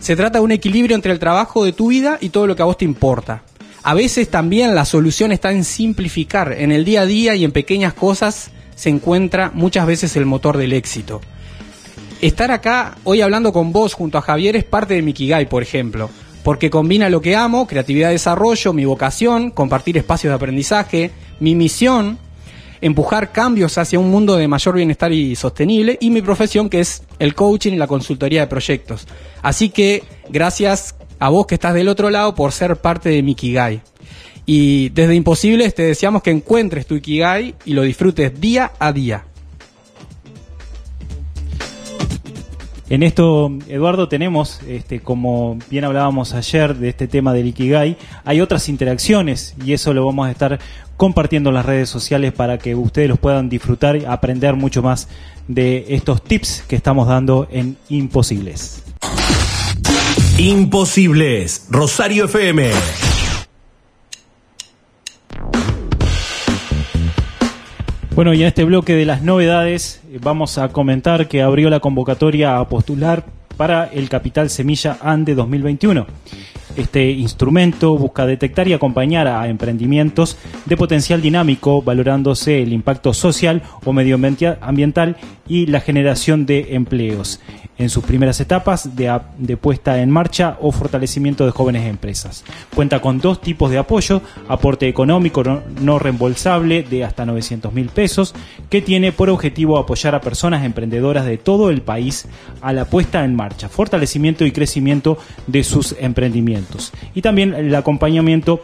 Se 0.00 0.16
trata 0.16 0.38
de 0.38 0.44
un 0.44 0.52
equilibrio 0.52 0.96
entre 0.96 1.12
el 1.12 1.18
trabajo 1.18 1.64
de 1.64 1.72
tu 1.72 1.88
vida 1.88 2.18
y 2.20 2.30
todo 2.30 2.46
lo 2.46 2.56
que 2.56 2.62
a 2.62 2.66
vos 2.66 2.78
te 2.78 2.84
importa. 2.84 3.42
A 3.82 3.94
veces 3.94 4.28
también 4.28 4.74
la 4.74 4.84
solución 4.84 5.32
está 5.32 5.52
en 5.52 5.64
simplificar. 5.64 6.52
En 6.58 6.72
el 6.72 6.84
día 6.84 7.02
a 7.02 7.06
día 7.06 7.34
y 7.36 7.44
en 7.44 7.52
pequeñas 7.52 7.94
cosas 7.94 8.50
se 8.74 8.88
encuentra 8.88 9.50
muchas 9.54 9.86
veces 9.86 10.16
el 10.16 10.26
motor 10.26 10.56
del 10.56 10.72
éxito. 10.72 11.20
Estar 12.20 12.50
acá 12.50 12.96
hoy 13.04 13.20
hablando 13.20 13.52
con 13.52 13.72
vos 13.72 13.94
junto 13.94 14.18
a 14.18 14.22
Javier 14.22 14.56
es 14.56 14.64
parte 14.64 14.94
de 14.94 15.02
mi 15.02 15.12
Kigai, 15.12 15.48
por 15.48 15.62
ejemplo, 15.62 16.10
porque 16.42 16.70
combina 16.70 17.10
lo 17.10 17.20
que 17.20 17.36
amo, 17.36 17.66
creatividad, 17.66 18.10
desarrollo, 18.10 18.72
mi 18.72 18.84
vocación, 18.84 19.50
compartir 19.50 19.98
espacios 19.98 20.30
de 20.30 20.36
aprendizaje, 20.36 21.10
mi 21.38 21.54
misión, 21.54 22.18
empujar 22.80 23.32
cambios 23.32 23.78
hacia 23.78 23.98
un 23.98 24.10
mundo 24.10 24.36
de 24.36 24.48
mayor 24.48 24.74
bienestar 24.74 25.12
y 25.12 25.36
sostenible 25.36 25.98
y 26.00 26.10
mi 26.10 26.22
profesión 26.22 26.68
que 26.68 26.80
es 26.80 27.02
el 27.18 27.34
coaching 27.34 27.72
y 27.72 27.76
la 27.76 27.86
consultoría 27.86 28.42
de 28.42 28.46
proyectos. 28.46 29.06
Así 29.42 29.70
que 29.70 30.04
gracias 30.28 30.94
a 31.18 31.28
vos 31.28 31.46
que 31.46 31.54
estás 31.54 31.74
del 31.74 31.88
otro 31.88 32.10
lado 32.10 32.34
por 32.34 32.52
ser 32.52 32.76
parte 32.76 33.08
de 33.08 33.22
mi 33.22 33.32
Ikigai. 33.32 33.80
Y 34.46 34.88
desde 34.90 35.14
Imposibles 35.14 35.74
te 35.74 35.82
deseamos 35.82 36.22
que 36.22 36.30
encuentres 36.30 36.86
tu 36.86 36.94
Ikigai 36.94 37.54
y 37.64 37.74
lo 37.74 37.82
disfrutes 37.82 38.40
día 38.40 38.72
a 38.78 38.92
día. 38.92 39.24
En 42.90 43.02
esto, 43.02 43.52
Eduardo, 43.68 44.08
tenemos, 44.08 44.60
este, 44.66 45.00
como 45.00 45.58
bien 45.68 45.84
hablábamos 45.84 46.32
ayer 46.32 46.74
de 46.74 46.88
este 46.88 47.06
tema 47.06 47.34
del 47.34 47.48
Ikigai, 47.48 47.98
hay 48.24 48.40
otras 48.40 48.70
interacciones 48.70 49.54
y 49.62 49.74
eso 49.74 49.92
lo 49.92 50.06
vamos 50.06 50.26
a 50.26 50.30
estar 50.30 50.58
compartiendo 50.96 51.50
en 51.50 51.54
las 51.54 51.66
redes 51.66 51.90
sociales 51.90 52.32
para 52.32 52.56
que 52.56 52.74
ustedes 52.74 53.08
los 53.08 53.18
puedan 53.18 53.50
disfrutar 53.50 53.96
y 53.96 54.06
aprender 54.06 54.54
mucho 54.54 54.82
más 54.82 55.08
de 55.48 55.84
estos 55.90 56.24
tips 56.24 56.64
que 56.66 56.76
estamos 56.76 57.08
dando 57.08 57.46
en 57.50 57.76
Imposibles. 57.90 58.82
Imposibles, 60.38 61.66
Rosario 61.68 62.24
FM. 62.24 62.70
Bueno, 68.18 68.34
y 68.34 68.40
en 68.40 68.48
este 68.48 68.64
bloque 68.64 68.96
de 68.96 69.04
las 69.04 69.22
novedades 69.22 70.02
eh, 70.10 70.18
vamos 70.20 70.58
a 70.58 70.70
comentar 70.70 71.28
que 71.28 71.40
abrió 71.40 71.70
la 71.70 71.78
convocatoria 71.78 72.58
a 72.58 72.68
postular 72.68 73.24
para 73.56 73.84
el 73.84 74.08
Capital 74.08 74.50
Semilla 74.50 74.98
ANDE 75.00 75.36
2021. 75.36 76.04
Este 76.76 77.12
instrumento 77.12 77.96
busca 77.96 78.26
detectar 78.26 78.66
y 78.66 78.72
acompañar 78.72 79.28
a 79.28 79.46
emprendimientos 79.46 80.36
de 80.66 80.76
potencial 80.76 81.22
dinámico, 81.22 81.80
valorándose 81.80 82.60
el 82.60 82.72
impacto 82.72 83.14
social 83.14 83.62
o 83.84 83.92
medioambiental 83.92 85.16
y 85.48 85.66
la 85.66 85.80
generación 85.80 86.46
de 86.46 86.74
empleos 86.74 87.40
en 87.78 87.88
sus 87.88 88.04
primeras 88.04 88.40
etapas 88.40 88.96
de, 88.96 89.56
puesta 89.56 90.02
en 90.02 90.10
marcha 90.10 90.58
o 90.60 90.72
fortalecimiento 90.72 91.46
de 91.46 91.52
jóvenes 91.52 91.86
empresas. 91.86 92.44
Cuenta 92.74 93.00
con 93.00 93.20
dos 93.20 93.40
tipos 93.40 93.70
de 93.70 93.78
apoyo, 93.78 94.20
aporte 94.48 94.88
económico 94.88 95.44
no, 95.44 95.62
no 95.80 95.98
reembolsable 95.98 96.82
de 96.82 97.04
hasta 97.04 97.24
900 97.24 97.72
mil 97.72 97.88
pesos, 97.88 98.34
que 98.68 98.82
tiene 98.82 99.12
por 99.12 99.30
objetivo 99.30 99.78
apoyar 99.78 100.14
a 100.14 100.20
personas 100.20 100.64
emprendedoras 100.64 101.24
de 101.24 101.38
todo 101.38 101.70
el 101.70 101.82
país 101.82 102.26
a 102.60 102.72
la 102.72 102.84
puesta 102.84 103.24
en 103.24 103.36
marcha, 103.36 103.68
fortalecimiento 103.68 104.44
y 104.44 104.50
crecimiento 104.50 105.18
de 105.46 105.62
sus 105.62 105.94
emprendimientos. 106.00 106.92
Y 107.14 107.22
también 107.22 107.54
el 107.54 107.74
acompañamiento 107.74 108.62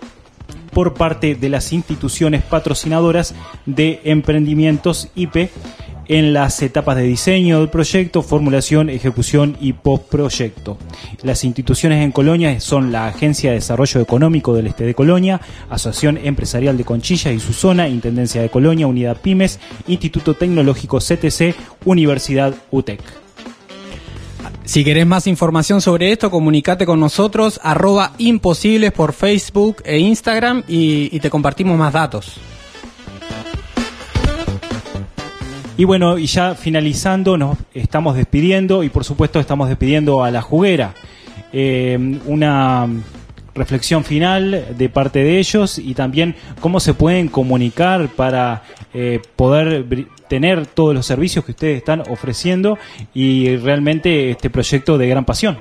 por 0.72 0.94
parte 0.94 1.36
de 1.36 1.48
las 1.48 1.72
instituciones 1.72 2.42
patrocinadoras 2.42 3.34
de 3.64 4.00
emprendimientos 4.04 5.08
IP 5.14 5.48
en 6.08 6.32
las 6.32 6.62
etapas 6.62 6.96
de 6.96 7.02
diseño 7.02 7.60
del 7.60 7.68
proyecto, 7.68 8.22
formulación, 8.22 8.90
ejecución 8.90 9.56
y 9.60 9.72
postproyecto. 9.72 10.78
Las 11.22 11.44
instituciones 11.44 12.02
en 12.02 12.12
Colonia 12.12 12.60
son 12.60 12.92
la 12.92 13.06
Agencia 13.06 13.50
de 13.50 13.56
Desarrollo 13.56 14.00
Económico 14.00 14.54
del 14.54 14.66
Este 14.66 14.84
de 14.84 14.94
Colonia, 14.94 15.40
Asociación 15.70 16.18
Empresarial 16.18 16.76
de 16.76 16.84
Conchilla 16.84 17.32
y 17.32 17.40
su 17.40 17.52
zona, 17.52 17.88
Intendencia 17.88 18.42
de 18.42 18.50
Colonia, 18.50 18.86
Unidad 18.86 19.20
Pymes, 19.20 19.58
Instituto 19.86 20.34
Tecnológico 20.34 20.98
CTC, 20.98 21.54
Universidad 21.84 22.54
UTEC. 22.70 23.00
Si 24.64 24.82
querés 24.82 25.06
más 25.06 25.26
información 25.26 25.82
sobre 25.82 26.10
esto, 26.10 26.30
comunicate 26.30 26.86
con 26.86 26.98
nosotros, 26.98 27.60
arroba 27.62 28.12
imposibles 28.16 28.92
por 28.92 29.12
Facebook 29.12 29.82
e 29.84 29.98
Instagram 29.98 30.62
y, 30.66 31.14
y 31.14 31.20
te 31.20 31.28
compartimos 31.28 31.78
más 31.78 31.92
datos. 31.92 32.40
Y 35.76 35.84
bueno, 35.84 36.18
y 36.18 36.26
ya 36.26 36.54
finalizando, 36.54 37.36
nos 37.36 37.58
estamos 37.74 38.16
despidiendo 38.16 38.84
y 38.84 38.90
por 38.90 39.04
supuesto 39.04 39.40
estamos 39.40 39.68
despidiendo 39.68 40.22
a 40.22 40.30
la 40.30 40.40
juguera. 40.40 40.94
Eh, 41.52 42.18
una 42.26 42.88
reflexión 43.54 44.04
final 44.04 44.66
de 44.76 44.88
parte 44.88 45.20
de 45.20 45.38
ellos 45.38 45.78
y 45.78 45.94
también 45.94 46.36
cómo 46.60 46.78
se 46.80 46.94
pueden 46.94 47.28
comunicar 47.28 48.08
para 48.08 48.62
eh, 48.92 49.20
poder 49.36 49.86
tener 50.28 50.66
todos 50.66 50.94
los 50.94 51.06
servicios 51.06 51.44
que 51.44 51.52
ustedes 51.52 51.78
están 51.78 52.02
ofreciendo 52.08 52.78
y 53.12 53.56
realmente 53.56 54.30
este 54.30 54.50
proyecto 54.50 54.96
de 54.96 55.08
gran 55.08 55.24
pasión. 55.24 55.58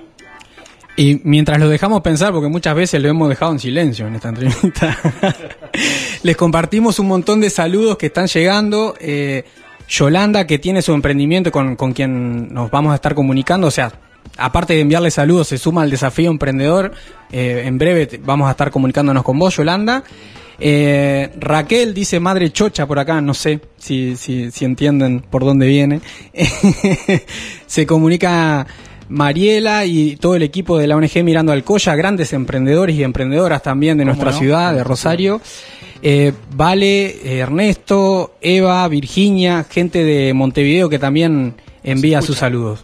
Y 0.95 1.21
mientras 1.23 1.59
lo 1.59 1.69
dejamos 1.69 2.01
pensar, 2.01 2.31
porque 2.31 2.49
muchas 2.49 2.75
veces 2.75 3.01
lo 3.01 3.09
hemos 3.09 3.27
dejado 3.27 3.51
en 3.51 3.59
silencio 3.59 4.05
en 4.05 4.15
esta 4.15 4.29
entrevista, 4.29 4.95
les 6.23 6.37
compartimos 6.37 6.99
un 6.99 7.07
montón 7.07 7.41
de 7.41 7.49
saludos 7.49 7.97
que 7.97 8.07
están 8.07 8.27
llegando. 8.27 8.93
Eh, 8.99 9.43
Yolanda, 9.87 10.47
que 10.47 10.59
tiene 10.59 10.81
su 10.81 10.93
emprendimiento 10.93 11.51
con, 11.51 11.75
con 11.75 11.93
quien 11.93 12.53
nos 12.53 12.71
vamos 12.71 12.91
a 12.91 12.95
estar 12.95 13.13
comunicando, 13.15 13.67
o 13.67 13.71
sea, 13.71 13.91
aparte 14.37 14.73
de 14.73 14.81
enviarle 14.81 15.11
saludos, 15.11 15.47
se 15.49 15.57
suma 15.57 15.83
al 15.83 15.89
desafío 15.91 16.29
emprendedor. 16.31 16.93
Eh, 17.31 17.63
en 17.65 17.77
breve 17.77 18.05
te- 18.07 18.17
vamos 18.17 18.47
a 18.47 18.51
estar 18.51 18.71
comunicándonos 18.71 19.23
con 19.23 19.37
vos, 19.39 19.55
Yolanda. 19.57 20.03
Eh, 20.59 21.31
Raquel 21.39 21.93
dice 21.93 22.19
madre 22.19 22.51
chocha 22.51 22.85
por 22.85 22.99
acá, 22.99 23.19
no 23.21 23.33
sé 23.33 23.59
si, 23.77 24.15
si, 24.15 24.51
si 24.51 24.65
entienden 24.65 25.19
por 25.19 25.43
dónde 25.43 25.67
viene. 25.67 25.99
se 27.65 27.85
comunica 27.85 28.65
Mariela 29.09 29.85
y 29.85 30.15
todo 30.15 30.35
el 30.35 30.43
equipo 30.43 30.77
de 30.77 30.87
la 30.87 30.95
ONG 30.95 31.23
Mirando 31.23 31.51
al 31.51 31.63
Coya, 31.63 31.95
grandes 31.95 32.33
emprendedores 32.33 32.95
y 32.95 33.03
emprendedoras 33.03 33.61
también 33.63 33.97
de 33.97 34.03
¿Cómo 34.03 34.13
nuestra 34.15 34.31
no? 34.31 34.37
ciudad, 34.37 34.73
de 34.73 34.83
Rosario. 34.83 35.41
Eh, 36.05 36.33
vale, 36.53 37.05
eh, 37.05 37.39
Ernesto, 37.39 38.33
Eva, 38.41 38.85
Virginia, 38.89 39.63
gente 39.63 40.03
de 40.03 40.33
Montevideo 40.33 40.89
que 40.89 40.99
también 40.99 41.55
envía 41.81 42.21
sus 42.21 42.37
saludos. 42.37 42.81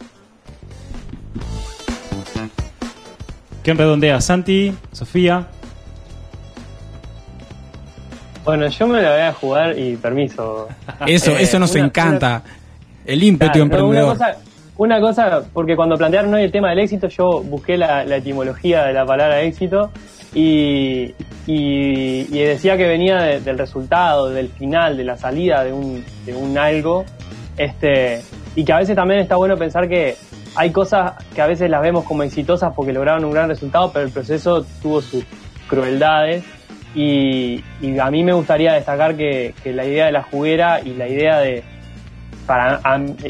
¿Quién 3.62 3.78
redondea? 3.78 4.22
Santi, 4.22 4.74
Sofía. 4.94 5.48
Bueno, 8.46 8.68
yo 8.70 8.88
me 8.88 9.02
la 9.02 9.12
voy 9.12 9.22
a 9.22 9.34
jugar 9.34 9.78
y 9.78 9.96
permiso. 9.98 10.70
Eso, 11.06 11.32
Eh, 11.32 11.42
eso 11.44 11.60
nos 11.60 11.72
una- 11.76 11.86
encanta. 11.86 12.42
El 13.06 13.22
ímpetu 13.24 13.52
Claro, 13.52 13.66
no, 13.66 13.76
emprendedor. 13.76 14.16
una, 14.16 14.26
cosa, 14.32 14.38
una 14.78 15.02
cosa, 15.02 15.44
porque 15.52 15.76
cuando 15.76 15.98
plantearon 15.98 16.34
hoy 16.34 16.44
el 16.44 16.52
tema 16.52 16.70
del 16.70 16.80
éxito, 16.80 17.10
yo 17.10 17.42
busqué 17.44 17.78
la, 17.78 18.06
la 18.06 18.16
etimología 18.18 18.86
de 18.86 18.94
la 18.94 19.06
palabra 19.06 19.42
éxito 19.42 19.92
y, 20.34 21.14
y, 21.48 22.24
decía 22.40 22.78
que 22.78 22.88
venía 22.88 23.18
de- 23.18 23.40
del 23.42 23.58
resultado, 23.58 24.30
del 24.30 24.50
final, 24.50 24.98
de 24.98 25.04
la 25.04 25.18
salida 25.18 25.64
de 25.64 25.74
un, 25.74 26.04
de 26.26 26.36
un 26.36 26.58
algo. 26.58 27.06
Este, 27.58 28.22
y 28.56 28.64
que 28.64 28.74
a 28.74 28.78
veces 28.78 28.96
también 28.96 29.20
está 29.20 29.36
bueno 29.36 29.58
pensar 29.58 29.90
que 29.90 30.16
hay 30.56 30.72
cosas 30.72 31.14
que 31.36 31.42
a 31.42 31.48
veces 31.48 31.70
las 31.70 31.82
vemos 31.82 32.06
como 32.06 32.24
exitosas 32.24 32.74
porque 32.76 32.94
lograron 32.94 33.26
un 33.26 33.32
gran 33.32 33.50
resultado, 33.50 33.92
pero 33.92 34.06
el 34.06 34.12
proceso 34.12 34.66
tuvo 34.82 35.02
sus 35.02 35.24
crueldades. 35.68 36.44
Y, 36.96 37.64
a 38.00 38.10
mí 38.10 38.24
me 38.24 38.34
gustaría 38.34 38.74
destacar 38.74 39.16
que, 39.16 39.54
que 39.64 39.74
la 39.74 39.86
idea 39.86 40.08
de 40.08 40.12
la 40.12 40.24
juguera 40.24 40.82
y 40.82 40.94
la 40.96 41.08
idea 41.08 41.40
de, 41.40 41.64
para 42.48 42.82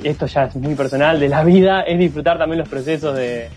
esto 0.04 0.28
ya 0.28 0.44
es 0.44 0.56
muy 0.56 0.76
personal 0.76 1.20
de 1.20 1.28
la 1.28 1.44
vida 1.44 1.82
es 1.82 2.00
disfrutar 2.00 2.38
también 2.38 2.60
los 2.60 2.70
procesos 2.70 3.18
de, 3.18 3.50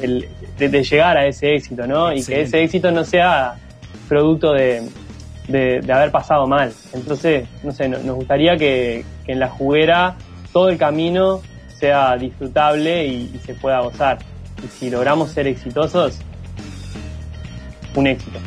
el- 0.00 0.28
de, 0.58 0.68
de 0.68 0.82
llegar 0.84 1.16
a 1.16 1.26
ese 1.26 1.54
éxito 1.54 1.86
no 1.86 2.12
y 2.12 2.22
que 2.24 2.42
ese 2.42 2.62
éxito 2.62 2.90
no 2.90 3.04
sea 3.04 3.54
producto 4.08 4.52
de, 4.52 4.82
de, 5.48 5.80
de 5.80 5.92
haber 5.92 6.10
pasado 6.10 6.46
mal. 6.46 6.72
Entonces 6.92 7.46
no 7.62 7.72
sé 7.72 7.88
no- 7.88 7.98
nos 7.98 8.16
gustaría 8.16 8.56
que, 8.56 9.04
que 9.26 9.32
en 9.32 9.40
la 9.40 9.48
juguera 9.48 10.16
todo 10.52 10.68
el 10.68 10.78
camino 10.78 11.40
sea 11.78 12.16
disfrutable 12.16 13.06
y, 13.06 13.30
y 13.34 13.40
se 13.44 13.54
pueda 13.54 13.80
gozar. 13.80 14.18
Y 14.64 14.68
si 14.78 14.90
logramos 14.90 15.30
ser 15.30 15.46
exitosos 15.48 16.18
un 17.94 18.06
éxito. 18.06 18.38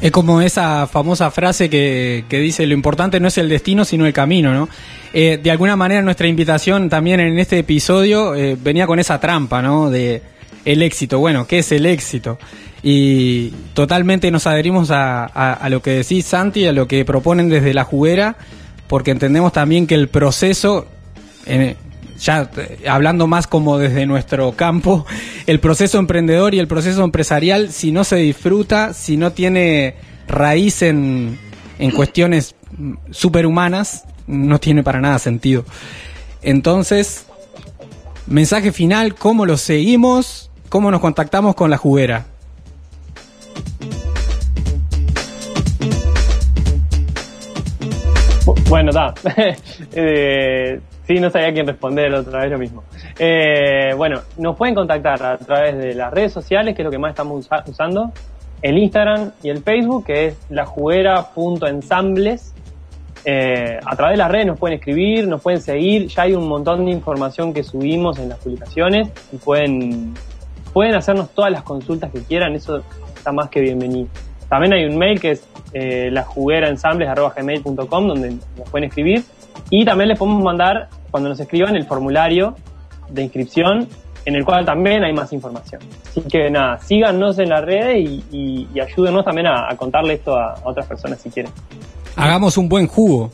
Es 0.00 0.10
como 0.12 0.40
esa 0.40 0.86
famosa 0.86 1.30
frase 1.30 1.68
que, 1.68 2.24
que 2.28 2.38
dice 2.38 2.66
lo 2.66 2.72
importante 2.72 3.20
no 3.20 3.28
es 3.28 3.36
el 3.36 3.48
destino 3.50 3.84
sino 3.84 4.06
el 4.06 4.12
camino, 4.14 4.52
¿no? 4.54 4.68
Eh, 5.12 5.38
de 5.42 5.50
alguna 5.50 5.76
manera 5.76 6.00
nuestra 6.02 6.26
invitación 6.28 6.88
también 6.88 7.20
en 7.20 7.38
este 7.38 7.58
episodio 7.58 8.34
eh, 8.34 8.56
venía 8.58 8.86
con 8.86 8.98
esa 8.98 9.20
trampa, 9.20 9.60
¿no? 9.60 9.90
De 9.90 10.22
el 10.64 10.82
éxito. 10.82 11.18
Bueno, 11.18 11.46
¿qué 11.46 11.58
es 11.60 11.72
el 11.72 11.86
éxito? 11.86 12.38
Y 12.82 13.50
totalmente 13.74 14.30
nos 14.30 14.46
adherimos 14.46 14.90
a, 14.90 15.24
a- 15.24 15.68
lo 15.68 15.82
que 15.82 15.90
decís, 15.90 16.24
Santi, 16.26 16.66
a 16.66 16.72
lo 16.72 16.88
que 16.88 17.04
proponen 17.04 17.48
desde 17.48 17.74
la 17.74 17.84
juguera, 17.84 18.36
porque 18.88 19.10
entendemos 19.10 19.52
también 19.52 19.86
que 19.86 19.94
el 19.94 20.08
proceso, 20.08 20.86
ya 22.18 22.50
eh, 22.56 22.78
hablando 22.88 23.26
más 23.26 23.46
como 23.46 23.78
desde 23.78 24.06
nuestro 24.06 24.52
campo, 24.52 25.06
el 25.46 25.60
proceso 25.60 25.98
emprendedor 25.98 26.54
y 26.54 26.58
el 26.58 26.68
proceso 26.68 27.04
empresarial, 27.04 27.70
si 27.72 27.92
no 27.92 28.04
se 28.04 28.16
disfruta, 28.16 28.94
si 28.94 29.16
no 29.16 29.32
tiene 29.32 29.94
raíz 30.26 30.82
en, 30.82 31.38
en 31.78 31.90
cuestiones 31.90 32.54
superhumanas, 33.10 34.04
no 34.26 34.58
tiene 34.60 34.82
para 34.82 35.00
nada 35.00 35.18
sentido. 35.18 35.64
Entonces, 36.42 37.26
mensaje 38.26 38.72
final, 38.72 39.14
¿cómo 39.14 39.44
lo 39.44 39.56
seguimos? 39.58 40.49
¿Cómo 40.70 40.90
nos 40.90 41.00
contactamos 41.00 41.54
con 41.54 41.68
la 41.68 41.76
juguera? 41.76 42.24
Bu- 48.46 48.54
Bueno, 48.68 48.90
está. 48.90 49.14
eh, 49.94 50.80
sí, 51.06 51.14
no 51.20 51.30
sabía 51.30 51.52
quién 51.52 51.66
responder 51.66 52.12
otra 52.14 52.40
vez 52.42 52.50
lo 52.50 52.58
mismo. 52.58 52.82
Eh, 53.18 53.92
bueno, 53.96 54.20
nos 54.38 54.56
pueden 54.56 54.74
contactar 54.74 55.22
a 55.22 55.36
través 55.38 55.76
de 55.78 55.94
las 55.94 56.12
redes 56.12 56.32
sociales, 56.32 56.74
que 56.74 56.82
es 56.82 56.84
lo 56.84 56.90
que 56.90 56.98
más 56.98 57.10
estamos 57.10 57.46
usa- 57.46 57.62
usando, 57.66 58.12
el 58.62 58.78
Instagram 58.78 59.32
y 59.42 59.50
el 59.50 59.62
Facebook, 59.62 60.06
que 60.06 60.26
es 60.28 60.36
lajuguera.ensambles. 60.48 62.54
Eh, 63.22 63.78
a 63.84 63.96
través 63.96 64.14
de 64.14 64.18
las 64.18 64.30
redes 64.30 64.46
nos 64.46 64.58
pueden 64.58 64.78
escribir, 64.78 65.28
nos 65.28 65.42
pueden 65.42 65.60
seguir, 65.60 66.06
ya 66.06 66.22
hay 66.22 66.32
un 66.32 66.48
montón 66.48 66.86
de 66.86 66.90
información 66.92 67.52
que 67.52 67.62
subimos 67.62 68.18
en 68.18 68.30
las 68.30 68.38
publicaciones 68.38 69.10
y 69.30 69.36
pueden, 69.36 70.14
pueden 70.72 70.94
hacernos 70.94 71.30
todas 71.30 71.50
las 71.52 71.62
consultas 71.62 72.10
que 72.12 72.20
quieran, 72.22 72.54
eso 72.54 72.82
está 73.14 73.32
más 73.32 73.48
que 73.50 73.60
bienvenido. 73.60 74.08
También 74.48 74.72
hay 74.72 74.84
un 74.84 74.96
mail 74.98 75.20
que 75.20 75.32
es 75.32 75.44
eh, 75.72 76.08
lajugueraensambles.gmail.com 76.10 78.08
donde 78.08 78.30
nos 78.56 78.68
pueden 78.70 78.88
escribir 78.88 79.24
y 79.70 79.84
también 79.84 80.08
les 80.08 80.18
podemos 80.18 80.42
mandar, 80.42 80.88
cuando 81.10 81.28
nos 81.28 81.38
escriban, 81.40 81.76
el 81.76 81.84
formulario 81.86 82.54
de 83.08 83.22
inscripción 83.22 83.88
en 84.24 84.34
el 84.36 84.44
cual 84.44 84.64
también 84.64 85.02
hay 85.04 85.12
más 85.12 85.32
información. 85.32 85.80
Así 86.08 86.20
que 86.22 86.50
nada, 86.50 86.78
síganos 86.78 87.38
en 87.38 87.48
las 87.48 87.64
redes 87.64 87.96
y, 88.08 88.66
y- 88.74 88.80
ayúdenos 88.80 89.24
también 89.24 89.46
a, 89.46 89.70
a 89.70 89.76
contarle 89.76 90.14
esto 90.14 90.36
a, 90.36 90.54
a 90.54 90.60
otras 90.64 90.86
personas 90.86 91.20
si 91.20 91.30
quieren. 91.30 91.50
Hagamos 92.16 92.58
un 92.58 92.68
buen 92.68 92.86
jugo. 92.86 93.30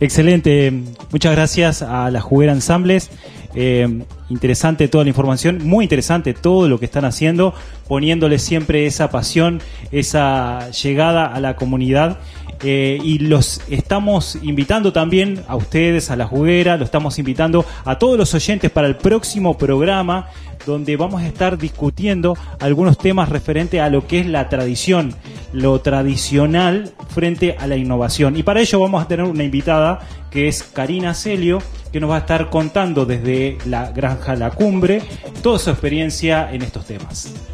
Excelente, 0.00 0.72
muchas 1.12 1.32
gracias 1.32 1.82
a 1.82 2.10
la 2.10 2.20
Juguera 2.20 2.52
Ensambles. 2.52 3.10
Eh, 3.54 4.02
interesante 4.28 4.88
toda 4.88 5.04
la 5.04 5.10
información, 5.10 5.60
muy 5.64 5.84
interesante 5.84 6.34
todo 6.34 6.68
lo 6.68 6.80
que 6.80 6.86
están 6.86 7.04
haciendo, 7.04 7.54
poniéndole 7.86 8.40
siempre 8.40 8.86
esa 8.86 9.10
pasión, 9.10 9.62
esa 9.92 10.70
llegada 10.72 11.26
a 11.26 11.38
la 11.38 11.54
comunidad 11.54 12.18
eh, 12.66 12.98
y 13.02 13.18
los 13.18 13.60
estamos 13.68 14.38
invitando 14.42 14.90
también 14.90 15.44
a 15.48 15.54
ustedes, 15.54 16.10
a 16.10 16.16
la 16.16 16.26
juguera, 16.26 16.78
lo 16.78 16.84
estamos 16.84 17.18
invitando 17.18 17.64
a 17.84 17.98
todos 17.98 18.16
los 18.16 18.32
oyentes 18.32 18.70
para 18.70 18.88
el 18.88 18.96
próximo 18.96 19.58
programa 19.58 20.30
donde 20.64 20.96
vamos 20.96 21.20
a 21.20 21.26
estar 21.26 21.58
discutiendo 21.58 22.38
algunos 22.60 22.96
temas 22.96 23.28
referentes 23.28 23.82
a 23.82 23.90
lo 23.90 24.06
que 24.06 24.20
es 24.20 24.26
la 24.26 24.48
tradición, 24.48 25.14
lo 25.52 25.78
tradicional 25.82 26.92
frente 27.08 27.56
a 27.58 27.66
la 27.66 27.76
innovación. 27.76 28.36
Y 28.38 28.42
para 28.42 28.60
ello 28.60 28.80
vamos 28.80 29.04
a 29.04 29.08
tener 29.08 29.26
una 29.26 29.44
invitada 29.44 30.00
que 30.30 30.48
es 30.48 30.62
Karina 30.62 31.12
Celio, 31.12 31.58
que 31.92 32.00
nos 32.00 32.10
va 32.10 32.16
a 32.16 32.20
estar 32.20 32.50
contando 32.50 33.04
desde 33.04 33.58
la 33.66 33.92
granja 33.92 34.36
La 34.36 34.50
Cumbre 34.50 35.02
toda 35.42 35.58
su 35.58 35.70
experiencia 35.70 36.50
en 36.50 36.62
estos 36.62 36.86
temas. 36.86 37.53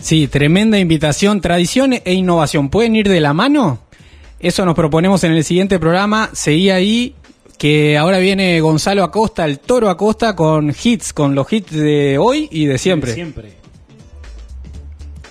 Sí, 0.00 0.28
tremenda 0.28 0.78
invitación. 0.78 1.40
Tradición 1.40 1.94
e 2.04 2.12
innovación, 2.12 2.68
¿pueden 2.68 2.96
ir 2.96 3.08
de 3.08 3.20
la 3.20 3.32
mano? 3.32 3.80
Eso 4.40 4.64
nos 4.64 4.74
proponemos 4.74 5.24
en 5.24 5.32
el 5.32 5.44
siguiente 5.44 5.78
programa. 5.78 6.30
Seguí 6.32 6.70
ahí, 6.70 7.14
que 7.58 7.98
ahora 7.98 8.18
viene 8.18 8.60
Gonzalo 8.60 9.02
Acosta, 9.02 9.44
el 9.44 9.58
toro 9.58 9.90
Acosta, 9.90 10.36
con 10.36 10.70
hits, 10.70 11.12
con 11.12 11.34
los 11.34 11.52
hits 11.52 11.72
de 11.72 12.18
hoy 12.18 12.48
y 12.52 12.66
de 12.66 12.78
siempre. 12.78 13.10
De 13.10 13.14
siempre. 13.16 13.52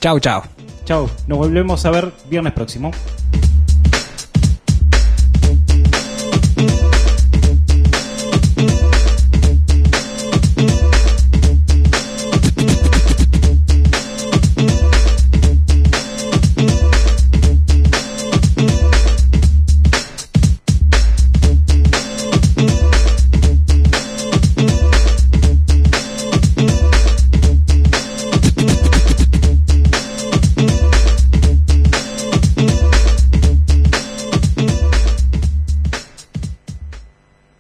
Chau, 0.01 0.19
chau. 0.19 0.43
Chau, 0.85 1.09
nos 1.27 1.37
volvemos 1.37 1.85
a 1.85 1.91
ver 1.91 2.11
viernes 2.29 2.53
próximo. 2.53 2.91